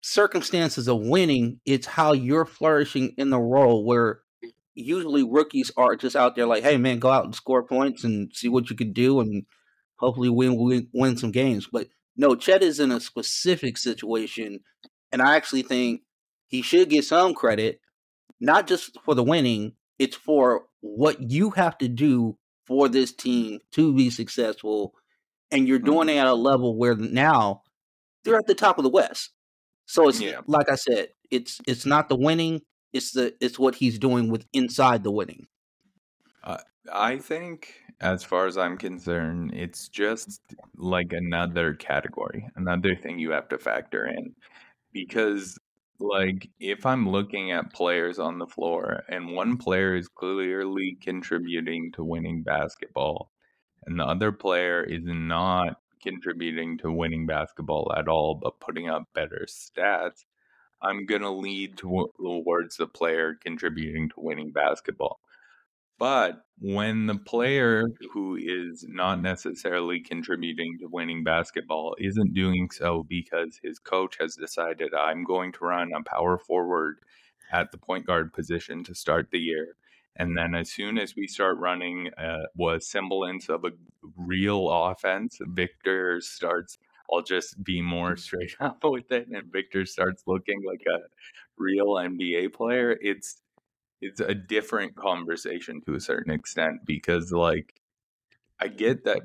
circumstances 0.02 0.88
of 0.88 1.00
winning, 1.00 1.60
it's 1.64 1.86
how 1.86 2.12
you're 2.12 2.44
flourishing 2.46 3.14
in 3.16 3.30
the 3.30 3.40
role 3.40 3.84
where 3.84 4.20
usually 4.74 5.22
rookies 5.22 5.70
are 5.76 5.96
just 5.96 6.16
out 6.16 6.34
there 6.36 6.46
like, 6.46 6.62
hey 6.62 6.76
man, 6.76 6.98
go 6.98 7.10
out 7.10 7.24
and 7.24 7.34
score 7.34 7.62
points 7.62 8.04
and 8.04 8.30
see 8.34 8.48
what 8.48 8.70
you 8.70 8.76
can 8.76 8.92
do 8.92 9.20
and 9.20 9.44
hopefully 9.96 10.28
win 10.28 10.56
win, 10.56 10.88
win 10.92 11.16
some 11.16 11.30
games. 11.30 11.68
But 11.70 11.88
no, 12.16 12.34
Chet 12.36 12.62
is 12.62 12.80
in 12.80 12.92
a 12.92 13.00
specific 13.00 13.78
situation, 13.78 14.60
and 15.12 15.22
I 15.22 15.36
actually 15.36 15.62
think 15.62 16.02
he 16.48 16.62
should 16.62 16.90
get 16.90 17.04
some 17.04 17.34
credit, 17.34 17.80
not 18.40 18.66
just 18.66 18.98
for 19.04 19.14
the 19.14 19.24
winning, 19.24 19.74
it's 19.98 20.16
for 20.16 20.66
what 20.80 21.30
you 21.30 21.50
have 21.50 21.78
to 21.78 21.88
do 21.88 22.36
for 22.66 22.88
this 22.88 23.12
team 23.12 23.60
to 23.72 23.94
be 23.94 24.10
successful. 24.10 24.94
And 25.50 25.68
you're 25.68 25.78
doing 25.78 26.08
mm-hmm. 26.08 26.18
it 26.18 26.20
at 26.20 26.26
a 26.26 26.34
level 26.34 26.76
where 26.76 26.94
now 26.94 27.62
they're 28.24 28.38
at 28.38 28.46
the 28.46 28.54
top 28.54 28.78
of 28.78 28.84
the 28.84 28.90
West. 28.90 29.30
So 29.86 30.08
it's 30.08 30.20
Yeah. 30.20 30.40
like 30.46 30.70
I 30.70 30.76
said, 30.76 31.08
it's 31.30 31.60
it's 31.66 31.86
not 31.86 32.08
the 32.08 32.16
winning, 32.16 32.62
it's 32.92 33.12
the 33.12 33.34
it's 33.40 33.58
what 33.58 33.74
he's 33.74 33.98
doing 33.98 34.30
with 34.30 34.46
inside 34.52 35.04
the 35.04 35.10
winning. 35.10 35.46
Uh, 36.42 36.58
I 36.92 37.18
think, 37.18 37.74
as 38.00 38.24
far 38.24 38.46
as 38.46 38.58
I'm 38.58 38.76
concerned, 38.76 39.52
it's 39.54 39.88
just 39.88 40.40
like 40.76 41.12
another 41.12 41.74
category, 41.74 42.48
another 42.56 42.94
thing 42.94 43.18
you 43.18 43.30
have 43.30 43.48
to 43.48 43.58
factor 43.58 44.06
in. 44.06 44.34
Because, 44.92 45.58
like, 45.98 46.50
if 46.60 46.86
I'm 46.86 47.08
looking 47.08 47.52
at 47.52 47.72
players 47.72 48.18
on 48.18 48.38
the 48.38 48.46
floor 48.46 49.02
and 49.08 49.32
one 49.32 49.56
player 49.56 49.94
is 49.96 50.08
clearly 50.08 50.96
contributing 51.00 51.92
to 51.92 52.04
winning 52.04 52.42
basketball, 52.42 53.30
and 53.86 53.98
the 53.98 54.04
other 54.04 54.32
player 54.32 54.82
is 54.82 55.02
not 55.04 55.80
contributing 56.02 56.78
to 56.78 56.92
winning 56.92 57.26
basketball 57.26 57.92
at 57.96 58.08
all, 58.08 58.34
but 58.34 58.60
putting 58.60 58.88
up 58.88 59.04
better 59.14 59.46
stats, 59.48 60.24
I'm 60.82 61.06
going 61.06 61.22
to 61.22 61.30
lead 61.30 61.78
to- 61.78 62.12
towards 62.16 62.76
the 62.76 62.86
player 62.86 63.34
contributing 63.42 64.10
to 64.10 64.20
winning 64.20 64.52
basketball. 64.52 65.20
But 65.98 66.44
when 66.58 67.06
the 67.06 67.16
player 67.16 67.84
who 68.12 68.36
is 68.36 68.84
not 68.88 69.20
necessarily 69.20 70.00
contributing 70.00 70.78
to 70.80 70.88
winning 70.88 71.24
basketball 71.24 71.96
isn't 71.98 72.34
doing 72.34 72.68
so 72.72 73.04
because 73.08 73.58
his 73.62 73.78
coach 73.78 74.16
has 74.20 74.34
decided 74.36 74.94
I'm 74.94 75.24
going 75.24 75.52
to 75.52 75.64
run 75.64 75.92
a 75.92 76.02
power 76.02 76.38
forward 76.38 76.98
at 77.52 77.70
the 77.70 77.78
point 77.78 78.06
guard 78.06 78.32
position 78.32 78.82
to 78.84 78.94
start 78.94 79.28
the 79.30 79.38
year. 79.38 79.76
And 80.16 80.36
then 80.36 80.54
as 80.54 80.70
soon 80.70 80.98
as 80.98 81.16
we 81.16 81.26
start 81.26 81.58
running 81.58 82.10
uh, 82.16 82.44
was 82.56 82.88
semblance 82.88 83.48
of 83.48 83.64
a 83.64 83.72
real 84.16 84.70
offense, 84.70 85.38
Victor 85.40 86.20
starts 86.20 86.78
I'll 87.12 87.22
just 87.22 87.62
be 87.62 87.82
more 87.82 88.16
straight 88.16 88.56
up 88.60 88.78
with 88.82 89.12
it 89.12 89.28
and 89.28 89.52
Victor 89.52 89.84
starts 89.86 90.22
looking 90.26 90.62
like 90.66 90.82
a 90.88 91.00
real 91.58 91.94
NBA 91.94 92.54
player. 92.54 92.96
It's 93.00 93.42
it's 94.04 94.20
a 94.20 94.34
different 94.34 94.96
conversation 94.96 95.80
to 95.86 95.94
a 95.94 96.00
certain 96.00 96.32
extent 96.32 96.80
because 96.84 97.32
like 97.32 97.74
I 98.60 98.68
get 98.68 99.04
that 99.04 99.22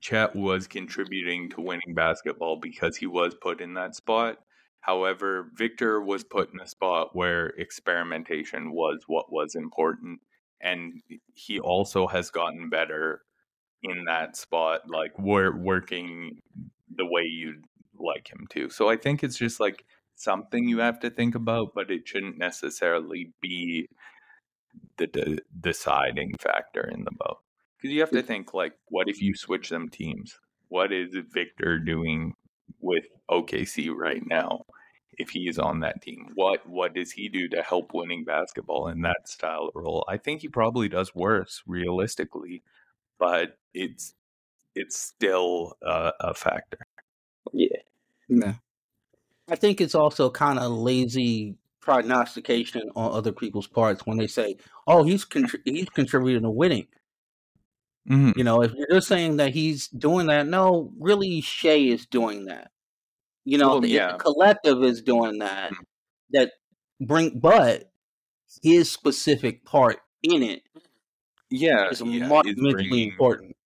Chet 0.00 0.34
was 0.34 0.66
contributing 0.66 1.50
to 1.50 1.60
winning 1.60 1.94
basketball 1.94 2.56
because 2.56 2.96
he 2.96 3.06
was 3.06 3.34
put 3.34 3.60
in 3.60 3.74
that 3.74 3.94
spot. 3.94 4.38
However, 4.80 5.50
Victor 5.54 6.00
was 6.00 6.24
put 6.24 6.52
in 6.52 6.60
a 6.60 6.66
spot 6.66 7.14
where 7.14 7.48
experimentation 7.58 8.72
was 8.72 9.04
what 9.06 9.32
was 9.32 9.54
important 9.54 10.20
and 10.60 11.02
he 11.34 11.60
also 11.60 12.06
has 12.06 12.30
gotten 12.30 12.70
better 12.70 13.22
in 13.82 14.04
that 14.06 14.36
spot 14.36 14.80
like 14.88 15.18
we're 15.18 15.54
working 15.54 16.38
the 16.96 17.04
way 17.04 17.22
you'd 17.22 17.64
like 17.98 18.30
him 18.30 18.46
to. 18.50 18.70
So 18.70 18.88
I 18.88 18.96
think 18.96 19.22
it's 19.22 19.36
just 19.36 19.60
like 19.60 19.84
something 20.16 20.68
you 20.68 20.78
have 20.78 21.00
to 21.00 21.10
think 21.10 21.34
about, 21.34 21.72
but 21.74 21.90
it 21.90 22.06
shouldn't 22.06 22.38
necessarily 22.38 23.32
be 23.40 23.88
the 24.96 25.06
de- 25.06 25.38
deciding 25.60 26.34
factor 26.38 26.82
in 26.82 27.04
the 27.04 27.10
vote. 27.10 27.38
Because 27.76 27.92
you 27.92 28.00
have 28.00 28.10
to 28.10 28.22
think 28.22 28.54
like, 28.54 28.74
what 28.88 29.08
if 29.08 29.20
you 29.20 29.34
switch 29.34 29.68
them 29.68 29.88
teams? 29.88 30.38
What 30.68 30.92
is 30.92 31.14
Victor 31.32 31.78
doing 31.78 32.34
with 32.80 33.04
OKC 33.30 33.94
right 33.94 34.22
now? 34.26 34.64
If 35.16 35.30
he 35.30 35.48
is 35.48 35.58
on 35.58 35.80
that 35.80 36.02
team, 36.02 36.30
what 36.34 36.68
what 36.68 36.94
does 36.94 37.12
he 37.12 37.28
do 37.28 37.48
to 37.50 37.62
help 37.62 37.94
winning 37.94 38.24
basketball 38.24 38.88
in 38.88 39.02
that 39.02 39.28
style 39.28 39.68
of 39.68 39.80
role? 39.80 40.04
I 40.08 40.16
think 40.16 40.40
he 40.40 40.48
probably 40.48 40.88
does 40.88 41.14
worse, 41.14 41.62
realistically, 41.68 42.64
but 43.18 43.56
it's 43.72 44.14
it's 44.74 44.98
still 44.98 45.76
a, 45.82 46.12
a 46.18 46.34
factor. 46.34 46.86
Yeah. 47.52 47.76
Yeah. 48.28 48.54
I 49.48 49.56
think 49.56 49.80
it's 49.80 49.94
also 49.94 50.30
kind 50.30 50.58
of 50.58 50.72
lazy 50.72 51.56
prognostication 51.84 52.90
on 52.96 53.12
other 53.12 53.32
people's 53.32 53.66
parts 53.66 54.06
when 54.06 54.16
they 54.16 54.26
say, 54.26 54.56
"Oh, 54.86 55.04
he's 55.04 55.24
contri- 55.24 55.60
he's 55.64 55.88
contributing 55.90 56.42
to 56.42 56.50
winning." 56.50 56.88
Mhm. 58.08 58.36
You 58.36 58.44
know, 58.44 58.62
if 58.62 58.72
you're 58.74 58.88
just 58.90 59.08
saying 59.08 59.36
that 59.36 59.52
he's 59.54 59.88
doing 59.88 60.26
that, 60.26 60.46
no, 60.46 60.92
really, 60.98 61.40
Shai 61.40 61.76
is 61.76 62.06
doing 62.06 62.46
that. 62.46 62.70
You 63.44 63.58
know, 63.58 63.68
Well, 63.68 63.80
the, 63.80 63.88
yeah. 63.88 64.12
the 64.12 64.18
collective 64.18 64.82
is 64.82 65.02
doing 65.02 65.38
that. 65.38 65.72
Mhm. 65.72 65.84
That 66.30 66.52
bring, 67.00 67.38
but 67.38 67.90
his 68.62 68.90
specific 68.90 69.64
part 69.64 70.00
in 70.22 70.42
it 70.42 70.62
Yeah, 71.50 71.90
is 71.90 72.00
yeah, 72.00 72.26
monumentally 72.26 72.72
bringing 72.72 73.10
important. 73.10 73.56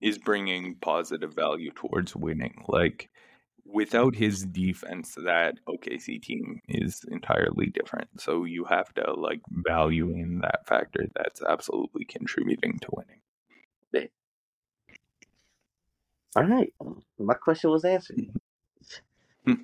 is 0.00 0.18
bringing 0.18 0.76
positive 0.76 1.34
value 1.34 1.70
towards 1.74 2.14
winning. 2.14 2.62
Like 2.68 3.10
without 3.74 4.14
his 4.14 4.44
defense, 4.44 5.16
that 5.16 5.58
OKC 5.68 6.22
team 6.22 6.60
is 6.68 7.04
entirely 7.10 7.66
different. 7.66 8.08
So 8.20 8.44
you 8.44 8.64
have 8.64 8.94
to 8.94 9.12
like 9.14 9.40
value 9.50 10.10
in 10.10 10.38
that 10.42 10.66
factor 10.66 11.06
that's 11.14 11.42
absolutely 11.42 12.04
contributing 12.04 12.78
to 12.78 12.88
winning. 12.92 13.20
All 16.36 16.44
right, 16.44 16.72
my 17.18 17.34
question 17.34 17.70
was 17.70 17.84
answered. 17.84 18.26
All 19.48 19.56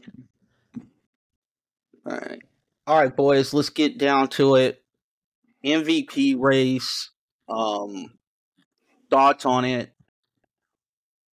right. 2.07 2.43
All 2.87 2.99
right, 2.99 3.17
boys, 3.17 3.53
let's 3.55 3.71
get 3.71 3.99
down 3.99 4.29
to 4.31 4.57
it. 4.57 4.83
MVP 5.65 6.37
race. 6.39 7.11
Um 7.49 8.13
thoughts 9.11 9.45
on 9.45 9.65
it. 9.65 9.93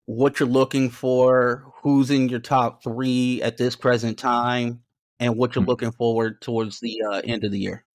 What 0.08 0.40
you're 0.40 0.50
looking 0.50 0.90
for, 0.90 1.72
who's 1.84 2.10
in 2.12 2.30
your 2.30 2.40
top 2.42 2.84
three 2.84 3.42
at 3.44 3.58
this 3.58 3.76
present 3.76 4.18
time, 4.18 4.84
and 5.20 5.38
what 5.38 5.56
you're 5.56 5.64
Hmm. 5.64 5.66
looking 5.66 5.92
forward 5.94 6.42
towards 6.42 6.80
the 6.82 7.02
uh, 7.04 7.22
end 7.26 7.46
of 7.46 7.52
the 7.52 7.60
year. 7.60 7.86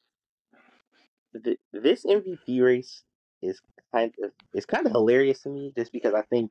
Th- 1.45 1.61
This 1.73 2.05
MVP 2.05 2.61
race 2.61 3.05
is 3.43 3.61
kind 3.93 4.13
of 4.23 4.33
it's 4.53 4.67
kind 4.67 4.87
of 4.87 4.93
hilarious 4.93 5.43
to 5.43 5.51
me, 5.51 5.73
just 5.77 5.93
because 5.93 6.15
I 6.15 6.23
think 6.23 6.51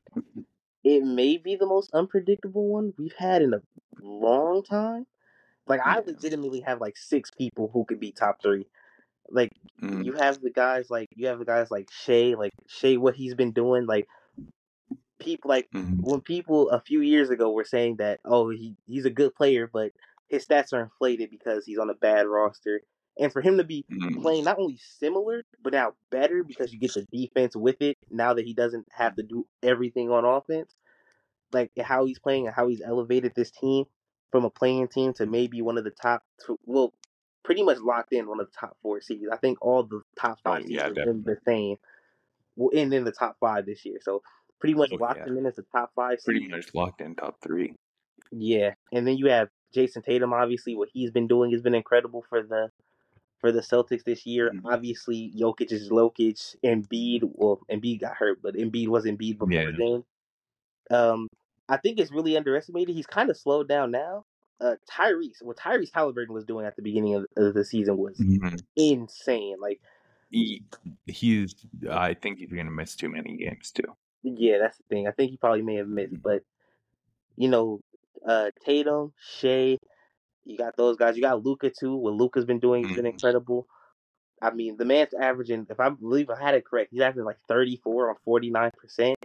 it 0.84 1.04
may 1.04 1.38
be 1.38 1.56
the 1.56 1.68
most 1.68 1.92
unpredictable 1.94 2.68
one 2.68 2.94
we've 2.98 3.16
had 3.18 3.42
in 3.42 3.54
a 3.54 3.62
long 4.02 4.64
time. 4.64 5.08
Like 5.68 5.82
I 5.86 6.00
legitimately 6.00 6.62
have 6.62 6.82
like 6.82 6.98
six 6.98 7.32
people 7.32 7.70
who 7.74 7.86
could 7.86 8.00
be 8.00 8.12
top 8.12 8.42
three. 8.42 8.68
Like 9.30 9.52
Mm, 9.82 10.04
you 10.04 10.14
have 10.14 10.42
the 10.42 10.52
guys 10.52 10.90
like 10.90 11.10
you 11.16 11.28
have 11.28 11.40
the 11.40 11.46
guys 11.46 11.72
like 11.72 11.90
Shai, 11.92 12.36
like 12.38 12.54
Shai, 12.68 12.98
what 12.98 13.16
he's 13.16 13.36
been 13.36 13.52
doing. 13.54 13.86
Like 13.88 14.08
people 15.22 15.50
like 15.50 15.70
mhm. 15.74 16.02
when 16.02 16.22
people 16.22 16.70
a 16.72 16.82
few 16.82 17.02
years 17.02 17.32
ago 17.32 17.52
were 17.52 17.66
saying 17.66 17.98
that 17.98 18.22
oh 18.26 18.50
he 18.52 18.78
he's 18.88 19.06
a 19.06 19.12
good 19.12 19.36
player, 19.36 19.70
but 19.72 19.94
his 20.30 20.48
stats 20.48 20.74
are 20.74 20.84
inflated 20.84 21.32
because 21.32 21.66
he's 21.66 21.80
on 21.80 21.92
a 21.92 21.96
bad 21.96 22.28
roster. 22.28 22.82
And 23.20 23.34
for 23.34 23.42
him 23.42 23.58
to 23.60 23.66
be 23.66 23.86
Mm, 23.92 24.16
playing 24.18 24.46
not 24.46 24.60
only 24.60 24.78
similar 24.78 25.46
but 25.64 25.74
now 25.74 25.96
better 26.12 26.44
because 26.44 26.74
you 26.74 26.80
get 26.80 26.94
the 26.96 27.08
defense 27.12 27.56
with 27.56 27.82
it 27.82 27.98
now 28.10 28.34
that 28.36 28.46
he 28.46 28.54
doesn't 28.54 28.88
have 28.92 29.16
to 29.18 29.24
do 29.24 29.48
everything 29.64 30.12
on 30.12 30.26
offense. 30.26 30.76
Like 31.54 31.72
how 31.80 32.06
he's 32.06 32.20
playing 32.20 32.48
and 32.48 32.56
how 32.56 32.68
he's 32.68 32.82
elevated 32.82 33.34
this 33.36 33.52
team 33.52 33.86
from 34.32 34.46
a 34.46 34.52
playing 34.52 34.88
team 34.90 35.14
to 35.16 35.26
maybe 35.26 35.62
one 35.62 35.78
of 35.78 35.86
the 35.86 35.92
top 35.92 36.24
two, 36.46 36.60
well, 36.66 36.94
pretty 37.44 37.64
much 37.64 37.80
locked 37.80 38.14
in 38.14 38.28
one 38.28 38.40
of 38.42 38.48
the 38.48 38.58
top 38.58 38.78
four 38.82 39.02
seeds. 39.02 39.26
I 39.32 39.38
think 39.38 39.58
all 39.62 39.84
the 39.84 40.02
top 40.20 40.40
Oh, 40.46 40.56
five 40.56 40.66
seeds 40.66 40.86
yeah, 40.86 40.90
have 40.90 41.02
been 41.04 41.24
the 41.26 41.38
same. 41.46 41.78
Well, 42.56 42.72
and 42.80 42.94
in 42.94 43.06
the 43.06 43.12
top 43.14 43.38
five 43.40 43.66
this 43.66 43.86
year, 43.86 44.00
so 44.02 44.24
pretty 44.62 44.76
much 44.76 44.92
Oh, 44.94 44.98
locked 44.98 45.18
yeah. 45.20 45.26
him 45.26 45.38
in 45.38 45.46
as 45.46 45.56
the 45.56 45.66
top 45.74 45.92
five 45.96 46.20
Pretty 46.24 46.48
much 46.48 46.74
locked 46.74 47.02
in 47.02 47.16
top 47.16 47.42
three. 47.42 47.74
Yeah, 48.32 48.76
and 48.94 49.06
then 49.06 49.18
you 49.18 49.28
have 49.28 49.50
Jayson 49.76 50.04
Tatum. 50.04 50.32
Obviously, 50.32 50.76
what 50.76 50.88
he's 50.94 51.12
been 51.12 51.28
doing 51.28 51.52
has 51.52 51.62
been 51.62 51.76
incredible 51.76 52.24
for 52.30 52.42
the 52.44 52.72
for 53.40 53.52
the 53.52 53.60
Celtics 53.62 54.04
this 54.04 54.26
year. 54.26 54.52
Mhm. 54.54 54.62
Obviously, 54.72 55.34
Jokic 55.36 55.72
is 55.72 55.90
Jokic. 55.90 56.56
Embiid, 56.64 57.24
well, 57.34 57.60
Embiid 57.72 58.00
got 58.00 58.16
hurt, 58.16 58.40
but 58.42 58.54
Embiid 58.56 58.88
was 58.88 59.06
Embiid 59.06 59.40
before 59.40 59.52
Yeah. 59.52 59.66
the 59.66 59.74
game. 59.74 60.06
Um, 60.92 61.28
I 61.68 61.78
think 61.78 62.00
it's 62.00 62.12
really 62.12 62.38
underestimated. 62.38 62.96
He's 62.96 63.08
kind 63.08 63.30
of 63.32 63.38
slowed 63.38 63.68
down 63.68 63.90
now. 63.92 64.26
Uh, 64.60 64.76
Tyrese, 64.88 65.42
what 65.42 65.58
Tyrese 65.58 65.90
Halliburton 65.92 66.36
was 66.36 66.46
doing 66.46 66.68
at 66.68 66.76
the 66.76 66.84
beginning 66.84 67.16
of, 67.16 67.26
of 67.36 67.56
the 67.56 67.66
season 67.66 67.98
was 67.98 68.16
Mhm. 68.20 68.62
insane. 68.76 69.60
Like, 69.60 69.82
He, 70.30 70.64
he's. 71.08 71.56
I 71.90 72.14
think 72.14 72.38
he's 72.38 72.52
going 72.54 72.68
to 72.68 72.72
miss 72.72 72.96
too 72.96 73.10
many 73.10 73.38
games 73.38 73.72
too. 73.72 73.96
Yeah, 74.24 74.60
that's 74.60 74.78
the 74.78 74.84
thing. 74.90 75.08
I 75.08 75.12
think 75.12 75.32
he 75.32 75.38
probably 75.38 75.62
may 75.64 75.76
have 75.76 75.88
missed, 75.88 76.22
but 76.22 76.44
you 77.38 77.50
know, 77.50 77.82
uh, 78.28 78.52
Tatum, 78.66 79.14
Shai, 79.20 79.78
you 80.46 80.58
got 80.58 80.78
those 80.78 80.98
guys. 80.98 81.16
You 81.16 81.24
got 81.24 81.44
Luka 81.44 81.72
too. 81.72 81.96
What 81.96 82.14
Luka's 82.14 82.46
been 82.46 82.60
doing 82.60 82.84
has 82.84 82.96
been 82.96 83.06
Mhm. 83.06 83.14
incredible. 83.14 83.68
I 84.42 84.52
mean, 84.52 84.78
the 84.78 84.86
man's 84.86 85.14
averaging, 85.14 85.68
if 85.70 85.80
I 85.80 85.90
believe 85.90 86.30
I 86.30 86.40
had 86.40 86.56
it 86.56 86.66
correct, 86.66 86.92
he's 86.92 87.02
averaging 87.02 87.26
like 87.26 87.40
34 87.48 88.10
on 88.10 88.16
49%. 88.26 89.18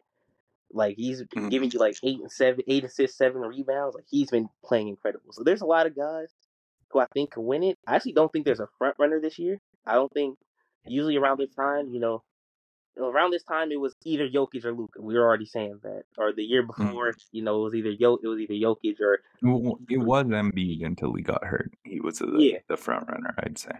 Like 0.72 0.96
he's 0.96 1.22
Mhm. 1.22 1.50
giving 1.50 1.70
you 1.70 1.78
like 1.78 1.96
eight 2.02 2.20
and 2.20 2.30
seven, 2.32 2.64
eight 2.68 2.84
assists, 2.84 3.16
seven 3.18 3.40
rebounds. 3.42 3.94
Like 3.94 4.06
he's 4.08 4.30
been 4.30 4.48
playing 4.64 4.88
incredible. 4.88 5.32
So 5.32 5.44
there's 5.44 5.62
a 5.62 5.66
lot 5.66 5.86
of 5.86 5.96
guys 5.96 6.34
who 6.90 7.00
I 7.00 7.06
think 7.14 7.32
can 7.32 7.44
win 7.46 7.62
it. 7.62 7.78
I 7.86 7.96
actually 7.96 8.12
don't 8.14 8.32
think 8.32 8.44
there's 8.44 8.60
a 8.60 8.68
front 8.78 8.96
runner 8.98 9.20
this 9.20 9.38
year. 9.38 9.60
I 9.86 9.94
don't 9.94 10.12
think 10.12 10.38
usually 10.86 11.16
around 11.16 11.38
this 11.38 11.54
time, 11.54 11.88
you 11.90 12.00
know, 12.00 12.22
around 12.98 13.30
this 13.30 13.42
time 13.42 13.70
it 13.70 13.80
was 13.80 13.94
either 14.04 14.28
Jokic 14.28 14.64
or 14.64 14.72
Luka. 14.72 15.00
We 15.00 15.14
were 15.14 15.24
already 15.24 15.46
saying 15.46 15.80
that. 15.82 16.04
Or 16.18 16.32
the 16.32 16.42
year 16.42 16.62
mm. 16.62 16.68
before, 16.68 17.14
you 17.32 17.42
know, 17.42 17.60
it 17.60 17.64
was 17.64 17.74
either 17.74 17.90
Yo 17.90 18.18
it 18.22 18.26
was 18.26 18.40
either 18.40 18.54
Jokic 18.54 19.00
or 19.00 19.20
It 19.88 19.98
was 19.98 20.24
Embiid 20.26 20.84
until 20.84 21.12
he 21.14 21.22
got 21.22 21.44
hurt. 21.44 21.72
He 21.84 22.00
was 22.00 22.18
the, 22.18 22.36
Yeah. 22.38 22.58
the 22.68 22.76
front 22.76 23.08
runner, 23.08 23.34
I'd 23.38 23.58
say. 23.58 23.72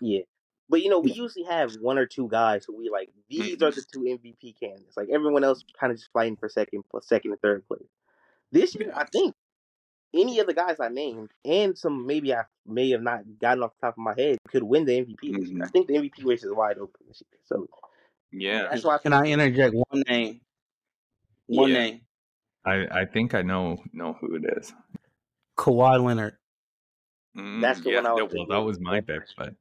Yeah. 0.00 0.22
But 0.68 0.82
you 0.82 0.90
know, 0.90 0.98
we 0.98 1.12
usually 1.12 1.44
have 1.44 1.74
one 1.80 1.96
or 1.98 2.06
two 2.06 2.28
guys 2.28 2.64
who 2.66 2.76
we 2.76 2.90
like. 2.90 3.10
These 3.28 3.62
are 3.62 3.70
the 3.70 3.84
two 3.92 4.00
MVP 4.00 4.58
candidates. 4.58 4.96
Like 4.96 5.08
everyone 5.12 5.44
else, 5.44 5.64
kind 5.78 5.92
of 5.92 5.98
just 5.98 6.10
fighting 6.12 6.36
for 6.36 6.48
second, 6.48 6.82
second 7.02 7.32
and 7.32 7.40
third 7.40 7.66
place. 7.68 7.88
This 8.50 8.74
year, 8.74 8.92
I 8.94 9.04
think 9.04 9.34
any 10.12 10.40
of 10.40 10.46
the 10.46 10.54
guys 10.54 10.80
I 10.80 10.88
named, 10.88 11.30
and 11.44 11.76
some 11.78 12.06
maybe 12.06 12.34
I 12.34 12.44
may 12.66 12.90
have 12.90 13.02
not 13.02 13.22
gotten 13.40 13.62
off 13.62 13.72
the 13.80 13.86
top 13.86 13.94
of 13.94 13.98
my 13.98 14.14
head, 14.16 14.38
could 14.48 14.62
win 14.62 14.84
the 14.84 14.92
MVP 14.92 15.16
year. 15.22 15.36
I 15.36 15.40
mm-hmm. 15.40 15.64
think 15.66 15.86
the 15.86 15.94
MVP 15.94 16.24
race 16.24 16.42
is 16.42 16.52
wide 16.52 16.78
open 16.78 17.06
this 17.06 17.22
year. 17.30 17.40
So 17.44 17.68
Yeah, 18.38 18.68
that's 18.70 18.84
why 18.84 18.96
I 18.96 18.98
Can 18.98 19.14
I 19.14 19.26
interject 19.26 19.74
one 19.74 20.02
name? 20.08 20.40
One 21.46 21.70
Yeah. 21.70 21.78
name. 21.78 22.00
I, 22.66 22.86
I 23.00 23.04
think 23.06 23.34
I 23.34 23.42
know 23.42 23.82
know 23.92 24.12
who 24.20 24.34
it 24.34 24.42
is. 24.58 24.74
Kawhi 25.56 26.04
Leonard. 26.04 26.36
Mm, 27.36 27.62
That's 27.62 27.80
the 27.80 27.90
yeah, 27.90 27.96
one 27.96 28.06
I 28.06 28.12
was 28.12 28.32
yeah, 28.32 28.44
well, 28.48 28.58
that 28.58 28.66
was 28.66 28.78
my 28.80 29.00
pick, 29.00 29.22
but 29.38 29.54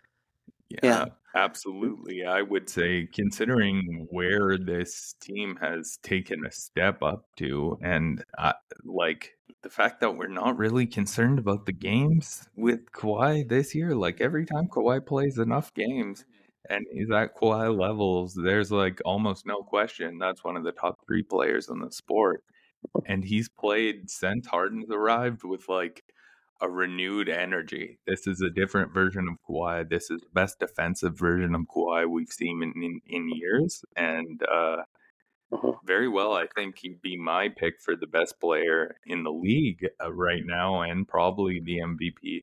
yeah, 0.70 0.78
Yeah. 0.82 1.04
absolutely. 1.36 2.24
I 2.24 2.42
would 2.42 2.68
say, 2.68 3.06
considering 3.12 4.08
where 4.10 4.58
this 4.58 5.14
team 5.20 5.56
has 5.60 5.98
taken 6.02 6.44
a 6.44 6.50
step 6.50 7.02
up 7.02 7.26
to, 7.36 7.78
and 7.80 8.24
uh, 8.38 8.54
like 8.84 9.32
the 9.62 9.70
fact 9.70 10.00
that 10.00 10.16
we're 10.16 10.26
not 10.26 10.58
really 10.58 10.86
concerned 10.86 11.38
about 11.38 11.66
the 11.66 11.72
games 11.72 12.48
with 12.56 12.90
Kawhi 12.90 13.48
this 13.48 13.72
year, 13.74 13.94
like 13.94 14.20
every 14.20 14.46
time 14.46 14.66
Kawhi 14.66 15.04
plays 15.06 15.38
enough 15.38 15.72
games 15.74 16.24
and 16.70 16.86
is 16.92 17.10
at 17.10 17.36
Kawhi 17.36 17.76
levels, 17.76 18.34
there's 18.34 18.70
like 18.70 19.00
almost 19.04 19.46
no 19.46 19.62
question 19.62 20.18
that's 20.18 20.44
one 20.44 20.56
of 20.56 20.64
the 20.64 20.72
top 20.72 20.98
three 21.06 21.22
players 21.22 21.68
in 21.68 21.80
the 21.80 21.90
sport. 21.90 22.44
And 23.06 23.24
he's 23.24 23.48
played 23.48 24.10
since 24.10 24.46
Harden's 24.46 24.90
arrived 24.90 25.44
with 25.44 25.68
like 25.68 26.02
a 26.60 26.68
renewed 26.68 27.28
energy. 27.28 27.98
This 28.06 28.26
is 28.26 28.40
a 28.40 28.50
different 28.50 28.92
version 28.94 29.28
of 29.28 29.36
Kawhi. 29.48 29.88
This 29.88 30.10
is 30.10 30.20
the 30.20 30.28
best 30.32 30.58
defensive 30.60 31.18
version 31.18 31.54
of 31.54 31.62
Kawhi 31.74 32.08
we've 32.08 32.28
seen 32.32 32.62
in, 32.62 32.72
in, 32.82 33.00
in 33.06 33.28
years. 33.30 33.84
And 33.96 34.42
uh, 34.44 34.82
Mhm. 35.52 35.76
very 35.84 36.08
well, 36.08 36.32
I 36.32 36.46
think 36.54 36.78
he'd 36.78 37.02
be 37.02 37.16
my 37.18 37.48
pick 37.50 37.74
for 37.80 37.94
the 37.94 38.06
best 38.06 38.40
player 38.40 38.96
in 39.06 39.22
the 39.22 39.32
league 39.32 39.86
uh, 40.02 40.10
right 40.12 40.42
now 40.46 40.80
and 40.80 41.06
probably 41.06 41.60
the 41.60 41.78
MVP. 41.80 42.42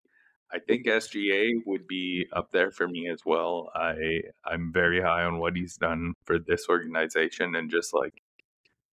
I 0.52 0.60
think 0.60 0.86
SGA 0.88 1.62
would 1.66 1.88
be 1.88 2.28
up 2.34 2.52
there 2.52 2.72
for 2.72 2.88
me 2.88 3.08
as 3.08 3.22
well. 3.26 3.70
I 3.76 4.22
I'm 4.46 4.72
very 4.74 5.02
high 5.02 5.24
on 5.24 5.40
what 5.40 5.56
he's 5.56 5.78
done 5.78 6.14
for 6.26 6.40
this 6.40 6.68
organization 6.70 7.56
and 7.56 7.70
just 7.70 7.94
like 7.94 8.24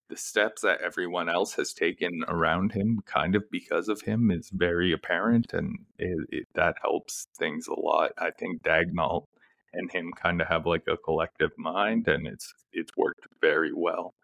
the 0.09 0.17
steps 0.17 0.63
that 0.63 0.81
everyone 0.83 1.29
else 1.29 1.55
has 1.55 1.73
taken 1.73 2.25
around 2.29 2.73
him, 2.73 3.01
kind 3.07 3.35
of 3.35 3.51
because 3.51 3.89
of 3.89 4.03
him, 4.03 4.31
is 4.31 4.51
very 4.51 4.93
apparent, 4.93 5.53
and 5.53 5.79
it, 5.99 6.19
it, 6.31 6.49
that 6.55 6.77
helps 6.81 7.27
things 7.37 7.67
a 7.67 7.79
lot. 7.79 8.13
I 8.19 8.31
think 8.31 8.63
Daigneault 8.63 9.25
and 9.73 9.91
him 9.91 10.13
kind 10.13 10.41
of 10.41 10.49
have 10.49 10.67
like 10.67 10.85
a 10.89 10.97
collective 10.97 11.51
mind, 11.59 12.07
and 12.09 12.27
it's 12.27 12.53
it's 12.73 12.97
worked 12.97 13.27
very 13.41 13.73
well. 13.75 14.15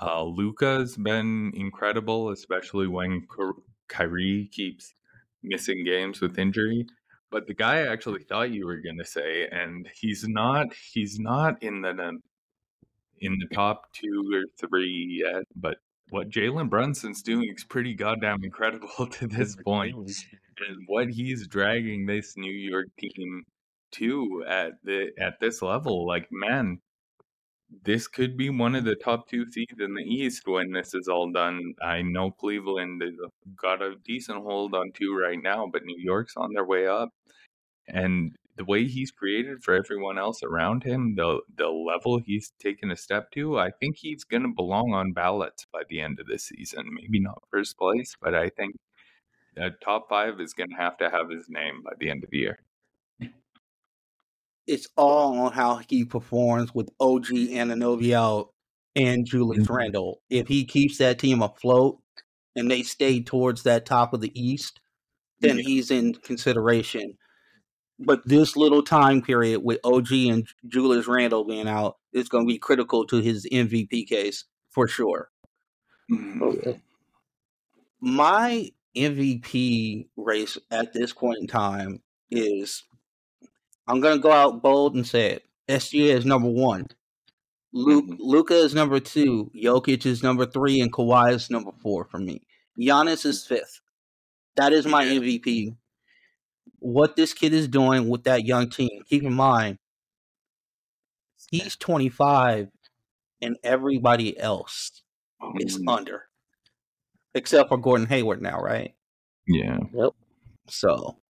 Uh, 0.00 0.24
Luka's 0.24 0.96
been 0.96 1.52
incredible, 1.54 2.30
especially 2.30 2.88
when 2.88 3.20
Ky- 3.20 3.62
Kyrie 3.88 4.48
keeps 4.50 4.94
missing 5.42 5.84
games 5.84 6.20
with 6.20 6.38
injury. 6.38 6.86
But 7.30 7.46
the 7.46 7.54
guy 7.54 7.78
I 7.78 7.92
actually 7.92 8.24
thought 8.24 8.50
you 8.50 8.66
were 8.66 8.80
going 8.80 8.98
to 8.98 9.04
say, 9.04 9.48
and 9.50 9.88
he's 9.98 10.24
not, 10.28 10.66
he's 10.92 11.18
not 11.18 11.62
in 11.62 11.80
the 11.80 11.90
um, 11.90 12.22
in 13.20 13.38
the 13.38 13.54
top 13.54 13.84
two 13.94 14.30
or 14.34 14.42
three 14.60 15.22
yet, 15.24 15.44
but 15.54 15.76
what 16.10 16.28
Jalen 16.28 16.68
Brunson's 16.68 17.22
doing 17.22 17.54
is 17.56 17.64
pretty 17.64 17.94
goddamn 17.94 18.42
incredible 18.42 19.06
to 19.12 19.26
this 19.26 19.56
point, 19.56 19.94
and 19.96 20.76
what 20.86 21.08
he's 21.08 21.46
dragging 21.46 22.04
this 22.04 22.36
New 22.36 22.52
York 22.52 22.88
team 22.98 23.44
to 23.92 24.44
at 24.46 24.72
the 24.84 25.10
at 25.18 25.40
this 25.40 25.62
level, 25.62 26.06
like 26.06 26.28
man, 26.30 26.78
this 27.84 28.06
could 28.08 28.36
be 28.36 28.50
one 28.50 28.74
of 28.74 28.84
the 28.84 28.94
top 28.94 29.28
two 29.28 29.50
seeds 29.50 29.80
in 29.80 29.94
the 29.94 30.02
East 30.02 30.46
when 30.46 30.72
this 30.72 30.94
is 30.94 31.08
all 31.08 31.30
done. 31.32 31.74
I 31.82 32.02
know 32.02 32.30
Cleveland 32.30 33.02
has 33.02 33.14
got 33.60 33.82
a 33.82 33.96
decent 34.04 34.42
hold 34.42 34.74
on 34.74 34.92
two 34.94 35.16
right 35.16 35.42
now, 35.42 35.66
but 35.72 35.84
New 35.84 35.98
York's 35.98 36.36
on 36.36 36.52
their 36.54 36.64
way 36.64 36.86
up. 36.86 37.10
And 37.88 38.36
the 38.56 38.64
way 38.64 38.86
he's 38.86 39.10
created 39.10 39.62
for 39.62 39.74
everyone 39.74 40.18
else 40.18 40.42
around 40.42 40.84
him, 40.84 41.14
the 41.16 41.40
the 41.56 41.68
level 41.68 42.18
he's 42.18 42.52
taken 42.60 42.90
a 42.90 42.96
step 42.96 43.30
to, 43.32 43.58
I 43.58 43.70
think 43.80 43.96
he's 43.96 44.24
going 44.24 44.42
to 44.42 44.52
belong 44.54 44.92
on 44.92 45.12
ballots 45.12 45.66
by 45.72 45.82
the 45.88 46.00
end 46.00 46.20
of 46.20 46.26
this 46.26 46.44
season. 46.44 46.84
Maybe 46.94 47.20
not 47.20 47.42
first 47.50 47.78
place, 47.78 48.14
but 48.20 48.34
I 48.34 48.50
think 48.50 48.76
top 49.82 50.08
five 50.08 50.40
is 50.40 50.52
going 50.52 50.70
to 50.70 50.76
have 50.76 50.96
to 50.98 51.10
have 51.10 51.30
his 51.30 51.46
name 51.48 51.82
by 51.84 51.92
the 51.98 52.10
end 52.10 52.24
of 52.24 52.30
the 52.30 52.38
year. 52.38 52.58
It's 54.66 54.86
all 54.96 55.38
on 55.40 55.52
how 55.52 55.80
he 55.88 56.04
performs 56.04 56.74
with 56.74 56.88
OG 57.00 57.48
Anunoby 57.50 58.12
out 58.12 58.50
and 58.94 59.26
Julius 59.26 59.66
Mhm. 59.66 59.74
Randle. 59.76 60.22
If 60.30 60.48
he 60.48 60.64
keeps 60.64 60.98
that 60.98 61.18
team 61.18 61.42
afloat 61.42 61.98
and 62.54 62.70
they 62.70 62.82
stay 62.82 63.22
towards 63.22 63.62
that 63.64 63.86
top 63.86 64.12
of 64.14 64.20
the 64.20 64.30
East, 64.40 64.80
then 65.40 65.58
Yeah. 65.58 65.64
he's 65.64 65.90
in 65.90 66.14
consideration. 66.14 67.18
But 67.98 68.26
this 68.26 68.56
little 68.56 68.82
time 68.82 69.22
period 69.22 69.60
with 69.60 69.80
OG 69.84 70.28
and 70.30 70.46
Julius 70.66 71.06
Randle 71.06 71.44
being 71.44 71.68
out 71.68 71.98
is 72.12 72.28
going 72.28 72.46
to 72.46 72.52
be 72.52 72.58
critical 72.58 73.06
to 73.06 73.16
his 73.20 73.46
MVP 73.50 74.04
case 74.06 74.44
for 74.70 74.86
sure. 74.88 75.30
Mm-hmm. 76.10 76.42
Oh. 76.42 76.80
My 78.00 78.70
MVP 78.96 80.08
race 80.16 80.58
at 80.70 80.92
this 80.92 81.12
point 81.12 81.38
in 81.40 81.46
time 81.46 82.02
is 82.30 82.82
I'm 83.92 84.00
going 84.00 84.16
to 84.16 84.22
go 84.22 84.32
out 84.32 84.62
bold 84.62 84.94
and 84.94 85.06
say 85.06 85.32
it. 85.32 85.44
SGA 85.68 86.14
is 86.16 86.24
number 86.24 86.48
one. 86.48 86.86
Luke, 87.74 88.06
Mhm. 88.06 88.16
Luka 88.20 88.54
is 88.54 88.74
number 88.74 89.00
two. 89.00 89.50
Jokic 89.54 90.06
is 90.06 90.22
number 90.22 90.46
three, 90.46 90.80
and 90.80 90.90
Kawhi 90.90 91.34
is 91.34 91.50
number 91.50 91.72
four 91.72 92.06
for 92.06 92.18
me. 92.18 92.40
Giannis 92.78 93.26
is 93.26 93.46
fifth. 93.46 93.80
That 94.56 94.72
is 94.72 94.86
my 94.86 95.04
MVP. 95.04 95.76
What 96.78 97.16
this 97.16 97.34
kid 97.34 97.52
is 97.52 97.68
doing 97.68 98.08
with 98.08 98.24
that 98.24 98.46
young 98.46 98.70
team. 98.70 99.02
Keep 99.08 99.24
in 99.24 99.34
mind, 99.34 99.78
he's 101.50 101.76
25, 101.76 102.68
and 103.42 103.58
everybody 103.62 104.38
else 104.38 105.02
is 105.60 105.78
Mhm. 105.78 105.94
under, 105.98 106.28
except 107.34 107.68
for 107.68 107.76
Gordon 107.76 108.06
Hayward 108.06 108.40
now, 108.40 108.58
right? 108.58 108.94
Yeah. 109.46 109.78
So 110.68 111.21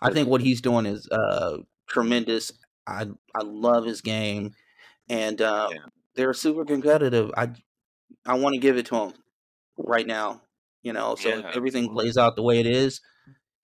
I 0.00 0.12
think 0.12 0.28
what 0.28 0.40
he's 0.40 0.60
doing 0.60 0.86
is 0.86 1.08
uh, 1.10 1.58
tremendous. 1.88 2.52
I 2.86 3.06
I 3.34 3.42
love 3.42 3.84
his 3.84 4.00
game, 4.00 4.54
and 5.08 5.40
uh, 5.40 5.68
Yeah. 5.72 5.78
they're 6.14 6.34
super 6.34 6.64
competitive. 6.64 7.30
I 7.36 7.50
I 8.26 8.34
want 8.34 8.54
to 8.54 8.60
give 8.60 8.76
it 8.76 8.86
to 8.86 8.96
him 8.96 9.12
right 9.76 10.06
now. 10.06 10.42
You 10.82 10.92
know, 10.92 11.16
so 11.16 11.28
if 11.30 11.44
everything 11.56 11.92
plays 11.92 12.16
out 12.16 12.36
the 12.36 12.42
way 12.42 12.60
it 12.60 12.66
is, 12.66 13.00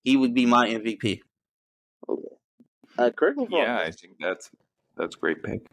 he 0.02 0.16
would 0.16 0.34
be 0.34 0.46
my 0.46 0.68
MVP. 0.68 1.20
Oh. 2.08 2.22
Uh, 2.98 3.10
correct 3.16 3.36
me 3.38 3.44
if 3.44 3.52
I'm 3.52 3.56
Yeah, 3.58 3.76
wrong. 3.76 3.86
I 3.86 3.90
think 3.92 4.16
that's 4.20 4.50
that's 4.96 5.16
a 5.16 5.18
great 5.18 5.42
pick. 5.42 5.66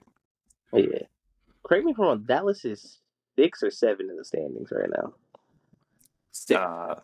Oh, 0.72 0.78
yeah. 0.78 1.03
Correct 1.66 1.84
me 1.86 1.91
if 1.91 1.99
I'm 1.99 2.05
wrong. 2.05 2.24
Dallas 2.26 2.64
is 2.64 2.99
six 3.36 3.64
or 3.64 3.72
seven 3.72 4.09
in 4.09 4.16
the 4.18 4.24
standings 4.24 4.72
right 4.72 4.89
now. 4.89 5.14
Six. 6.32 6.59
Uh, 6.59 6.99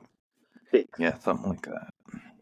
Six. 0.71 0.99
yeah, 0.99 1.17
something 1.19 1.49
like 1.49 1.63
that. 1.63 1.93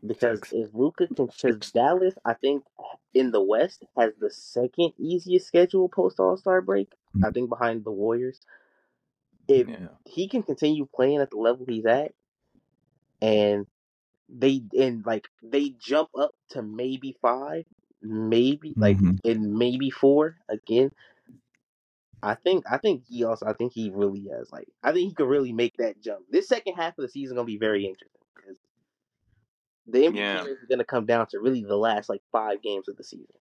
Because 0.05 0.45
if 0.51 0.73
Luka 0.73 1.07
can, 1.07 1.27
because 1.27 1.71
Dallas, 1.71 2.15
I 2.25 2.33
think 2.33 2.65
in 3.13 3.31
the 3.31 3.41
West 3.41 3.83
has 3.97 4.13
the 4.17 4.29
second 4.31 4.93
easiest 4.97 5.47
schedule 5.47 5.89
post 5.89 6.19
All 6.19 6.37
Star 6.37 6.61
break. 6.61 6.93
I 7.23 7.31
think 7.31 7.49
behind 7.49 7.83
the 7.83 7.91
Warriors. 7.91 8.39
If 9.47 9.67
Yeah. 9.67 9.97
he 10.05 10.27
can 10.27 10.43
continue 10.43 10.85
playing 10.85 11.19
at 11.19 11.31
the 11.31 11.37
level 11.37 11.65
he's 11.65 11.85
at, 11.87 12.13
and 13.21 13.65
they 14.29 14.63
and 14.79 15.05
like 15.05 15.27
they 15.43 15.69
jump 15.71 16.09
up 16.17 16.31
to 16.51 16.61
maybe 16.61 17.15
five, 17.21 17.65
maybe 18.01 18.75
like 18.79 18.99
Mhm. 18.99 19.17
in 19.23 19.57
maybe 19.57 19.89
four 19.89 20.37
again. 20.49 20.91
I 22.21 22.35
think 22.35 22.65
I 22.69 22.77
think 22.77 23.03
he 23.07 23.23
also 23.23 23.45
I 23.45 23.53
think 23.53 23.73
he 23.73 23.89
really 23.91 24.27
has 24.31 24.51
like 24.51 24.67
I 24.83 24.91
think 24.91 25.09
he 25.09 25.13
could 25.15 25.29
really 25.29 25.53
make 25.53 25.77
that 25.77 26.01
jump. 26.01 26.25
This 26.29 26.47
second 26.47 26.75
half 26.75 26.97
of 26.97 27.03
the 27.03 27.09
season 27.09 27.35
gonna 27.35 27.45
be 27.45 27.57
very 27.57 27.85
interesting 27.85 28.21
the 29.87 29.99
MVP 30.07 30.15
Yeah. 30.15 30.43
is 30.45 30.57
gonna 30.69 30.83
come 30.85 31.05
down 31.05 31.27
to 31.27 31.39
really 31.39 31.63
the 31.63 31.77
last 31.77 32.09
like 32.09 32.21
five 32.31 32.61
games 32.61 32.87
of 32.87 32.97
the 32.97 33.03
season. 33.03 33.35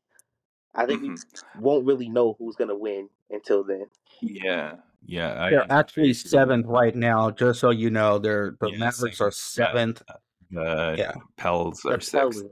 I 0.76 0.86
think 0.86 1.04
Mhm. 1.04 1.18
we 1.56 1.62
won't 1.62 1.86
really 1.86 2.10
know 2.10 2.36
who's 2.40 2.56
gonna 2.56 2.76
win 2.78 3.10
until 3.30 3.64
then. 3.64 3.86
Yeah. 4.22 4.76
Yeah. 5.06 5.42
I, 5.44 5.50
They're 5.52 5.72
actually 5.72 6.14
seventh 6.14 6.66
right 6.68 6.96
now. 6.96 7.30
Just 7.32 7.60
so 7.60 7.70
you 7.70 7.90
know, 7.90 8.18
they're 8.20 8.56
the 8.60 8.72
Yeah, 8.72 8.78
Mavericks 8.78 9.18
same. 9.20 9.28
are 9.28 9.32
seventh. 9.32 10.02
The 10.52 10.96
Yeah. 10.98 11.14
Pels 11.38 11.82
The 11.82 11.90
are 11.92 12.00
six. 12.00 12.12
Pelicans, 12.12 12.52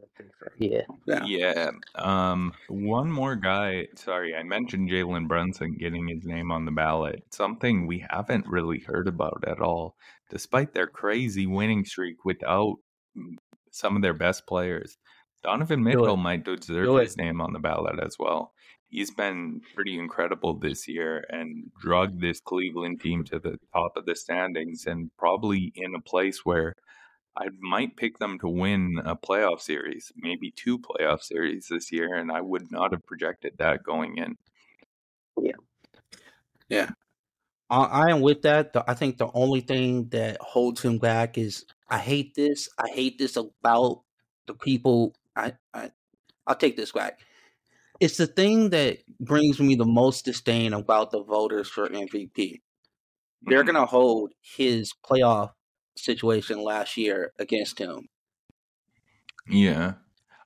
Yeah. 0.57 0.81
Yeah. 1.07 1.23
Yeah. 1.25 1.71
Um. 1.95 2.53
One 2.67 3.11
more 3.11 3.35
guy. 3.35 3.87
Sorry, 3.95 4.35
I 4.35 4.41
mentioned 4.43 4.89
Jalen 4.89 5.27
Brunson 5.27 5.75
getting 5.77 6.07
his 6.07 6.23
name 6.25 6.51
on 6.51 6.65
the 6.65 6.71
ballot. 6.71 7.23
Something 7.31 7.85
we 7.87 7.99
haven't 8.09 8.47
really 8.47 8.79
heard 8.79 9.07
about 9.07 9.43
at 9.47 9.59
all, 9.59 9.95
despite 10.29 10.73
their 10.73 10.87
crazy 10.87 11.45
winning 11.47 11.85
streak 11.85 12.23
without 12.25 12.77
some 13.71 13.95
of 13.95 14.01
their 14.01 14.13
best 14.13 14.45
players. 14.45 14.97
Donovan 15.43 15.83
Mitchell 15.83 16.17
might 16.17 16.45
deserve 16.45 17.01
his 17.01 17.17
name 17.17 17.41
on 17.41 17.53
the 17.53 17.59
ballot 17.59 17.99
as 17.99 18.17
well. 18.19 18.53
He's 18.89 19.11
been 19.11 19.61
pretty 19.73 19.97
incredible 19.97 20.59
this 20.59 20.87
year 20.87 21.25
and 21.29 21.71
drugged 21.81 22.21
this 22.21 22.39
Cleveland 22.41 23.01
team 23.01 23.23
to 23.25 23.39
the 23.39 23.57
top 23.73 23.93
of 23.95 24.05
the 24.05 24.15
standings 24.15 24.85
and 24.85 25.09
probably 25.17 25.71
in 25.75 25.95
a 25.95 26.01
place 26.01 26.45
where 26.45 26.75
I 27.37 27.47
might 27.59 27.95
pick 27.95 28.19
them 28.19 28.37
to 28.39 28.49
win 28.49 29.01
a 29.03 29.15
playoff 29.15 29.61
series, 29.61 30.11
maybe 30.17 30.51
two 30.51 30.77
playoff 30.77 31.21
series 31.21 31.67
this 31.69 31.91
year, 31.91 32.13
and 32.13 32.31
I 32.31 32.41
would 32.41 32.69
not 32.71 32.91
have 32.91 33.05
projected 33.05 33.53
that 33.57 33.83
going 33.83 34.17
in. 34.17 34.35
I, 37.71 37.83
I 37.85 38.11
am 38.11 38.21
with 38.21 38.43
that. 38.43 38.73
The, 38.73 38.85
I 38.89 38.95
think 38.95 39.17
the 39.19 39.31
only 39.33 39.61
thing 39.61 40.09
that 40.11 40.37
holds 40.41 40.83
him 40.83 40.99
back 40.99 41.39
is 41.39 41.65
I 41.89 41.99
hate 41.99 42.35
this. 42.35 42.69
I 42.79 42.89
hate 42.89 43.19
this 43.19 43.37
about 43.37 44.03
the 44.47 44.55
people. 44.55 45.15
I, 45.37 45.53
I 45.73 45.91
I'll 46.47 46.55
take 46.55 46.77
this 46.77 46.93
back. 46.93 47.19
It's 48.01 48.17
the 48.17 48.27
thing 48.27 48.71
that 48.71 48.99
brings 49.19 49.59
me 49.59 49.75
the 49.75 49.85
most 49.85 50.25
disdain 50.25 50.73
about 50.73 51.11
the 51.11 51.23
voters 51.23 51.69
for 51.69 51.91
MVP. 51.91 52.61
They're 53.47 53.63
Mhm. 53.63 53.67
gonna 53.67 53.87
hold 53.87 54.33
his 54.41 54.93
playoff 55.05 55.53
situation 55.97 56.63
last 56.63 56.97
year 56.97 57.33
against 57.39 57.79
him. 57.79 58.09
Yeah. 59.47 59.95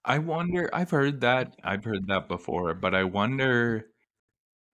I 0.06 0.20
wonder, 0.20 0.70
I've 0.74 0.92
heard 0.92 1.22
that, 1.22 1.56
I've 1.64 1.84
heard 1.84 2.08
that 2.08 2.28
before, 2.28 2.74
but 2.76 2.94
I 2.94 3.04
wonder 3.06 3.88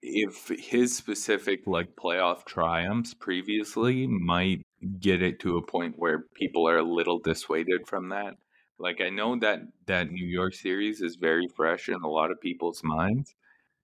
if 0.02 0.48
his 0.60 0.96
specific 0.96 1.68
like 1.68 1.96
playoff 1.96 2.46
triumphs 2.46 3.14
previously 3.14 4.08
might 4.08 4.62
get 5.00 5.22
it 5.22 5.40
to 5.40 5.58
a 5.58 5.66
point 5.66 5.96
where 5.98 6.26
people 6.34 6.68
are 6.68 6.78
a 6.78 6.84
little 6.84 7.20
dissuaded 7.20 7.88
from 7.88 8.10
that. 8.10 8.36
Like 8.80 9.00
I 9.00 9.10
know 9.10 9.38
that 9.40 9.62
that 9.86 10.12
New 10.12 10.26
York 10.26 10.56
series 10.56 11.02
is 11.02 11.16
very 11.16 11.48
fresh 11.48 11.88
in 11.88 12.02
a 12.04 12.10
lot 12.10 12.32
of 12.32 12.42
people's 12.42 12.82
minds, 12.84 13.36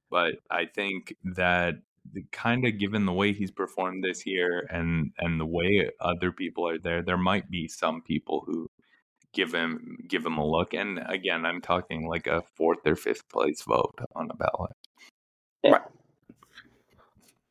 but 0.09 0.35
I 0.49 0.65
think 0.65 1.15
that 1.23 1.75
kind 2.31 2.65
of 2.65 2.79
given 2.79 3.05
the 3.05 3.13
way 3.13 3.33
he's 3.33 3.51
performed 3.51 4.03
this 4.03 4.25
year 4.25 4.65
and 4.71 5.11
and 5.19 5.39
the 5.39 5.45
way 5.45 5.91
other 5.99 6.31
people 6.31 6.67
are 6.67 6.79
there, 6.79 7.03
there 7.03 7.17
might 7.17 7.49
be 7.51 7.67
some 7.67 8.01
people 8.01 8.43
who 8.47 8.67
give 9.33 9.53
him 9.53 9.97
give 10.07 10.25
him 10.25 10.37
a 10.37 10.45
look. 10.47 10.73
And 10.73 10.99
again, 11.05 11.45
I'm 11.45 11.61
talking 11.61 12.07
like 12.07 12.27
a 12.27 12.41
fourth 12.55 12.79
or 12.85 12.95
fifth 12.95 13.29
place 13.29 13.61
vote 13.63 13.99
on 14.15 14.29
a 14.31 14.35
ballot. 14.35 14.76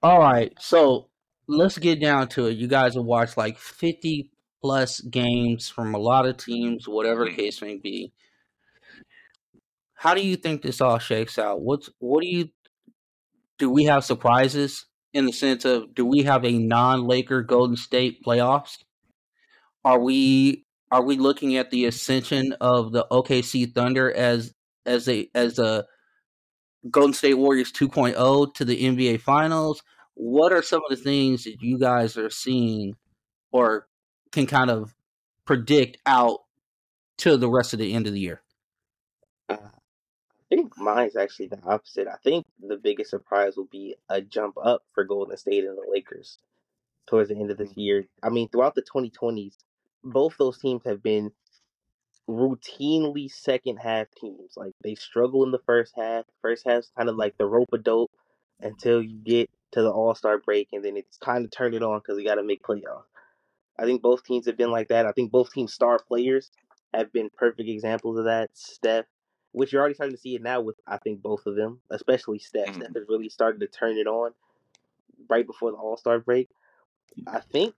All 0.06 0.20
right, 0.20 0.52
so 0.60 1.08
let's 1.48 1.78
get 1.78 2.00
down 2.00 2.28
to 2.28 2.46
it. 2.46 2.56
You 2.56 2.68
guys 2.68 2.94
have 2.94 3.02
watched 3.02 3.36
like 3.36 3.58
50 3.58 4.30
plus 4.62 5.00
games 5.00 5.68
from 5.68 5.96
a 5.96 5.98
lot 5.98 6.26
of 6.26 6.36
teams, 6.36 6.86
whatever 6.86 7.24
the 7.24 7.32
Mhm. 7.32 7.36
case 7.36 7.60
may 7.60 7.76
be. 7.76 8.12
How 9.94 10.14
do 10.14 10.24
you 10.24 10.36
think 10.36 10.62
this 10.62 10.80
all 10.80 10.98
shakes 10.98 11.40
out? 11.40 11.60
What's 11.60 11.90
what 11.98 12.22
do 12.22 12.28
you 12.28 12.50
do 13.58 13.68
we 13.68 13.84
have 13.86 14.04
surprises 14.04 14.86
in 15.12 15.26
the 15.26 15.32
sense 15.32 15.64
of 15.64 15.92
do 15.92 16.06
we 16.06 16.22
have 16.22 16.44
a 16.44 16.56
non-Laker 16.56 17.42
Golden 17.42 17.76
State 17.76 18.22
playoffs? 18.24 18.78
Are 19.84 19.98
we 19.98 20.66
are 20.92 21.02
we 21.02 21.16
looking 21.16 21.56
at 21.56 21.72
the 21.72 21.86
ascension 21.86 22.52
of 22.60 22.92
the 22.92 23.08
OKC 23.10 23.66
Thunder 23.66 24.12
as 24.12 24.54
as 24.84 25.08
a 25.08 25.28
as 25.34 25.58
a 25.58 25.84
Golden 26.90 27.12
State 27.12 27.34
Warriors 27.34 27.72
2.0 27.72 28.54
to 28.54 28.64
the 28.64 28.84
NBA 28.84 29.20
Finals? 29.20 29.82
What 30.16 30.52
are 30.52 30.62
some 30.62 30.82
of 30.88 30.90
the 30.90 31.02
things 31.02 31.44
that 31.44 31.62
you 31.62 31.78
guys 31.78 32.16
are 32.16 32.30
seeing 32.30 32.96
or 33.52 33.88
can 34.32 34.46
kind 34.46 34.70
of 34.70 34.94
predict 35.46 35.98
out 36.06 36.40
to 37.18 37.36
the 37.36 37.50
rest 37.50 37.72
of 37.72 37.78
the 37.80 37.94
end 37.94 38.06
of 38.06 38.14
the 38.14 38.20
year? 38.20 38.42
Uh, 39.48 39.56
I 39.56 39.78
think 40.50 40.76
Mine's 40.78 41.16
actually 41.16 41.48
the 41.48 41.62
opposite. 41.62 42.08
I 42.08 42.16
think 42.24 42.46
the 42.60 42.76
biggest 42.78 43.10
surprise 43.10 43.56
will 43.56 43.66
be 43.66 43.96
a 44.08 44.20
jump 44.22 44.56
up 44.62 44.84
for 44.92 45.04
Golden 45.04 45.36
State 45.36 45.64
and 45.64 45.76
the 45.78 45.86
Lakers 45.90 46.38
towards 47.06 47.30
the 47.30 47.36
end 47.36 47.50
of 47.50 47.58
this 47.58 47.72
Mm-hmm. 47.72 47.78
year. 47.78 48.06
I 48.22 48.30
mean, 48.30 48.48
throughout 48.48 48.74
the 48.76 48.82
2020s, 48.82 49.58
both 50.04 50.36
those 50.38 50.58
teams 50.58 50.84
have 50.84 51.02
been 51.02 51.32
routinely 52.28 53.30
second 53.30 53.78
half 53.78 54.08
teams. 54.20 54.54
Like 54.56 54.72
they 54.82 54.94
struggle 54.94 55.44
in 55.44 55.50
the 55.52 55.60
first 55.66 55.94
half. 55.96 56.24
First 56.42 56.64
half's 56.66 56.90
kind 56.96 57.08
of 57.08 57.16
like 57.16 57.36
the 57.38 57.46
rope 57.46 57.68
a 57.72 57.78
dope 57.78 58.12
until 58.60 59.02
you 59.02 59.18
get 59.18 59.50
to 59.72 59.82
the 59.82 59.90
All 59.90 60.14
Star 60.14 60.38
break, 60.38 60.68
and 60.72 60.84
then 60.84 60.96
it's 60.96 61.18
kind 61.18 61.44
of 61.44 61.50
turn 61.50 61.74
it 61.74 61.82
on 61.82 61.98
because 61.98 62.18
you 62.18 62.24
got 62.26 62.36
to 62.36 62.42
make 62.42 62.62
playoffs. 62.62 63.04
I 63.78 63.84
think 63.84 64.02
both 64.02 64.24
teams 64.24 64.46
have 64.46 64.56
been 64.56 64.70
like 64.70 64.88
that. 64.88 65.06
I 65.06 65.12
think 65.12 65.30
both 65.30 65.52
teams' 65.52 65.74
star 65.74 65.98
players 65.98 66.50
have 66.94 67.12
been 67.12 67.30
perfect 67.36 67.68
examples 67.68 68.18
of 68.18 68.24
that. 68.24 68.50
Steph, 68.54 69.04
which 69.52 69.72
you're 69.72 69.80
already 69.80 69.94
starting 69.94 70.16
to 70.16 70.20
see 70.20 70.34
it 70.34 70.42
now 70.42 70.60
with 70.60 70.76
I 70.86 70.98
think 70.98 71.20
both 71.20 71.46
of 71.46 71.56
them, 71.56 71.80
especially 71.90 72.38
Steph. 72.38 72.68
Mhm. 72.68 72.74
Steph 72.76 72.94
has 72.94 73.08
really 73.08 73.28
started 73.28 73.60
to 73.60 73.66
turn 73.66 73.98
it 73.98 74.06
on 74.06 74.32
right 75.28 75.46
before 75.46 75.70
the 75.72 75.76
All 75.76 75.96
Star 75.96 76.18
break. 76.18 76.48
I 77.26 77.40
think 77.40 77.74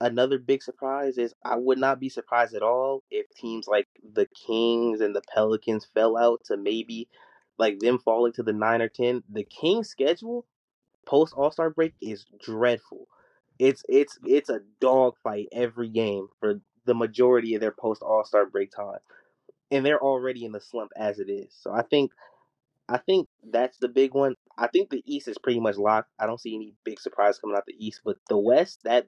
another 0.00 0.38
big 0.38 0.62
surprise 0.62 1.18
is 1.18 1.34
I 1.44 1.56
would 1.56 1.78
not 1.78 2.00
be 2.00 2.08
surprised 2.08 2.54
at 2.54 2.62
all 2.62 3.02
if 3.10 3.28
teams 3.34 3.68
like 3.68 3.88
the 4.14 4.26
Kings 4.26 5.00
and 5.00 5.14
the 5.14 5.22
Pelicans 5.34 5.84
fell 5.84 6.16
out 6.16 6.44
to 6.44 6.56
maybe 6.56 7.08
like 7.58 7.78
them 7.78 7.98
falling 7.98 8.32
to 8.34 8.42
the 8.42 8.52
nine 8.52 8.82
or 8.82 8.88
ten. 8.88 9.22
The 9.28 9.44
Kings 9.44 9.88
schedule 9.88 10.46
post 11.06 11.34
All 11.34 11.50
Star 11.50 11.70
break 11.70 11.94
is 12.00 12.26
dreadful. 12.40 13.08
It's 13.58 13.82
it's 13.88 14.18
it's 14.24 14.48
a 14.50 14.60
dogfight 14.80 15.48
every 15.52 15.88
game 15.88 16.28
for 16.40 16.60
the 16.84 16.94
majority 16.94 17.54
of 17.54 17.60
their 17.60 17.72
post 17.72 18.02
All 18.02 18.24
Star 18.24 18.46
break 18.46 18.70
time, 18.72 18.98
and 19.70 19.84
they're 19.84 20.02
already 20.02 20.44
in 20.44 20.52
the 20.52 20.60
slump 20.60 20.92
as 20.96 21.18
it 21.18 21.30
is. 21.30 21.54
So 21.60 21.72
I 21.72 21.82
think 21.82 22.12
I 22.88 22.98
think 22.98 23.28
that's 23.50 23.78
the 23.78 23.88
big 23.88 24.14
one. 24.14 24.34
I 24.58 24.66
think 24.68 24.90
the 24.90 25.02
East 25.06 25.28
is 25.28 25.38
pretty 25.38 25.60
much 25.60 25.76
locked. 25.76 26.10
I 26.18 26.26
don't 26.26 26.40
see 26.40 26.54
any 26.54 26.74
big 26.84 27.00
surprise 27.00 27.38
coming 27.38 27.56
out 27.56 27.66
the 27.66 27.76
East, 27.78 28.02
but 28.04 28.18
the 28.28 28.38
West 28.38 28.80
that 28.84 29.06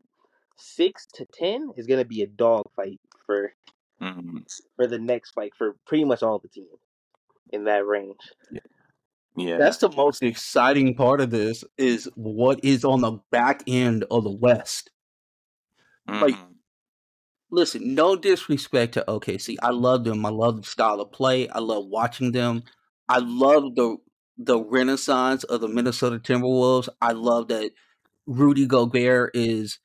six 0.57 1.07
to 1.15 1.27
ten 1.27 1.71
is 1.77 1.87
going 1.87 2.01
to 2.01 2.09
be 2.09 2.23
a 2.23 2.27
dogfight 2.27 3.01
for 3.27 3.55
Mhm. 4.01 4.45
for 4.77 4.87
the 4.87 4.99
next 4.99 5.33
fight 5.33 5.55
for 5.55 5.75
pretty 5.87 6.05
much 6.05 6.23
all 6.23 6.39
the 6.39 6.49
teams 6.49 6.81
in 7.51 7.65
that 7.65 7.87
range. 7.87 8.33
Yeah. 8.51 8.61
That's 9.59 9.79
the 9.79 9.91
most 9.91 10.23
exciting 10.23 10.95
part 10.95 11.21
of 11.21 11.31
this 11.31 11.65
is 11.77 12.09
what 12.15 12.65
is 12.65 12.85
on 12.85 13.01
the 13.01 13.19
back 13.31 13.63
end 13.67 14.05
of 14.11 14.25
the 14.25 14.31
West. 14.31 14.91
like- 16.21 16.35
Mhm. 16.37 16.55
Listen, 17.51 17.95
no 17.95 18.17
disrespect 18.17 18.95
to 18.95 19.05
OKC. 19.09 19.57
I 19.63 19.71
love 19.71 20.05
them. 20.05 20.27
I 20.27 20.31
love 20.31 20.57
the 20.57 20.67
style 20.69 21.01
of 21.01 21.13
play. 21.13 21.49
I 21.49 21.61
love 21.61 21.87
watching 21.87 22.33
them. 22.33 22.65
I 23.09 23.19
love 23.19 23.75
the 23.77 23.97
the 24.37 24.61
renaissance 24.61 25.45
of 25.45 25.61
the 25.61 25.69
Minnesota 25.69 26.19
Timberwolves. 26.19 26.89
I 27.01 27.13
love 27.13 27.47
that 27.49 27.71
Rudy 28.27 28.67
Gobert 28.67 29.31
is 29.35 29.79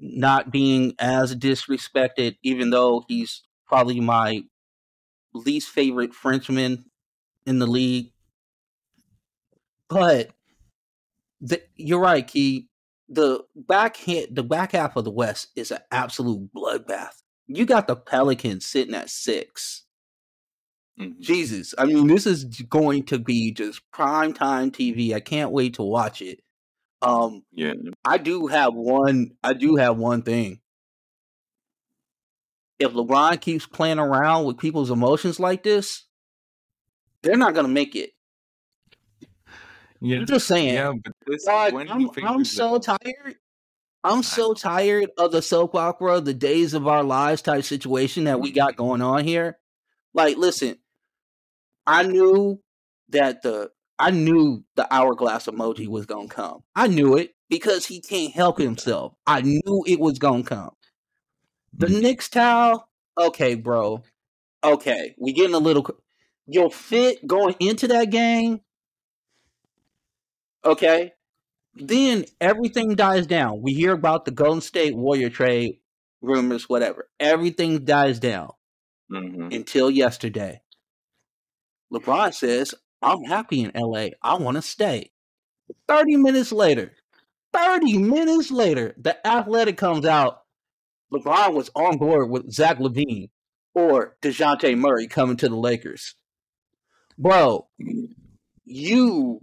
not 0.00 0.50
being 0.50 0.94
as 0.98 1.36
disrespected, 1.36 2.36
even 2.42 2.70
though 2.70 3.04
he's 3.06 3.44
probably 3.66 4.00
my 4.00 4.42
least 5.32 5.68
favorite 5.68 6.12
Frenchman 6.14 6.90
in 7.46 7.60
the 7.60 7.66
league. 7.68 8.12
But 9.88 10.30
the, 11.40 11.62
you're 11.76 12.00
right, 12.00 12.26
Key. 12.26 12.68
The 13.08 13.40
back 13.54 13.96
ha- 13.98 14.26
the 14.30 14.42
back 14.42 14.72
half 14.72 14.96
of 14.96 15.04
the 15.04 15.10
West 15.10 15.48
is 15.56 15.70
an 15.70 15.80
absolute 15.90 16.48
bloodbath. 16.54 17.22
You 17.46 17.66
got 17.66 17.86
the 17.86 17.96
Pelicans 17.96 18.64
sitting 18.66 18.94
at 18.94 19.10
six. 19.10 19.82
Mhm. 20.98 21.18
Jesus, 21.20 21.74
I 21.76 21.84
mean, 21.84 22.06
this 22.06 22.26
is 22.26 22.44
going 22.44 23.02
to 23.06 23.18
be 23.18 23.52
just 23.52 23.82
prime 23.92 24.32
time 24.32 24.70
TV. 24.70 25.12
I 25.12 25.20
can't 25.20 25.50
wait 25.50 25.74
to 25.74 25.82
watch 25.82 26.22
it. 26.22 26.40
Um, 27.02 27.42
Yeah. 27.52 27.74
I 28.04 28.16
do 28.16 28.46
have 28.46 28.72
one. 28.74 29.32
I 29.42 29.52
do 29.52 29.76
have 29.76 29.98
one 29.98 30.22
thing. 30.22 30.60
If 32.78 32.92
LeBron 32.92 33.40
keeps 33.40 33.66
playing 33.66 33.98
around 33.98 34.46
with 34.46 34.58
people's 34.58 34.90
emotions 34.90 35.38
like 35.38 35.62
this, 35.62 36.04
they're 37.22 37.36
not 37.36 37.54
gonna 37.54 37.68
make 37.68 37.94
it. 37.94 38.12
Yeah. 40.00 40.18
I'm 40.18 40.26
just 40.26 40.46
saying. 40.46 40.74
Yeah, 40.74 40.92
but 41.02 41.12
this 41.26 41.44
Dog, 41.44 41.72
when 41.72 41.88
I'm, 41.90 42.10
I'm 42.24 42.44
so 42.44 42.76
out- 42.76 42.82
tired. 42.82 43.36
I'm 44.06 44.22
so 44.22 44.52
tired 44.52 45.10
of 45.16 45.32
the 45.32 45.40
soap 45.40 45.74
opera, 45.74 46.20
the 46.20 46.34
days 46.34 46.74
of 46.74 46.86
our 46.86 47.02
lives 47.02 47.40
type 47.40 47.64
situation 47.64 48.24
that 48.24 48.38
we 48.38 48.52
got 48.52 48.76
going 48.76 49.00
on 49.00 49.24
here. 49.24 49.58
Like, 50.12 50.36
listen, 50.36 50.76
I 51.86 52.02
knew 52.02 52.60
that 53.08 53.40
the 53.42 53.70
I 53.98 54.10
knew 54.10 54.62
the 54.74 54.92
hourglass 54.92 55.46
emoji 55.46 55.88
was 55.88 56.04
gonna 56.04 56.28
come. 56.28 56.62
I 56.76 56.86
knew 56.88 57.16
it 57.16 57.34
because 57.48 57.86
he 57.86 58.00
can't 58.02 58.34
help 58.34 58.58
himself. 58.58 59.14
I 59.26 59.40
knew 59.40 59.84
it 59.86 59.98
was 60.00 60.18
gonna 60.18 60.42
come. 60.42 60.72
The 61.72 61.86
Mhm. 61.86 62.02
Knicks 62.02 62.28
towel, 62.28 62.86
okay, 63.16 63.54
bro. 63.54 64.02
Okay, 64.62 65.14
we 65.18 65.32
getting 65.32 65.54
a 65.54 65.58
little. 65.58 65.82
cr- 65.82 65.92
Your 66.46 66.70
fit 66.70 67.26
going 67.26 67.54
into 67.58 67.88
that 67.88 68.10
game, 68.10 68.60
okay. 70.64 71.12
Then 71.74 72.24
everything 72.40 72.94
dies 72.94 73.26
down. 73.26 73.60
We 73.62 73.72
hear 73.74 73.92
about 73.92 74.24
the 74.24 74.30
Golden 74.30 74.60
State 74.60 74.94
Warrior 74.96 75.30
trade 75.30 75.80
rumors, 76.22 76.68
whatever. 76.68 77.08
Everything 77.18 77.84
dies 77.84 78.20
down 78.20 78.50
Mhm. 79.10 79.54
until 79.54 79.90
yesterday. 79.90 80.62
LeBron 81.92 82.32
says, 82.32 82.74
I'm 83.02 83.22
happy 83.24 83.60
in 83.62 83.72
LA. 83.74 84.10
I 84.22 84.34
want 84.36 84.56
to 84.56 84.62
stay. 84.62 85.10
30 85.88 86.16
minutes 86.16 86.52
later, 86.52 86.92
30 87.52 87.98
minutes 87.98 88.50
later, 88.50 88.94
the 88.96 89.24
athletic 89.26 89.76
comes 89.76 90.06
out. 90.06 90.42
LeBron 91.12 91.54
was 91.54 91.70
on 91.74 91.98
board 91.98 92.30
with 92.30 92.50
Zach 92.50 92.78
LaVine 92.78 93.30
or 93.74 94.16
Dejounte 94.22 94.76
Murray 94.78 95.06
coming 95.06 95.36
to 95.38 95.48
the 95.48 95.56
Lakers. 95.56 96.14
Bro, 97.18 97.68
you 98.64 99.40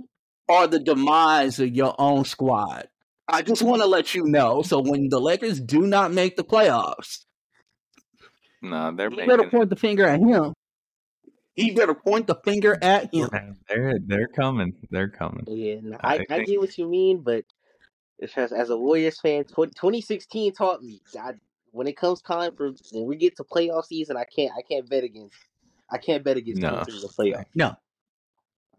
are 0.51 0.67
the 0.67 0.79
demise 0.79 1.59
of 1.59 1.69
your 1.75 1.95
own 1.97 2.25
squad. 2.25 2.87
I 3.27 3.41
just 3.41 3.61
want 3.61 3.81
to 3.81 3.87
let 3.87 4.13
you 4.13 4.25
know. 4.25 4.61
So 4.61 4.79
when 4.81 5.09
the 5.09 5.19
Lakers 5.19 5.59
do 5.59 5.81
not 5.81 6.11
make 6.11 6.35
the 6.35 6.43
playoffs, 6.43 7.25
No, 8.61 8.91
they're 8.91 9.09
he 9.09 9.15
making 9.15 9.29
better 9.29 9.49
point 9.49 9.69
the 9.69 9.75
finger 9.75 10.05
at 10.05 10.19
him. 10.19 10.53
He 11.53 11.71
better 11.71 11.93
point 11.93 12.27
the 12.27 12.35
finger 12.35 12.77
at 12.81 13.13
him. 13.13 13.29
They're 13.67 13.99
they're 14.05 14.27
coming. 14.27 14.73
They're 14.89 15.09
coming. 15.09 15.45
Yeah, 15.47 15.75
no, 15.81 15.97
I 16.01 16.17
I, 16.17 16.25
I, 16.29 16.43
get 16.43 16.59
what 16.59 16.77
you 16.77 16.87
mean, 16.87 17.21
but 17.21 17.45
it's 18.19 18.33
just 18.33 18.53
as 18.53 18.69
a 18.69 18.77
Warriors 18.77 19.19
fan, 19.19 19.45
2016 19.45 20.53
taught 20.53 20.83
me 20.83 21.01
God 21.13 21.39
when 21.71 21.87
it 21.87 21.97
comes 21.97 22.21
time 22.21 22.55
for 22.55 22.71
when 22.91 23.05
we 23.05 23.15
get 23.15 23.37
to 23.37 23.43
playoff 23.43 23.85
season, 23.85 24.17
I 24.17 24.25
can't 24.25 24.51
I 24.57 24.61
can't 24.61 24.89
bet 24.89 25.03
against 25.03 25.35
I 25.89 25.97
can't 25.97 26.23
bet 26.23 26.37
against 26.37 26.61
No. 26.61 26.83
the 26.85 27.13
playoff. 27.17 27.45
No. 27.55 27.75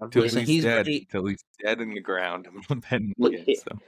I'm 0.02 0.10
Till 0.10 0.22
he's, 0.24 0.34
he's 0.34 0.64
dead. 0.64 0.76
ready- 0.78 1.06
Till 1.10 1.26
he's 1.26 1.44
dead 1.62 1.80
in 1.80 1.90
the 1.90 2.00
ground. 2.00 2.48
Look, 3.18 3.32
them. 3.46 3.80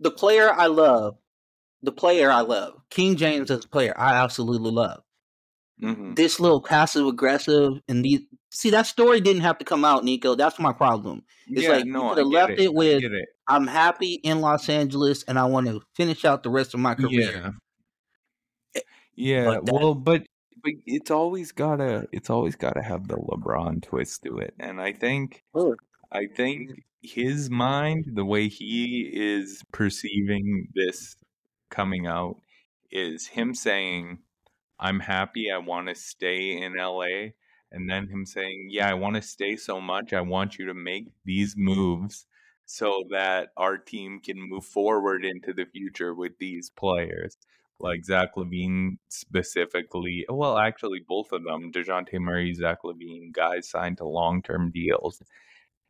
The 0.00 0.10
player 0.12 0.52
I 0.52 0.66
love, 0.68 1.16
the 1.82 1.90
player 1.92 2.30
I 2.30 2.42
love, 2.42 2.74
King 2.90 3.16
James 3.16 3.50
as 3.50 3.64
a 3.64 3.68
player, 3.68 3.92
I 3.96 4.14
absolutely 4.14 4.70
love. 4.70 5.02
Mhm. 5.82 6.14
This 6.16 6.38
little 6.40 6.60
passive 6.60 7.06
aggressive 7.06 7.80
and 7.88 8.04
these 8.04 8.20
see 8.50 8.70
that 8.70 8.86
story 8.86 9.20
didn't 9.20 9.42
have 9.42 9.58
to 9.58 9.64
come 9.64 9.84
out, 9.84 10.04
Nico. 10.04 10.34
That's 10.34 10.58
my 10.58 10.72
problem. 10.72 11.22
It's 11.48 11.62
yeah, 11.62 11.70
like 11.70 11.84
you 11.84 11.92
no, 11.92 12.02
you 12.02 12.08
could 12.10 12.18
have 12.18 12.26
left 12.28 12.52
it, 12.52 12.60
it 12.60 12.74
with 12.74 13.02
it. 13.04 13.28
I'm 13.46 13.66
happy 13.66 14.14
in 14.14 14.40
Los 14.40 14.68
Angeles 14.68 15.22
and 15.24 15.38
I 15.38 15.44
want 15.46 15.66
to 15.68 15.80
finish 15.94 16.24
out 16.24 16.42
the 16.42 16.50
rest 16.50 16.74
of 16.74 16.80
my 16.80 16.94
career. 16.94 17.52
Yeah. 18.74 18.82
Yeah, 19.14 19.44
But 19.44 19.66
that- 19.66 19.72
well, 19.74 19.94
but 19.94 20.26
it's 20.86 21.10
always 21.10 21.52
gotta 21.52 22.06
it's 22.12 22.30
always 22.30 22.56
gotta 22.56 22.82
have 22.82 23.08
the 23.08 23.16
LeBron 23.16 23.82
twist 23.82 24.22
to 24.24 24.38
it, 24.38 24.54
and 24.58 24.80
I 24.80 24.92
think 24.92 25.44
Sure. 25.54 25.76
I 26.12 26.26
think 26.26 26.84
his 27.02 27.50
mind, 27.50 28.06
the 28.14 28.24
way 28.24 28.48
he 28.48 29.10
is 29.12 29.62
perceiving 29.72 30.68
this 30.74 31.16
coming 31.70 32.06
out, 32.06 32.40
is 32.90 33.26
him 33.26 33.54
saying, 33.54 34.18
"I'm 34.78 35.00
happy. 35.00 35.50
I 35.50 35.58
want 35.58 35.88
to 35.88 35.94
stay 35.94 36.60
in 36.60 36.76
LA," 36.76 37.34
and 37.70 37.88
then 37.90 38.08
him 38.08 38.24
saying, 38.26 38.68
"Yeah, 38.70 38.90
I 38.90 38.94
want 38.94 39.16
to 39.16 39.22
stay 39.22 39.56
so 39.56 39.80
much. 39.80 40.12
I 40.12 40.20
want 40.22 40.58
you 40.58 40.66
to 40.66 40.74
make 40.74 41.06
these 41.24 41.54
moves." 41.56 42.26
So 42.64 43.04
that 43.10 43.50
our 43.56 43.78
team 43.78 44.20
can 44.20 44.38
move 44.40 44.64
forward 44.64 45.24
into 45.24 45.54
the 45.54 45.64
future 45.64 46.14
with 46.14 46.38
these 46.38 46.68
players 46.70 47.38
like 47.80 48.04
Zach 48.04 48.30
LaVine 48.36 48.98
specifically. 49.08 50.24
Well, 50.28 50.58
actually, 50.58 51.00
both 51.06 51.32
of 51.32 51.44
them, 51.44 51.72
Dejounte 51.72 52.18
Murray, 52.20 52.52
Zach 52.54 52.78
LaVine, 52.84 53.32
guys 53.32 53.68
signed 53.68 53.98
to 53.98 54.06
long 54.06 54.42
term 54.42 54.70
deals. 54.70 55.22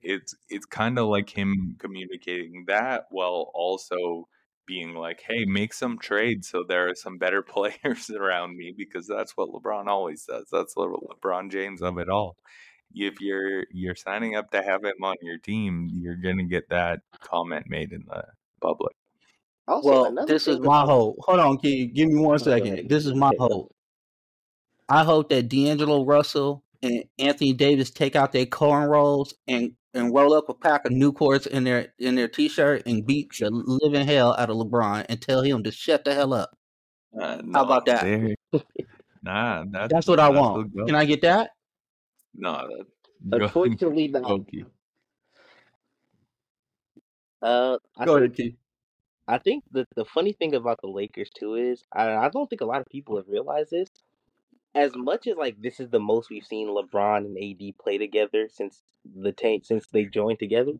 It's 0.03 0.35
it's 0.49 0.67
kind 0.67 0.99
of 0.99 1.09
like 1.09 1.31
him 1.31 1.77
communicating 1.79 2.65
that 2.69 3.05
while 3.11 3.51
also 3.55 4.29
being 4.67 4.95
like, 4.95 5.23
"Hey, 5.27 5.45
make 5.47 5.73
some 5.75 5.99
trades 5.99 6.49
so 6.49 6.65
there 6.69 6.89
are 6.91 6.95
some 6.95 7.19
better 7.19 7.43
players 7.55 8.11
around 8.11 8.57
me," 8.57 8.75
because 8.77 9.07
that's 9.07 9.37
what 9.37 9.51
LeBron 9.51 9.87
always 9.89 10.25
does. 10.25 10.49
That's 10.53 10.77
Le- 10.77 10.89
LeBron 10.89 11.51
James 11.51 11.83
of 11.83 11.99
it 11.99 12.09
all. 12.09 12.37
if 12.95 13.21
you're 13.21 13.65
you're 13.73 13.95
signing 13.97 14.35
up 14.37 14.51
to 14.53 14.63
have 14.63 14.85
him 14.85 15.03
on 15.05 15.17
your 15.23 15.39
team, 15.39 15.89
you're 15.93 16.17
gonna 16.17 16.45
get 16.45 16.69
that 16.71 17.01
comment 17.21 17.67
made 17.69 17.93
in 17.93 18.05
the 18.09 18.25
public. 18.63 18.95
Also, 19.69 20.13
Well, 20.15 20.27
this 20.27 20.49
is 20.49 20.59
my 20.61 20.81
hope. 20.81 21.17
Hold 21.21 21.41
on, 21.41 21.59
Key. 21.59 21.87
Give 21.87 22.09
me 22.09 22.21
one 22.21 22.39
go 22.39 22.45
second. 22.45 22.73
ahead. 22.73 22.89
This 22.89 23.05
is 23.07 23.15
my 23.15 23.33
hope. 23.39 23.71
I 24.89 25.05
hope 25.05 25.29
that 25.29 25.49
D'Angelo 25.51 26.05
Russell 26.07 26.65
and 26.83 27.05
Anthony 27.19 27.53
Davis 27.53 27.91
take 27.91 28.17
out 28.17 28.33
their 28.33 28.47
cornrows 28.47 29.35
and 29.47 29.73
and 29.95 30.15
roll 30.15 30.33
up 30.35 30.49
a 30.49 30.55
pack 30.55 30.85
of 30.87 30.93
Newports 30.93 31.47
in 31.47 31.65
their 31.65 31.93
in 31.99 32.15
their 32.15 32.29
t-shirt 32.29 32.83
and 32.87 33.07
beat 33.07 33.31
the 33.39 33.51
living 33.51 34.07
hell 34.07 34.35
out 34.39 34.49
of 34.49 34.57
LeBron 34.57 35.05
and 35.09 35.21
tell 35.21 35.43
him 35.43 35.63
to 35.65 35.71
shut 35.73 36.05
the 36.05 36.15
hell 36.15 36.33
up. 36.33 36.51
Uh, 37.21 37.43
How 37.53 37.65
about 37.65 37.85
that? 37.87 38.05
there- 38.05 38.35
Nah, 39.23 39.65
that's 39.69 39.93
That's 39.93 40.07
what 40.07 40.21
I 40.21 40.29
want. 40.31 40.73
goal. 40.75 40.87
Can 40.87 40.95
I 40.95 41.05
get 41.05 41.21
that? 41.23 41.51
No, 42.35 42.53
that, 43.29 43.39
go, 43.39 43.45
Unfortunately, 43.45 44.09
not. 44.09 44.23
go, 44.23 44.39
Keith. 44.41 44.67
Uh, 47.43 47.79
I 47.97 48.05
Go 48.07 48.15
think 48.15 48.25
ahead, 48.25 48.37
Key. 48.37 48.57
I 49.29 49.39
think 49.39 49.65
the 49.71 49.87
the 49.95 50.07
funny 50.07 50.33
thing 50.33 50.55
about 50.55 50.81
the 50.81 50.89
Lakers 50.89 51.31
too 51.31 51.55
is 51.55 51.85
I 51.93 52.15
I 52.15 52.29
don't 52.31 52.49
think 52.49 52.63
a 52.63 52.67
lot 52.67 52.81
of 52.81 52.87
people 52.91 53.17
have 53.17 53.29
realized 53.29 53.71
this. 53.71 53.91
As 54.75 54.97
much 54.97 55.27
as 55.27 55.37
like 55.37 55.61
this 55.61 55.81
is 55.81 55.91
the 55.91 56.01
most 56.01 56.31
we've 56.31 56.47
seen 56.47 56.69
LeBron 56.69 57.19
and 57.27 57.37
AD 57.39 57.79
play 57.79 57.99
together 57.99 58.49
since 58.51 58.83
the 59.05 59.33
tank 59.33 59.65
since 59.67 59.87
they 59.89 60.05
joined 60.07 60.39
together, 60.39 60.73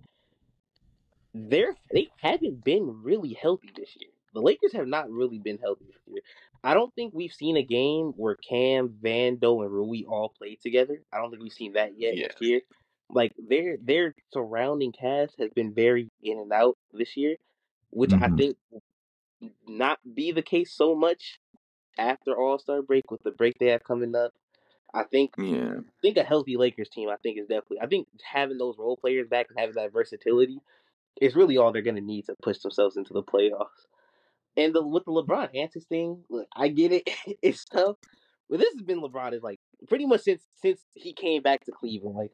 they're 1.35 1.75
they 1.93 2.09
haven't 2.21 2.65
been 2.65 3.03
really 3.03 3.35
healthy 3.35 3.71
this 3.77 3.95
year. 4.01 4.11
The 4.35 4.41
Lakers 4.43 4.73
have 4.73 4.87
not 4.87 5.11
really 5.11 5.39
been 5.39 5.59
healthy 5.59 5.87
this 5.87 6.03
year. 6.07 6.23
I 6.63 6.75
don't 6.75 6.95
think 6.95 7.15
we've 7.15 7.33
seen 7.33 7.57
a 7.57 7.63
game 7.63 8.13
where 8.17 8.37
Cam, 8.37 8.89
Vando, 9.03 9.63
and 9.63 9.73
Rui 9.73 10.05
all 10.09 10.31
played 10.37 10.61
together. 10.61 11.03
I 11.13 11.19
don't 11.19 11.31
think 11.31 11.43
we've 11.43 11.53
seen 11.53 11.75
that 11.75 11.99
yet 11.99 12.17
Yeah. 12.17 12.29
this 12.29 12.41
year. 12.41 12.61
Like 13.11 13.33
their 13.39 13.77
their 13.83 14.15
surrounding 14.33 14.93
cast 14.93 15.39
has 15.39 15.51
been 15.55 15.73
very 15.75 16.09
in 16.23 16.39
and 16.39 16.53
out 16.53 16.77
this 16.93 17.17
year, 17.17 17.37
which 17.91 18.13
I 18.13 18.29
Mhm. 18.29 18.37
think 18.39 18.57
not 19.67 19.99
be 20.15 20.33
the 20.33 20.43
case 20.43 20.73
so 20.73 20.95
much 20.95 21.41
after 21.97 22.37
All 22.37 22.59
Star 22.59 22.83
break 22.83 23.11
with 23.11 23.23
the 23.23 23.31
break 23.31 23.59
they 23.59 23.67
have 23.69 23.85
coming 23.85 24.15
up. 24.15 24.35
I 24.95 25.05
think 25.05 25.35
Yeah, 25.39 25.79
I 25.81 26.01
think 26.03 26.17
a 26.17 26.23
healthy 26.25 26.57
Lakers 26.57 26.89
team, 26.89 27.09
I 27.09 27.17
think 27.17 27.39
is 27.39 27.47
definitely. 27.47 27.81
I 27.81 27.87
think 27.87 28.09
having 28.23 28.59
those 28.59 28.79
role 28.79 28.97
players 28.97 29.29
back 29.29 29.49
and 29.51 29.59
having 29.59 29.75
that 29.77 29.93
versatility 29.93 30.61
is 31.21 31.37
really 31.37 31.57
all 31.59 31.73
they're 31.73 31.83
going 31.83 31.97
to 31.97 32.01
need 32.01 32.27
to 32.27 32.35
push 32.43 32.59
themselves 32.59 32.97
into 32.97 33.13
the 33.13 33.23
playoffs. 33.23 33.87
And 34.57 34.75
the 34.75 34.87
with 34.87 35.05
the 35.05 35.13
LeBron 35.13 35.55
antics 35.55 35.87
thing, 35.87 36.25
look, 36.31 36.49
I 36.57 36.69
get 36.69 36.93
it, 36.93 37.03
it's 37.43 37.65
tough, 37.67 37.97
but 38.49 38.59
this 38.61 38.73
has 38.73 38.83
been 38.83 39.01
LeBron 39.03 39.35
is 39.35 39.43
like 39.43 39.61
pretty 39.89 40.07
much 40.07 40.23
since 40.23 40.43
since 40.57 40.85
he 40.95 41.13
came 41.13 41.43
back 41.43 41.65
to 41.65 41.73
Cleveland, 41.73 42.17
like 42.17 42.33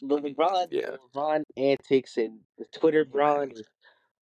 the 0.00 0.18
LeBron, 0.18 0.68
Yeah. 0.70 0.96
LeBron 1.14 1.42
antics 1.56 2.16
and 2.16 2.40
the 2.58 2.66
Twitter 2.66 3.04
Bron. 3.04 3.50
is- 3.50 3.62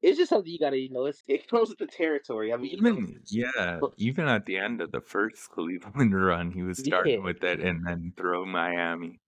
It's 0.00 0.16
just 0.16 0.28
something 0.30 0.50
you 0.50 0.58
got 0.60 0.70
to, 0.70 0.78
you 0.78 0.90
know, 0.90 1.06
it's, 1.06 1.22
it 1.26 1.48
comes 1.48 1.70
with 1.70 1.78
the 1.78 1.86
territory. 1.86 2.52
I 2.52 2.56
mean, 2.56 2.70
you 2.76 2.80
know, 2.82 3.06
yeah, 3.30 3.78
but- 3.80 3.94
even 3.96 4.28
at 4.28 4.46
the 4.46 4.56
end 4.56 4.80
of 4.80 4.92
the 4.92 5.00
first 5.00 5.48
Cleveland 5.50 6.14
run, 6.14 6.52
he 6.52 6.62
was 6.62 6.78
starting 6.78 7.14
Yeah. 7.18 7.24
with 7.24 7.42
it, 7.42 7.60
and 7.60 7.84
then 7.86 8.12
throw 8.16 8.44
Miami. 8.46 9.20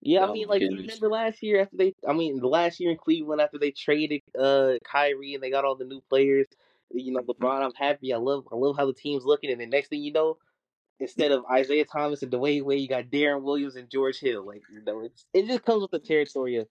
Yeah, 0.00 0.26
I 0.26 0.32
mean, 0.32 0.48
like 0.48 0.60
goodness. 0.60 0.80
remember 0.82 1.08
last 1.08 1.42
year 1.42 1.62
after 1.62 1.76
they, 1.78 1.94
I 2.06 2.12
mean, 2.12 2.38
the 2.38 2.46
last 2.46 2.78
year 2.78 2.90
in 2.90 2.98
Cleveland 2.98 3.40
after 3.40 3.58
they 3.58 3.70
traded 3.70 4.20
uh 4.38 4.74
Kyrie 4.84 5.34
and 5.34 5.42
they 5.42 5.50
got 5.50 5.64
all 5.64 5.76
the 5.76 5.86
new 5.86 6.00
players. 6.10 6.46
You 6.90 7.12
know, 7.12 7.22
LeBron, 7.22 7.62
I'm 7.64 7.72
happy. 7.74 8.12
I 8.12 8.18
love, 8.18 8.46
I 8.52 8.56
love 8.56 8.76
how 8.76 8.86
the 8.86 8.92
team's 8.92 9.24
looking. 9.24 9.50
And 9.50 9.60
the 9.60 9.66
next 9.66 9.88
thing 9.88 10.02
you 10.02 10.12
know, 10.12 10.36
instead 11.00 11.32
of 11.32 11.44
Isaiah 11.50 11.86
Thomas 11.86 12.22
and 12.22 12.30
Dwyane 12.32 12.64
Wade, 12.64 12.80
you 12.82 12.88
got 12.88 13.06
Deron 13.06 13.42
Williams 13.42 13.76
and 13.76 13.90
George 13.90 14.20
Hill. 14.20 14.46
Like, 14.46 14.62
you 14.72 14.82
know, 14.82 15.00
it's 15.00 15.24
it 15.34 15.46
just 15.46 15.64
comes 15.64 15.82
with 15.82 15.90
the 15.92 15.98
territory 16.00 16.56
of 16.56 16.68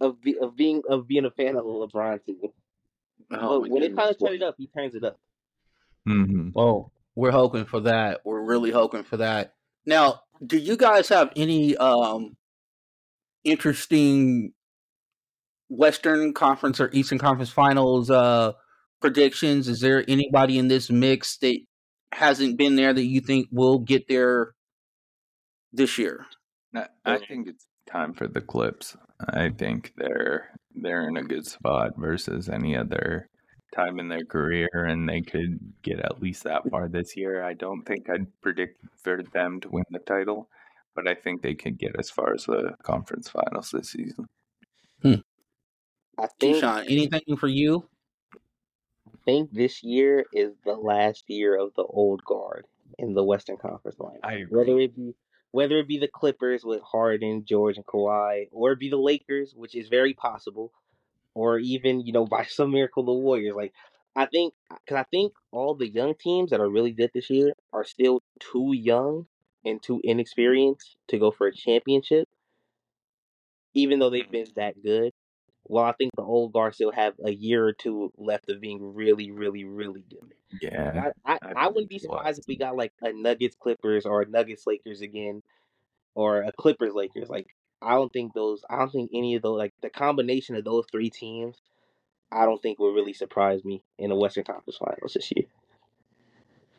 of, 0.00 0.20
be, 0.20 0.36
of 0.38 0.56
being 0.56 0.82
of 0.88 1.06
being 1.06 1.24
a 1.26 1.30
fan 1.30 1.56
of 1.56 1.64
the 1.64 1.70
LeBron 1.70 2.24
team. 2.24 2.40
Oh, 3.30 3.60
but 3.60 3.70
when 3.70 3.82
it's 3.82 3.96
time 3.96 4.14
to 4.14 4.18
turn 4.18 4.34
it 4.34 4.42
up, 4.42 4.54
he 4.58 4.66
turns 4.68 4.94
it 4.94 5.04
up. 5.04 5.18
hmm 6.06 6.50
Well, 6.54 6.92
we're 7.14 7.30
hoping 7.30 7.64
for 7.64 7.80
that. 7.80 8.20
We're 8.24 8.42
really 8.42 8.70
hoping 8.70 9.04
for 9.04 9.18
that. 9.18 9.54
Now, 9.86 10.22
do 10.44 10.56
you 10.56 10.76
guys 10.76 11.08
have 11.08 11.32
any 11.36 11.76
um 11.76 12.36
interesting 13.44 14.52
Western 15.68 16.32
Conference 16.34 16.80
or 16.80 16.90
Eastern 16.92 17.18
Conference 17.18 17.50
Finals 17.50 18.10
uh 18.10 18.52
predictions? 19.00 19.68
Is 19.68 19.80
there 19.80 20.04
anybody 20.08 20.58
in 20.58 20.68
this 20.68 20.90
mix 20.90 21.36
that 21.38 21.58
hasn't 22.12 22.56
been 22.56 22.76
there 22.76 22.92
that 22.92 23.04
you 23.04 23.20
think 23.20 23.48
will 23.50 23.78
get 23.78 24.08
there 24.08 24.54
this 25.72 25.98
year? 25.98 26.26
I, 26.74 26.86
I 27.04 27.18
think 27.18 27.48
it's 27.48 27.66
time 27.90 28.14
for 28.14 28.26
the 28.26 28.40
Clips. 28.40 28.96
I 29.20 29.50
think 29.50 29.92
they're 29.96 30.50
they're 30.74 31.08
in 31.08 31.16
a 31.16 31.22
good 31.22 31.46
spot 31.46 31.92
versus 31.96 32.48
any 32.48 32.76
other 32.76 33.28
time 33.74 33.98
in 33.98 34.08
their 34.08 34.24
career, 34.24 34.68
and 34.72 35.08
they 35.08 35.20
could 35.20 35.58
get 35.82 35.98
at 36.00 36.20
least 36.20 36.44
that 36.44 36.68
far 36.70 36.88
this 36.88 37.16
year. 37.16 37.42
I 37.42 37.54
don't 37.54 37.82
think 37.84 38.08
I'd 38.10 38.26
predict 38.40 38.84
for 39.02 39.22
them 39.22 39.60
to 39.60 39.68
win 39.70 39.84
the 39.90 39.98
title, 39.98 40.48
but 40.94 41.08
I 41.08 41.14
think 41.14 41.42
they 41.42 41.54
could 41.54 41.78
get 41.78 41.96
as 41.98 42.10
far 42.10 42.34
as 42.34 42.44
the 42.44 42.74
conference 42.82 43.28
finals 43.28 43.70
this 43.70 43.90
season. 43.90 44.26
Hmm. 45.02 45.14
I 46.18 46.28
think 46.38 46.62
Keyshawn, 46.62 46.84
anything 46.84 47.36
for 47.38 47.48
you? 47.48 47.88
I 48.34 49.16
think 49.24 49.52
this 49.52 49.82
year 49.82 50.24
is 50.32 50.52
the 50.64 50.74
last 50.74 51.24
year 51.28 51.58
of 51.58 51.72
the 51.74 51.84
old 51.84 52.22
guard 52.24 52.66
in 52.98 53.14
the 53.14 53.24
Western 53.24 53.56
Conference 53.56 53.98
line. 53.98 54.18
I 54.22 54.44
Whether 54.50 54.72
agree. 54.72 54.84
it 54.84 54.96
be 54.96 55.14
whether 55.52 55.78
it 55.78 55.86
be 55.86 55.98
the 55.98 56.08
Clippers 56.08 56.64
with 56.64 56.82
Harden, 56.82 57.44
George, 57.46 57.76
and 57.76 57.86
Kawhi, 57.86 58.48
or 58.50 58.72
it 58.72 58.80
be 58.80 58.90
the 58.90 58.96
Lakers, 58.96 59.54
which 59.54 59.74
is 59.74 59.88
very 59.88 60.14
possible, 60.14 60.72
or 61.34 61.58
even 61.58 62.00
you 62.00 62.12
know 62.12 62.26
by 62.38 62.44
some 62.44 62.72
miracle 62.72 63.04
the 63.04 63.12
Warriors. 63.12 63.54
Like 63.54 63.72
I 64.16 64.26
think, 64.26 64.54
because 64.68 64.96
I 64.96 65.04
think 65.10 65.32
all 65.52 65.74
the 65.74 65.88
young 65.88 66.14
teams 66.18 66.50
that 66.50 66.60
are 66.60 66.68
really 66.68 66.92
good 66.92 67.10
this 67.14 67.30
year 67.30 67.52
are 67.72 67.84
still 67.84 68.22
too 68.40 68.72
young 68.74 69.26
and 69.64 69.82
too 69.82 70.00
inexperienced 70.02 70.96
to 71.08 71.18
go 71.18 71.30
for 71.30 71.46
a 71.46 71.54
championship, 71.54 72.28
even 73.74 73.98
though 73.98 74.10
they've 74.10 74.24
mm-hmm. 74.24 74.32
been 74.32 74.46
that 74.56 74.82
good. 74.82 75.12
Well, 75.64 75.84
I 75.84 75.92
think 75.92 76.12
the 76.16 76.22
old 76.22 76.52
guard 76.52 76.74
still 76.74 76.92
have 76.92 77.14
a 77.24 77.32
year 77.32 77.66
or 77.66 77.72
two 77.72 78.12
left 78.18 78.50
of 78.50 78.60
being 78.60 78.94
really, 78.94 79.30
really, 79.30 79.64
really 79.64 80.04
good. 80.10 80.34
Yeah, 80.60 81.10
I, 81.24 81.34
I, 81.34 81.38
I 81.42 81.52
I 81.54 81.68
wouldn't 81.68 81.88
be 81.88 81.98
think 82.00 82.04
it 82.04 82.10
was. 82.10 82.22
surprised 82.22 82.38
if 82.40 82.46
we 82.48 82.56
got 82.56 82.76
like 82.76 82.92
a 83.02 83.12
Nuggets 83.12 83.56
Clippers 83.56 84.06
or 84.06 84.22
a 84.22 84.28
Nuggets 84.28 84.66
Lakers 84.66 85.00
again, 85.00 85.42
or 86.14 86.42
a 86.42 86.52
Clippers 86.52 86.94
Lakers. 86.94 87.28
Like 87.30 87.48
I 87.80 87.94
don't 87.94 88.12
think 88.12 88.34
those. 88.34 88.62
I 88.70 88.78
don't 88.78 88.90
think 88.92 89.10
any 89.14 89.34
of 89.36 89.42
those. 89.42 89.58
Like 89.58 89.74
the 89.82 89.90
combination 89.90 90.56
of 90.56 90.64
those 90.64 90.86
three 90.92 91.10
teams, 91.10 91.56
I 92.32 92.44
don't 92.46 92.60
think 92.62 92.78
will 92.78 92.94
really 92.94 93.14
surprise 93.14 93.64
me 93.64 93.82
in 93.98 94.10
the 94.10 94.16
Western 94.16 94.44
Conference 94.44 94.78
Finals 94.78 95.14
this 95.14 95.32
year. 95.36 95.46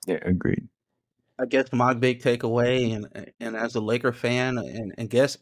yeah, 0.07 0.19
agreed. 0.21 0.67
I 1.39 1.45
guess 1.45 1.71
my 1.73 1.93
big 1.93 2.21
takeaway, 2.21 2.95
and 2.95 3.31
and 3.39 3.55
as 3.55 3.75
a 3.75 3.81
Laker 3.81 4.13
fan, 4.13 4.57
and, 4.57 4.93
and 4.97 5.09
guess 5.09 5.37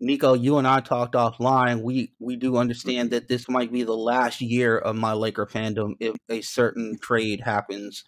Nico, 0.00 0.34
you 0.34 0.58
and 0.58 0.66
I 0.66 0.80
talked 0.80 1.14
offline. 1.14 1.82
We 1.82 2.12
we 2.18 2.36
do 2.36 2.56
understand 2.56 3.10
that 3.10 3.28
this 3.28 3.48
might 3.48 3.72
be 3.72 3.82
the 3.82 3.96
last 3.96 4.40
year 4.40 4.76
of 4.78 4.94
my 4.96 5.12
Laker 5.14 5.46
fandom 5.46 5.94
if 6.00 6.14
a 6.28 6.42
certain 6.42 6.98
trade 7.00 7.40
happens 7.40 8.04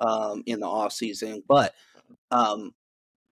um, 0.00 0.42
in 0.46 0.60
the 0.60 0.66
off 0.66 0.92
season. 0.92 1.42
But 1.48 1.74
um, 2.30 2.72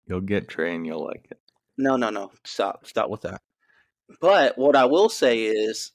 You'll 0.07 0.21
get 0.21 0.49
Trey 0.49 0.75
and 0.75 0.85
you'll 0.85 1.05
like 1.05 1.29
it. 1.31 1.39
no, 1.79 1.97
no, 1.97 2.11
no, 2.11 2.33
stop, 2.45 2.87
stop 2.87 3.09
with 3.09 3.23
that. 3.23 3.41
But 4.21 4.59
what 4.59 4.75
I 4.77 4.85
will 4.87 5.09
say 5.09 5.45
is, 5.45 5.93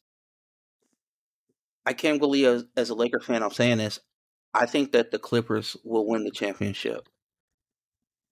I 1.86 1.94
can't 1.94 2.20
believe 2.20 2.48
as, 2.48 2.66
as 2.78 2.90
a 2.90 2.96
Laker 2.96 3.20
fan 3.20 3.44
I'm 3.44 3.52
saying 3.52 3.78
this. 3.80 4.00
I 4.54 4.66
think 4.66 4.94
that 4.94 5.12
the 5.12 5.20
Clippers 5.20 5.76
will 5.84 6.08
win 6.08 6.24
the 6.24 6.32
championship. 6.32 7.08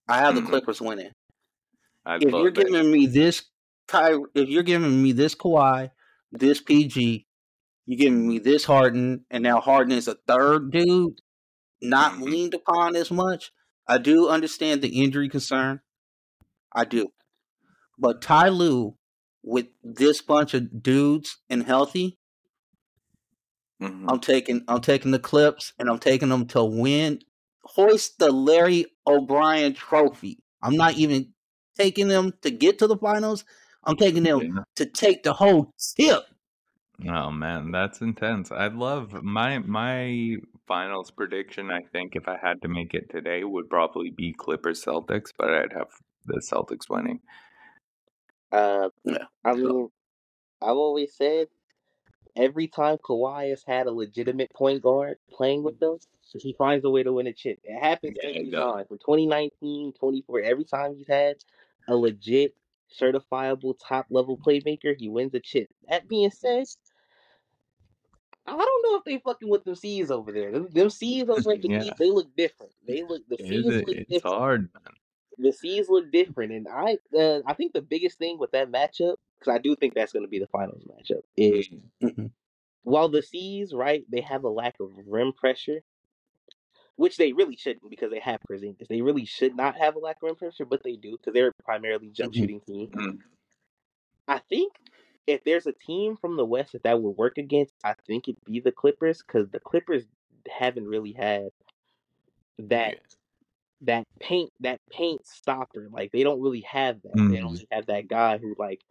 I 0.07 0.17
have 0.19 0.35
the 0.35 0.41
Mhm. 0.41 0.47
Clippers 0.49 0.81
winning. 0.81 1.11
I 2.05 2.15
if 2.15 2.23
you're 2.23 2.47
it. 2.47 2.53
giving 2.55 2.89
me 2.91 3.05
this 3.05 3.43
Ky, 3.87 4.17
if 4.33 4.49
you're 4.49 4.63
giving 4.63 5.01
me 5.01 5.11
this 5.11 5.35
Kawhi, 5.35 5.91
this 6.31 6.61
PG, 6.61 7.27
you're 7.85 7.97
giving 7.97 8.27
me 8.27 8.39
this 8.39 8.65
Harden, 8.65 9.25
and 9.29 9.43
now 9.43 9.59
Harden 9.59 9.93
is 9.93 10.07
a 10.07 10.15
third 10.27 10.71
dude, 10.71 11.21
not 11.81 12.13
Mhm. 12.13 12.21
leaned 12.23 12.53
upon 12.53 12.95
as 12.95 13.11
much. 13.11 13.51
I 13.87 13.97
do 13.99 14.27
understand 14.27 14.81
the 14.81 15.03
injury 15.03 15.29
concern. 15.29 15.81
I 16.73 16.85
do. 16.85 17.13
But 17.97 18.21
Ty 18.21 18.49
Lue, 18.49 18.97
with 19.43 19.67
this 19.83 20.21
bunch 20.21 20.53
of 20.53 20.81
dudes 20.81 21.37
and 21.49 21.63
healthy, 21.63 22.17
Mhm. 23.81 24.05
I'm 24.09 24.19
taking 24.19 24.63
I'm 24.67 24.81
taking 24.81 25.11
the 25.11 25.19
clips 25.19 25.73
and 25.77 25.89
I'm 25.89 25.99
taking 25.99 26.29
them 26.29 26.47
to 26.47 26.63
win 26.63 27.21
hoist 27.63 28.19
the 28.19 28.31
Larry 28.31 28.85
O'Brien 29.05 29.73
trophy. 29.73 30.43
I'm 30.61 30.75
not 30.75 30.95
even 30.95 31.33
taking 31.75 32.07
them 32.07 32.33
to 32.41 32.49
get 32.51 32.79
to 32.79 32.87
the 32.87 32.97
finals. 32.97 33.43
I'm 33.85 33.97
taking 33.97 34.23
them 34.23 34.41
Yeah. 34.41 34.63
to 34.75 34.85
take 34.85 35.23
the 35.23 35.33
whole 35.33 35.71
tip. 35.95 36.23
Oh 37.07 37.29
man, 37.31 37.71
that's 37.71 38.01
intense. 38.01 38.51
I'd 38.51 38.73
love 38.73 39.11
my 39.23 39.59
my 39.59 40.37
finals 40.67 41.11
prediction. 41.11 41.69
I 41.69 41.81
think 41.91 42.15
if 42.15 42.27
I 42.27 42.37
had 42.41 42.61
to 42.63 42.67
make 42.67 42.93
it 42.93 43.09
today, 43.09 43.43
would 43.43 43.69
probably 43.69 44.09
be 44.11 44.33
Clippers 44.33 44.83
Celtics, 44.83 45.31
but 45.37 45.53
I'd 45.53 45.73
have 45.73 45.89
the 46.25 46.39
Celtics 46.39 46.89
winning. 46.89 47.19
Uh, 48.51 48.89
Yeah. 49.03 49.25
I 49.43 49.53
So- 49.55 49.57
mean, 49.57 49.89
I've 50.61 50.77
always 50.77 51.13
said 51.15 51.49
every 52.35 52.67
time 52.67 52.97
Kawhi 52.97 53.49
has 53.49 53.63
had 53.63 53.87
a 53.87 53.91
legitimate 53.91 54.51
point 54.53 54.81
guard 54.81 55.17
playing 55.29 55.63
with 55.63 55.79
them, 55.79 55.97
he 56.33 56.53
finds 56.53 56.83
a 56.85 56.89
way 56.89 57.03
to 57.03 57.13
win 57.13 57.27
a 57.27 57.33
chip. 57.33 57.59
It 57.63 57.77
happens 57.79 58.17
Yeah, 58.21 58.29
every 58.29 58.51
time. 58.51 58.85
From 58.87 58.97
2019, 58.99 59.93
24, 59.93 60.41
every 60.41 60.65
time 60.65 60.95
he's 60.95 61.07
had 61.07 61.37
a 61.87 61.95
legit, 61.95 62.55
certifiable 62.99 63.75
top 63.85 64.07
level 64.09 64.37
playmaker, 64.37 64.95
he 64.97 65.09
wins 65.09 65.33
a 65.33 65.39
chip. 65.39 65.67
That 65.89 66.07
being 66.07 66.31
said, 66.31 66.65
I 68.47 68.51
don't 68.51 68.83
know 68.91 68.97
if 68.97 69.03
they 69.05 69.17
fucking 69.17 69.49
with 69.49 69.63
them 69.63 69.75
C's 69.75 70.11
over 70.11 70.31
there. 70.31 70.51
Them, 70.51 70.67
them 70.71 70.89
C's 70.89 71.27
over 71.29 71.53
at 71.53 71.61
the 71.61 71.69
Yeah. 71.69 71.93
They 71.97 72.11
look 72.11 72.35
different. 72.35 72.71
They 72.87 73.03
look 73.03 73.23
the 73.27 73.35
It 73.39 73.47
C's 73.47 73.65
is- 73.65 73.81
look 73.87 73.89
it's 73.89 74.09
different 74.09 74.35
hard, 74.35 74.69
man. 74.73 74.93
the 75.37 75.51
C's 75.51 75.89
look 75.89 76.11
different, 76.11 76.51
and 76.53 76.67
I 76.67 76.97
uh, 77.17 77.41
I 77.45 77.53
think 77.53 77.73
the 77.73 77.81
biggest 77.81 78.17
thing 78.19 78.37
with 78.37 78.51
that 78.51 78.71
matchup, 78.71 79.15
because 79.39 79.53
I 79.53 79.57
do 79.57 79.75
think 79.75 79.93
that's 79.93 80.13
going 80.13 80.23
to 80.23 80.29
be 80.29 80.39
the 80.39 80.47
finals 80.47 80.83
matchup, 80.85 81.23
is 81.35 81.67
Mhm. 82.01 82.31
while 82.83 83.09
the 83.09 83.21
C's 83.23 83.73
right, 83.73 84.05
they 84.09 84.21
have 84.21 84.43
a 84.43 84.49
lack 84.49 84.79
of 84.79 84.91
rim 85.07 85.33
pressure, 85.33 85.81
which 86.97 87.17
they 87.17 87.33
really 87.33 87.55
shouldn't 87.57 87.89
because 87.89 88.11
they 88.11 88.19
have 88.19 88.39
Porzingis. 88.49 88.87
They 88.87 89.01
really 89.01 89.25
should 89.25 89.55
not 89.55 89.77
have 89.77 89.95
a 89.95 89.99
lack 89.99 90.17
of 90.17 90.23
rim 90.23 90.35
pressure, 90.35 90.65
but 90.65 90.83
they 90.83 90.95
do 90.95 91.13
because 91.17 91.33
they're 91.33 91.53
primarily 91.63 92.09
jump 92.09 92.33
Mhm. 92.33 92.35
shooting 92.35 92.61
team. 92.61 92.91
Mm. 92.95 93.23
I 94.27 94.37
think 94.39 94.73
if 95.27 95.43
there's 95.43 95.65
a 95.65 95.73
team 95.73 96.15
from 96.17 96.37
the 96.37 96.45
West 96.45 96.73
that 96.73 96.83
that 96.83 97.01
would 97.01 97.17
work 97.17 97.37
against, 97.37 97.73
I 97.83 97.95
think 98.05 98.27
it'd 98.27 98.43
be 98.45 98.59
the 98.59 98.71
Clippers 98.71 99.23
because 99.23 99.49
the 99.49 99.59
Clippers 99.59 100.05
haven't 100.47 100.87
really 100.87 101.13
had 101.13 101.49
that 102.57 102.97
that 103.81 104.05
paint 104.19 104.51
that 104.61 104.79
paint 104.91 105.25
stopper. 105.27 105.89
Like 105.91 106.11
they 106.11 106.23
don't 106.23 106.41
really 106.41 106.61
have 106.61 107.01
that. 107.03 107.21
They 107.29 107.37
Mhm. 107.37 107.39
don't 107.39 107.53
really 107.53 107.67
have 107.71 107.87
that 107.87 108.07
guy 108.07 108.37
who 108.37 108.55
like 108.57 108.81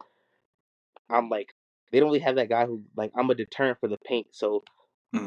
I'm 1.09 1.29
like 1.29 1.53
they 1.91 1.99
don't 1.99 2.09
really 2.09 2.19
have 2.19 2.35
that 2.35 2.49
guy 2.49 2.65
who 2.65 2.83
like 2.95 3.11
I'm 3.15 3.29
a 3.29 3.35
deterrent 3.35 3.79
for 3.79 3.87
the 3.87 3.97
paint. 3.97 4.27
So 4.31 4.63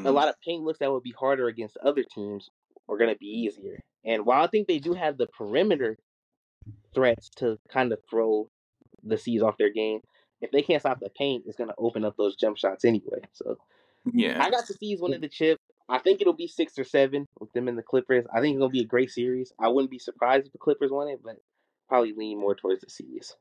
a 0.04 0.12
Mm. 0.12 0.12
lot 0.12 0.28
of 0.28 0.36
paint 0.44 0.64
looks 0.64 0.80
that 0.80 0.92
would 0.92 1.02
be 1.04 1.12
harder 1.18 1.48
against 1.48 1.76
other 1.78 2.04
teams 2.04 2.50
are 2.88 2.96
gonna 2.98 3.16
be 3.16 3.26
easier. 3.26 3.80
And 4.04 4.24
while 4.26 4.42
I 4.42 4.46
think 4.46 4.66
they 4.68 4.78
do 4.78 4.94
have 4.94 5.18
the 5.18 5.26
perimeter 5.26 5.98
threats 6.94 7.28
to 7.36 7.58
kind 7.68 7.92
of 7.92 7.98
throw 8.08 8.48
the 9.02 9.18
C's 9.18 9.42
off 9.42 9.58
their 9.58 9.72
game, 9.72 10.00
if 10.40 10.50
they 10.50 10.62
can't 10.62 10.80
stop 10.80 11.00
the 11.00 11.10
paint, 11.10 11.44
it's 11.46 11.56
gonna 11.56 11.74
open 11.78 12.04
up 12.04 12.16
those 12.16 12.36
jump 12.36 12.56
shots 12.56 12.84
anyway. 12.84 13.20
So 13.32 13.58
Yeah. 14.12 14.42
I 14.42 14.50
got 14.50 14.66
to 14.66 14.72
the 14.72 14.78
C's 14.78 15.00
winning 15.00 15.20
the 15.20 15.28
chip. 15.28 15.58
I 15.88 15.98
think 15.98 16.20
it'll 16.20 16.32
be 16.34 16.48
six 16.48 16.78
or 16.78 16.84
seven 16.84 17.26
with 17.40 17.52
them 17.52 17.66
and 17.68 17.76
the 17.78 17.82
Clippers. 17.82 18.26
I 18.32 18.40
think 18.40 18.54
it's 18.54 18.60
gonna 18.60 18.70
be 18.70 18.80
a 18.82 18.86
great 18.86 19.10
series. 19.10 19.52
I 19.58 19.68
wouldn't 19.68 19.90
be 19.90 19.98
surprised 19.98 20.46
if 20.46 20.52
the 20.52 20.58
Clippers 20.58 20.90
won 20.90 21.08
it, 21.08 21.20
but 21.22 21.36
probably 21.88 22.12
lean 22.12 22.38
more 22.38 22.54
towards 22.54 22.82
the 22.82 22.90
C's. 22.90 23.34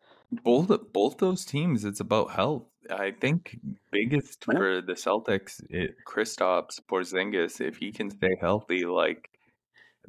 both 0.43 0.69
both 0.93 1.17
those 1.17 1.43
teams 1.43 1.83
it's 1.83 1.99
about 1.99 2.31
health 2.31 2.63
i 2.89 3.11
think 3.11 3.59
biggest 3.91 4.45
for 4.45 4.81
the 4.81 4.93
celtics 4.93 5.61
Kristaps 6.07 6.79
porzingis 6.89 7.59
if 7.59 7.75
he 7.77 7.91
can 7.91 8.09
stay 8.09 8.35
healthy 8.39 8.85
like 8.85 9.29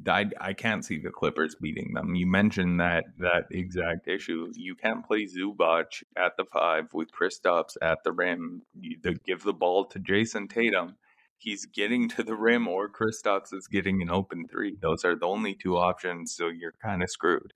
I, 0.07 0.29
I 0.39 0.53
can't 0.53 0.85
see 0.85 0.99
the 0.99 1.09
clippers 1.09 1.55
beating 1.55 1.93
them 1.93 2.15
you 2.15 2.25
mentioned 2.25 2.79
that 2.79 3.05
that 3.19 3.45
exact 3.51 4.07
issue 4.07 4.51
you 4.55 4.75
can't 4.75 5.05
play 5.05 5.25
zubac 5.25 6.03
at 6.17 6.37
the 6.37 6.45
five 6.45 6.93
with 6.93 7.09
Kristaps 7.11 7.75
at 7.81 7.99
the 8.03 8.11
rim 8.11 8.61
you 8.79 8.97
give 9.25 9.43
the 9.43 9.53
ball 9.53 9.85
to 9.85 9.99
Jayson 9.99 10.49
Tatum 10.49 10.95
he's 11.37 11.65
getting 11.65 12.07
to 12.09 12.23
the 12.23 12.35
rim 12.35 12.67
or 12.67 12.89
Kristaps 12.89 13.53
is 13.53 13.67
getting 13.67 14.01
an 14.01 14.09
open 14.09 14.45
three 14.49 14.77
those 14.81 15.03
are 15.03 15.15
the 15.15 15.27
only 15.27 15.53
two 15.53 15.77
options 15.77 16.33
so 16.33 16.47
you're 16.47 16.75
kind 16.81 17.03
of 17.03 17.09
screwed 17.09 17.53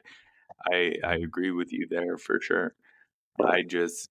I 0.71 0.95
I 1.03 1.15
agree 1.15 1.51
with 1.51 1.71
you 1.71 1.87
there 1.89 2.17
for 2.17 2.39
sure. 2.41 2.75
I 3.43 3.63
just 3.63 4.09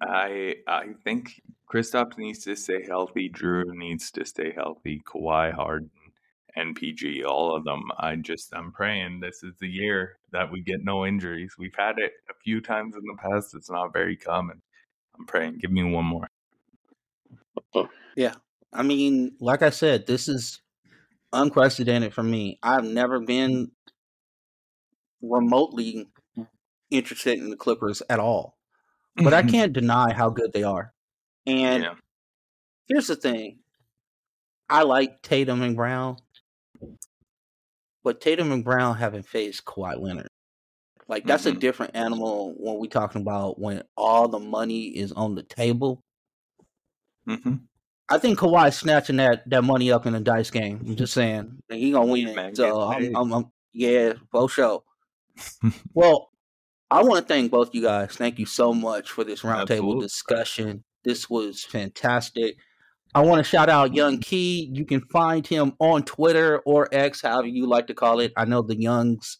I 0.00 0.56
I 0.66 0.88
think 1.04 1.42
Kristaps 1.72 2.18
needs 2.18 2.44
to 2.44 2.56
stay 2.56 2.84
healthy. 2.86 3.28
Jrue 3.28 3.74
needs 3.74 4.10
to 4.12 4.24
stay 4.24 4.52
healthy. 4.52 5.00
Kawhi, 5.06 5.52
Harden, 5.52 5.90
and 6.56 6.76
PG, 6.76 7.24
all 7.24 7.56
of 7.56 7.64
them. 7.64 7.82
I 7.98 8.16
just 8.16 8.54
I'm 8.54 8.72
praying 8.72 9.20
this 9.20 9.42
is 9.42 9.54
the 9.60 9.68
year 9.68 10.18
that 10.32 10.50
we 10.50 10.60
get 10.62 10.84
no 10.84 11.06
injuries. 11.06 11.54
We've 11.58 11.74
had 11.76 11.98
it 11.98 12.12
a 12.30 12.34
few 12.42 12.60
times 12.60 12.94
in 12.94 13.02
the 13.02 13.16
past. 13.16 13.54
It's 13.54 13.70
not 13.70 13.92
very 13.92 14.16
common. 14.16 14.62
I'm 15.18 15.26
praying. 15.26 15.58
Give 15.58 15.70
me 15.70 15.84
one 15.84 16.04
more. 16.04 16.28
Oh. 17.74 17.88
Yeah. 18.16 18.34
I 18.72 18.82
mean, 18.82 19.36
like 19.40 19.62
I 19.62 19.70
said, 19.70 20.06
this 20.06 20.28
is 20.28 20.60
unprecedented 21.32 22.14
for 22.14 22.22
me. 22.22 22.58
I've 22.62 22.84
never 22.84 23.20
been 23.20 23.70
remotely 25.20 26.08
mm. 26.36 26.48
interested 26.90 27.38
in 27.38 27.50
the 27.50 27.56
Clippers 27.56 28.02
at 28.08 28.18
all. 28.18 28.56
But 29.16 29.34
I 29.34 29.42
can't 29.48 29.72
deny 29.72 30.12
how 30.12 30.30
good 30.30 30.52
they 30.52 30.62
are. 30.62 30.92
And 31.46 31.82
yeah. 31.82 31.94
here's 32.86 33.06
the 33.06 33.16
thing. 33.16 33.58
I 34.68 34.82
like 34.82 35.22
Tatum 35.22 35.62
and 35.62 35.76
Brown. 35.76 36.16
But 38.04 38.20
Tatum 38.20 38.52
and 38.52 38.64
Brown 38.64 38.96
haven't 38.96 39.26
faced 39.26 39.64
Kawhi 39.64 40.00
Leonard. 40.00 40.28
Like 41.08 41.26
that's 41.26 41.46
a 41.46 41.52
Mhm. 41.52 41.60
different 41.60 41.96
animal 41.96 42.54
when 42.56 42.78
we 42.78 42.88
talking 42.88 43.22
about 43.22 43.58
when 43.58 43.82
all 43.96 44.28
the 44.28 44.38
money 44.38 44.86
is 44.86 45.12
on 45.12 45.34
the 45.34 45.42
table. 45.42 46.00
hmm 47.26 47.54
I 48.08 48.18
think 48.18 48.38
Kawhi's 48.38 48.76
snatching 48.76 49.16
that, 49.16 49.48
that 49.48 49.64
money 49.64 49.90
up 49.90 50.04
in 50.06 50.14
a 50.14 50.20
dice 50.20 50.50
game. 50.50 50.84
I'm 50.86 50.96
just 50.96 51.14
saying. 51.14 51.58
And 51.70 51.78
he 51.78 51.92
gonna 51.92 52.10
win. 52.10 52.34
Man 52.34 52.54
so 52.54 52.80
I'm. 52.82 53.16
I'm, 53.16 53.32
I'm 53.32 53.52
yeah, 53.72 54.14
for 54.30 54.48
sure. 54.50 54.82
well, 55.94 56.30
I 56.90 57.02
want 57.04 57.26
to 57.26 57.32
thank 57.32 57.50
both 57.50 57.74
you 57.74 57.80
guys. 57.80 58.14
Thank 58.16 58.38
you 58.38 58.44
so 58.44 58.74
much 58.74 59.10
for 59.10 59.24
this 59.24 59.40
roundtable 59.42 59.98
discussion. 60.00 60.84
This 61.04 61.30
was 61.30 61.64
fantastic. 61.64 62.56
I 63.14 63.20
want 63.20 63.38
to 63.44 63.44
shout 63.48 63.68
out 63.68 63.94
Young 63.94 64.18
Key. 64.18 64.70
You 64.72 64.84
can 64.86 65.00
find 65.12 65.46
him 65.46 65.74
on 65.78 66.02
Twitter 66.04 66.60
or 66.60 66.88
X, 66.92 67.20
however 67.22 67.46
you 67.46 67.66
like 67.66 67.86
to 67.88 67.94
call 67.94 68.20
it. 68.20 68.32
I 68.36 68.44
know 68.46 68.62
the 68.62 68.76
Youngs 68.80 69.38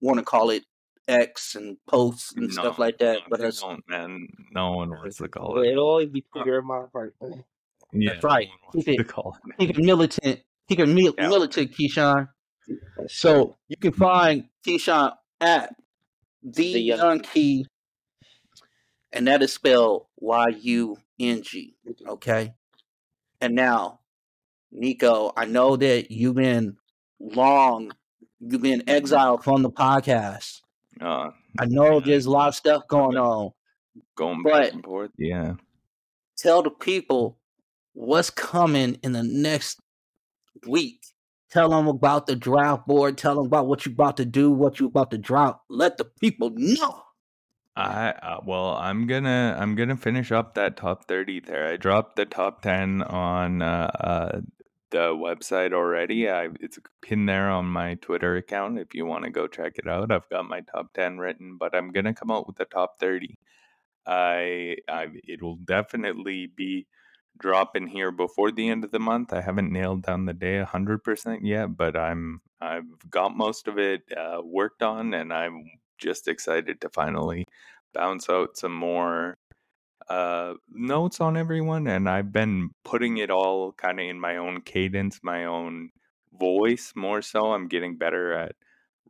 want 0.00 0.18
to 0.18 0.24
call 0.24 0.50
it 0.50 0.64
X 1.06 1.54
and 1.54 1.76
posts 1.88 2.32
and 2.36 2.52
stuff 2.52 2.78
like 2.78 2.98
that, 2.98 3.20
but 3.30 3.38
they 3.38 3.44
that's 3.46 3.60
don't, 3.60 3.82
man. 3.88 4.26
No 4.52 4.72
one 4.72 4.90
wants 4.90 5.18
to 5.18 5.28
call 5.28 5.60
it. 5.62 5.68
It'll 5.68 5.84
always 5.88 6.08
be 6.08 6.24
Twitter 6.32 6.58
in 6.58 6.66
my 6.66 6.82
heart. 6.92 7.14
Yeah, 7.92 8.12
That's 8.14 8.24
right. 8.24 8.48
no 8.48 8.52
one 8.52 8.74
wants 8.74 8.86
Keep 8.86 8.96
to 8.96 9.02
it- 9.02 9.08
call 9.08 9.36
it. 9.48 9.54
he 9.58 9.72
can 9.72 9.84
militant. 9.86 10.40
He 10.66 10.76
can 10.76 10.94
mil- 10.94 11.14
Yeah. 11.18 11.28
militant 11.28 11.72
Keyshawn. 11.72 12.28
So 13.08 13.56
you 13.68 13.76
can 13.76 13.92
find 13.92 14.48
Keyshawn 14.66 15.12
at 15.40 15.74
the, 16.42 16.72
The 16.72 16.80
Young 16.80 16.98
Young 16.98 17.20
Key, 17.20 17.66
and 19.12 19.26
that 19.28 19.42
is 19.42 19.52
spelled 19.52 20.06
Y 20.16 20.48
U 20.62 20.96
N 21.20 21.42
G. 21.42 21.76
Okay. 22.08 22.54
And 23.42 23.56
now, 23.56 23.98
Nico, 24.70 25.32
I 25.36 25.46
know 25.46 25.74
that 25.76 26.12
you've 26.12 26.36
been 26.36 26.76
long, 27.18 27.90
you've 28.38 28.62
been 28.62 28.84
exiled 28.88 29.42
from 29.42 29.62
the 29.62 29.70
podcast. 29.70 30.60
Uh, 31.00 31.30
I 31.58 31.66
know 31.66 31.98
there's 31.98 32.26
a 32.26 32.30
lot 32.30 32.48
of 32.48 32.54
stuff 32.54 32.86
going 32.86 33.16
on. 33.16 33.50
going 34.14 34.44
back 34.44 34.72
and 34.72 34.84
forth. 34.84 35.10
Yeah. 35.18 35.54
Tell 36.38 36.62
the 36.62 36.70
people 36.70 37.36
what's 37.94 38.30
coming 38.30 38.96
in 39.02 39.10
the 39.12 39.24
next 39.24 39.80
week. 40.68 41.04
Tell 41.50 41.70
them 41.70 41.88
about 41.88 42.28
the 42.28 42.36
draft 42.36 42.86
board. 42.86 43.18
Tell 43.18 43.34
them 43.34 43.46
about 43.46 43.66
what 43.66 43.84
you're 43.84 43.92
about 43.92 44.16
to 44.18 44.24
do, 44.24 44.52
what 44.52 44.78
you're 44.78 44.88
about 44.88 45.10
to 45.10 45.18
drop. 45.18 45.64
Let 45.68 45.96
the 45.98 46.04
people 46.04 46.50
know. 46.54 47.02
I 47.74 48.10
uh, 48.10 48.40
well, 48.44 48.76
I'm 48.76 49.06
gonna 49.06 49.56
I'm 49.58 49.74
gonna 49.74 49.96
finish 49.96 50.30
up 50.30 50.54
that 50.54 50.76
top 50.76 51.06
thirty 51.06 51.40
there. 51.40 51.66
I 51.68 51.76
dropped 51.76 52.16
the 52.16 52.26
top 52.26 52.60
ten 52.62 53.02
on 53.02 53.62
uh, 53.62 53.90
uh, 53.98 54.40
the 54.90 55.08
website 55.14 55.72
already. 55.72 56.28
I 56.28 56.48
it's 56.60 56.78
pinned 57.00 57.28
there 57.28 57.50
on 57.50 57.64
my 57.66 57.94
Twitter 57.94 58.36
account 58.36 58.78
if 58.78 58.94
you 58.94 59.06
want 59.06 59.24
to 59.24 59.30
go 59.30 59.46
check 59.46 59.78
it 59.78 59.88
out. 59.88 60.12
I've 60.12 60.28
got 60.28 60.48
my 60.48 60.60
top 60.60 60.92
ten 60.92 61.18
written, 61.18 61.56
but 61.58 61.74
I'm 61.74 61.92
gonna 61.92 62.14
come 62.14 62.30
out 62.30 62.46
with 62.46 62.56
the 62.56 62.66
top 62.66 62.98
thirty. 63.00 63.38
I 64.06 64.76
I 64.88 65.08
it'll 65.26 65.56
definitely 65.56 66.48
be 66.54 66.86
dropping 67.38 67.86
here 67.86 68.10
before 68.10 68.52
the 68.52 68.68
end 68.68 68.84
of 68.84 68.90
the 68.90 68.98
month. 68.98 69.32
I 69.32 69.40
haven't 69.40 69.72
nailed 69.72 70.02
down 70.02 70.26
the 70.26 70.34
day 70.34 70.62
hundred 70.62 71.02
percent 71.02 71.46
yet, 71.46 71.74
but 71.74 71.96
I'm 71.96 72.42
I've 72.60 73.10
got 73.10 73.34
most 73.34 73.66
of 73.66 73.78
it 73.78 74.02
uh, 74.14 74.42
worked 74.44 74.82
on, 74.82 75.14
and 75.14 75.32
I'm 75.32 75.64
just 76.02 76.28
excited 76.28 76.80
to 76.80 76.88
finally 76.88 77.46
bounce 77.94 78.28
out 78.28 78.56
some 78.56 78.74
more 78.74 79.36
uh, 80.08 80.54
notes 80.70 81.20
on 81.20 81.36
everyone. 81.36 81.86
And 81.86 82.08
I've 82.08 82.32
been 82.32 82.70
putting 82.84 83.18
it 83.18 83.30
all 83.30 83.72
kind 83.72 84.00
of 84.00 84.06
in 84.06 84.20
my 84.20 84.36
own 84.36 84.60
cadence, 84.62 85.20
my 85.22 85.44
own 85.44 85.90
voice 86.38 86.92
more 86.96 87.22
so. 87.22 87.52
I'm 87.52 87.68
getting 87.68 87.96
better 87.96 88.32
at 88.32 88.56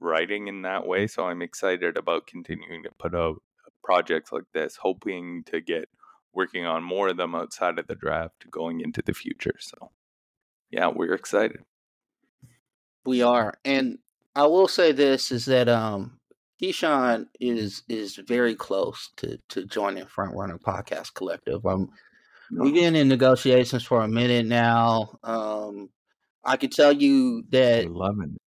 writing 0.01 0.49
in 0.49 0.63
that 0.63 0.87
way. 0.87 1.07
So 1.07 1.25
I'm 1.25 1.43
excited 1.43 1.97
about 1.97 2.27
continuing 2.27 2.83
to 2.83 2.91
put 2.99 3.15
out 3.15 3.43
projects 3.83 4.33
like 4.33 4.45
this, 4.53 4.77
hoping 4.77 5.45
to 5.47 5.61
get 5.61 5.89
working 6.35 6.67
on 6.67 6.83
more 6.83 7.09
of 7.09 7.17
them 7.17 7.35
outside 7.35 7.79
of 7.79 7.87
the 7.87 7.95
draft 7.95 8.51
going 8.51 8.81
into 8.81 9.03
the 9.05 9.15
future. 9.15 9.55
So 9.59 9.91
yeah, 10.71 10.89
we're 10.89 11.15
excited. 11.15 11.61
We 13.05 13.23
are. 13.23 13.55
And 13.65 13.99
I 14.35 14.47
will 14.47 14.69
say 14.69 14.93
this 14.93 15.31
is 15.31 15.45
that 15.47 15.69
um 15.69 16.19
Keyshawn 16.63 17.27
is 17.41 17.83
is 17.89 18.17
very 18.17 18.55
close 18.55 19.11
to 19.17 19.39
to 19.49 19.67
joining 19.67 20.07
Front 20.07 20.37
Runner 20.37 20.59
Podcast 20.59 21.15
Collective. 21.15 21.67
Um, 21.67 21.91
we've 22.53 22.75
been 22.75 22.95
in 22.95 23.09
negotiations 23.09 23.83
for 23.83 24.01
a 24.03 24.09
minute 24.09 24.47
now. 24.47 25.19
Um, 25.25 25.91
I 26.45 26.57
can 26.57 26.71
tell 26.71 26.93
you 26.93 27.43
that 27.51 27.85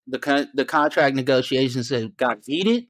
the 0.07 0.19
con- 0.19 0.49
the 0.53 0.65
contract 0.65 1.15
negotiations 1.15 1.89
have 1.89 2.15
got 2.15 2.39
heated. 2.45 2.85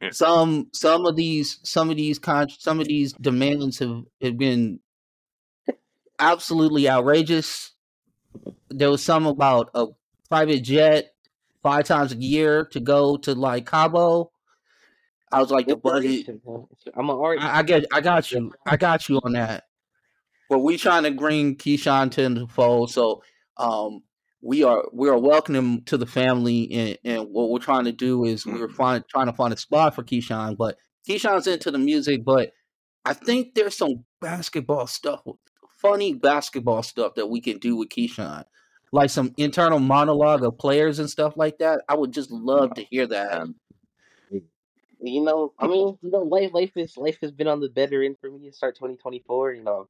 Yeah. 0.00 0.10
Some 0.12 0.68
some 0.72 1.06
of 1.06 1.16
these 1.16 1.58
some 1.64 1.90
of 1.90 1.96
these 1.96 2.20
con- 2.20 2.50
some 2.50 2.78
of 2.78 2.86
these 2.86 3.12
demands 3.14 3.80
have, 3.80 4.02
have 4.22 4.38
been 4.38 4.78
absolutely 6.20 6.88
outrageous. 6.88 7.72
There 8.68 8.90
was 8.90 9.02
some 9.02 9.26
about 9.26 9.70
a 9.74 9.86
private 10.28 10.62
jet 10.62 11.14
five 11.62 11.84
times 11.84 12.12
a 12.12 12.16
year 12.16 12.64
to 12.66 12.80
go 12.80 13.16
to 13.18 13.34
like 13.34 13.66
Cabo. 13.66 14.30
I 15.32 15.40
was 15.40 15.50
like 15.50 15.66
the 15.66 15.76
budget. 15.76 16.28
I'm 16.28 17.10
an 17.10 17.16
artist. 17.16 17.46
I, 17.46 17.58
I 17.58 17.62
get 17.62 17.84
I 17.92 18.00
got 18.00 18.30
you. 18.32 18.52
I 18.66 18.76
got 18.78 19.08
you 19.08 19.20
on 19.22 19.32
that. 19.32 19.64
But 20.48 20.60
we 20.60 20.76
trying 20.76 21.04
to 21.04 21.12
bring 21.12 21.56
Keyshawn 21.56 22.10
to 22.12 22.28
the 22.28 22.46
fold. 22.48 22.90
So 22.90 23.22
um 23.56 24.02
we 24.42 24.64
are 24.64 24.84
we 24.92 25.08
are 25.08 25.18
welcoming 25.18 25.84
to 25.84 25.96
the 25.96 26.06
family 26.06 26.70
and, 26.72 26.98
and 27.04 27.28
what 27.30 27.50
we're 27.50 27.58
trying 27.58 27.84
to 27.84 27.92
do 27.92 28.24
is 28.24 28.46
we're 28.46 28.66
mm-hmm. 28.66 28.74
find, 28.74 29.04
trying 29.08 29.26
to 29.26 29.32
find 29.32 29.52
a 29.52 29.56
spot 29.56 29.94
for 29.94 30.02
Keyshawn, 30.02 30.56
but 30.56 30.76
Keyshawn's 31.08 31.46
into 31.46 31.70
the 31.70 31.78
music, 31.78 32.24
but 32.24 32.52
I 33.04 33.14
think 33.14 33.54
there's 33.54 33.76
some 33.76 34.04
basketball 34.20 34.86
stuff, 34.86 35.22
funny 35.80 36.14
basketball 36.14 36.82
stuff 36.82 37.14
that 37.14 37.28
we 37.28 37.40
can 37.40 37.58
do 37.58 37.76
with 37.76 37.88
Keyshawn. 37.88 38.44
Like 38.92 39.10
some 39.10 39.32
internal 39.36 39.78
monologue 39.78 40.42
of 40.44 40.58
players 40.58 40.98
and 40.98 41.08
stuff 41.08 41.36
like 41.36 41.58
that. 41.58 41.82
I 41.88 41.94
would 41.94 42.12
just 42.12 42.30
love 42.30 42.74
to 42.74 42.82
hear 42.82 43.06
that. 43.06 43.48
You 45.02 45.22
know, 45.22 45.52
I 45.58 45.66
mean, 45.66 45.96
you 46.02 46.10
know, 46.10 46.22
life 46.22 46.50
life 46.52 46.72
is 46.76 46.96
life 46.96 47.18
has 47.22 47.30
been 47.30 47.46
on 47.46 47.60
the 47.60 47.68
better 47.68 48.02
end 48.02 48.16
for 48.20 48.30
me 48.30 48.48
to 48.48 48.52
start 48.52 48.74
2024. 48.74 49.52
You 49.52 49.62
know, 49.62 49.88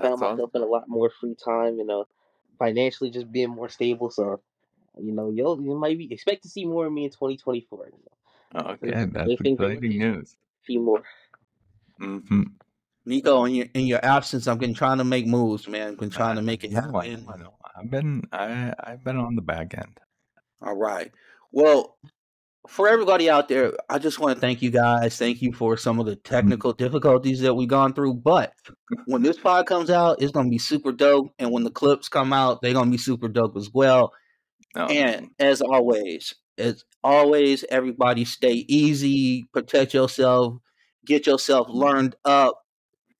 found 0.00 0.20
myself 0.20 0.50
in 0.54 0.62
a 0.62 0.66
lot 0.66 0.88
more 0.88 1.10
free 1.10 1.36
time. 1.36 1.76
You 1.76 1.86
know, 1.86 2.06
financially 2.58 3.10
just 3.10 3.30
being 3.30 3.50
more 3.50 3.68
stable. 3.68 4.10
So, 4.10 4.40
you 4.98 5.12
know, 5.12 5.30
yo, 5.30 5.58
you 5.60 5.74
might 5.76 5.98
be 5.98 6.12
expect 6.12 6.42
to 6.42 6.48
see 6.48 6.64
more 6.64 6.86
of 6.86 6.92
me 6.92 7.04
in 7.04 7.10
2024. 7.10 7.86
You 7.86 7.92
know? 7.92 8.70
Okay, 8.72 8.90
that's 9.12 9.30
exciting 9.40 9.98
news. 9.98 10.36
A 10.62 10.64
few 10.64 10.80
more. 10.80 11.02
Mm-hmm. 12.00 12.42
Nico, 13.08 13.44
in 13.46 13.54
your 13.54 13.66
in 13.72 13.86
your 13.86 14.04
absence, 14.04 14.46
I've 14.46 14.58
been 14.58 14.74
trying 14.74 14.98
to 14.98 15.04
make 15.04 15.26
moves, 15.26 15.66
man. 15.66 15.92
I've 15.92 15.98
been 15.98 16.10
trying 16.10 16.36
to 16.36 16.42
make 16.42 16.62
it 16.62 16.72
happen. 16.72 16.94
I 16.94 17.36
know. 17.38 17.54
I've 17.74 17.90
been 17.90 18.22
I 18.32 18.74
I've 18.84 19.02
been 19.02 19.16
on 19.16 19.34
the 19.34 19.42
back 19.42 19.74
end. 19.74 19.98
All 20.60 20.76
right. 20.76 21.10
Well, 21.50 21.96
for 22.68 22.86
everybody 22.86 23.30
out 23.30 23.48
there, 23.48 23.72
I 23.88 23.98
just 23.98 24.18
want 24.18 24.34
to 24.34 24.40
thank 24.40 24.60
you 24.60 24.70
guys. 24.70 25.16
Thank 25.16 25.40
you 25.40 25.54
for 25.54 25.78
some 25.78 25.98
of 25.98 26.04
the 26.04 26.16
mm-hmm. 26.16 26.34
technical 26.34 26.74
difficulties 26.74 27.40
that 27.40 27.54
we've 27.54 27.68
gone 27.68 27.94
through. 27.94 28.14
But 28.14 28.52
when 29.06 29.22
this 29.22 29.38
pod 29.38 29.66
comes 29.66 29.88
out, 29.88 30.20
it's 30.20 30.32
gonna 30.32 30.50
be 30.50 30.58
super 30.58 30.92
dope. 30.92 31.32
And 31.38 31.50
when 31.50 31.64
the 31.64 31.70
clips 31.70 32.10
come 32.10 32.34
out, 32.34 32.60
they're 32.60 32.74
gonna 32.74 32.90
be 32.90 32.98
super 32.98 33.28
dope 33.28 33.56
as 33.56 33.70
well. 33.72 34.12
Oh. 34.76 34.86
And 34.86 35.30
as 35.38 35.62
always, 35.62 36.34
as 36.58 36.84
always, 37.02 37.64
everybody 37.70 38.26
stay 38.26 38.66
easy, 38.68 39.48
protect 39.54 39.94
yourself, 39.94 40.58
get 41.06 41.26
yourself 41.26 41.68
learned 41.70 42.14
up, 42.26 42.62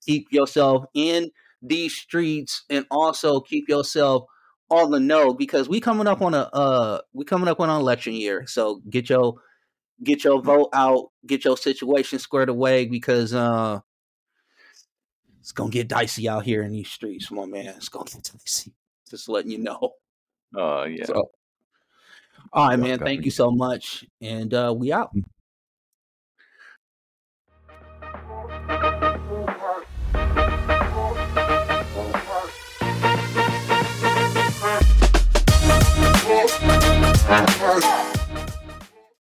keep 0.09 0.31
yourself 0.31 0.85
in 0.95 1.29
these 1.61 1.95
streets, 1.95 2.63
and 2.69 2.85
also 2.89 3.39
keep 3.39 3.69
yourself 3.69 4.23
on 4.69 4.91
the 4.91 4.99
know 4.99 5.33
because 5.33 5.69
we 5.69 5.79
coming 5.79 6.07
up 6.07 6.21
on 6.21 6.33
a 6.33 6.49
uh 6.53 6.99
we 7.13 7.25
coming 7.25 7.47
up 7.47 7.59
on 7.59 7.69
an 7.69 7.79
election 7.79 8.13
year. 8.13 8.45
So 8.47 8.81
get 8.89 9.09
your 9.09 9.35
get 10.03 10.23
your 10.23 10.41
vote 10.41 10.69
out, 10.73 11.11
get 11.25 11.45
your 11.45 11.57
situation 11.57 12.19
squared 12.19 12.49
away 12.49 12.85
because 12.85 13.33
uh 13.33 13.79
it's 15.39 15.51
gonna 15.51 15.69
get 15.69 15.87
dicey 15.87 16.27
out 16.27 16.43
here 16.43 16.63
in 16.63 16.71
these 16.71 16.89
streets, 16.89 17.29
my 17.31 17.45
man. 17.45 17.67
It's 17.77 17.89
gonna 17.89 18.05
get 18.05 18.31
dicey. 18.33 18.73
Just 19.09 19.29
letting 19.29 19.51
you 19.51 19.59
know. 19.59 19.93
Oh 20.55 20.81
uh, 20.81 20.85
yeah. 20.85 21.05
So, 21.05 21.29
all 22.51 22.67
right, 22.67 22.79
man. 22.79 22.97
Thank 22.97 23.25
you 23.25 23.31
so 23.31 23.51
much. 23.51 24.05
And 24.21 24.53
uh 24.53 24.73
we 24.75 24.91
out. 24.91 25.11
First. 37.29 38.08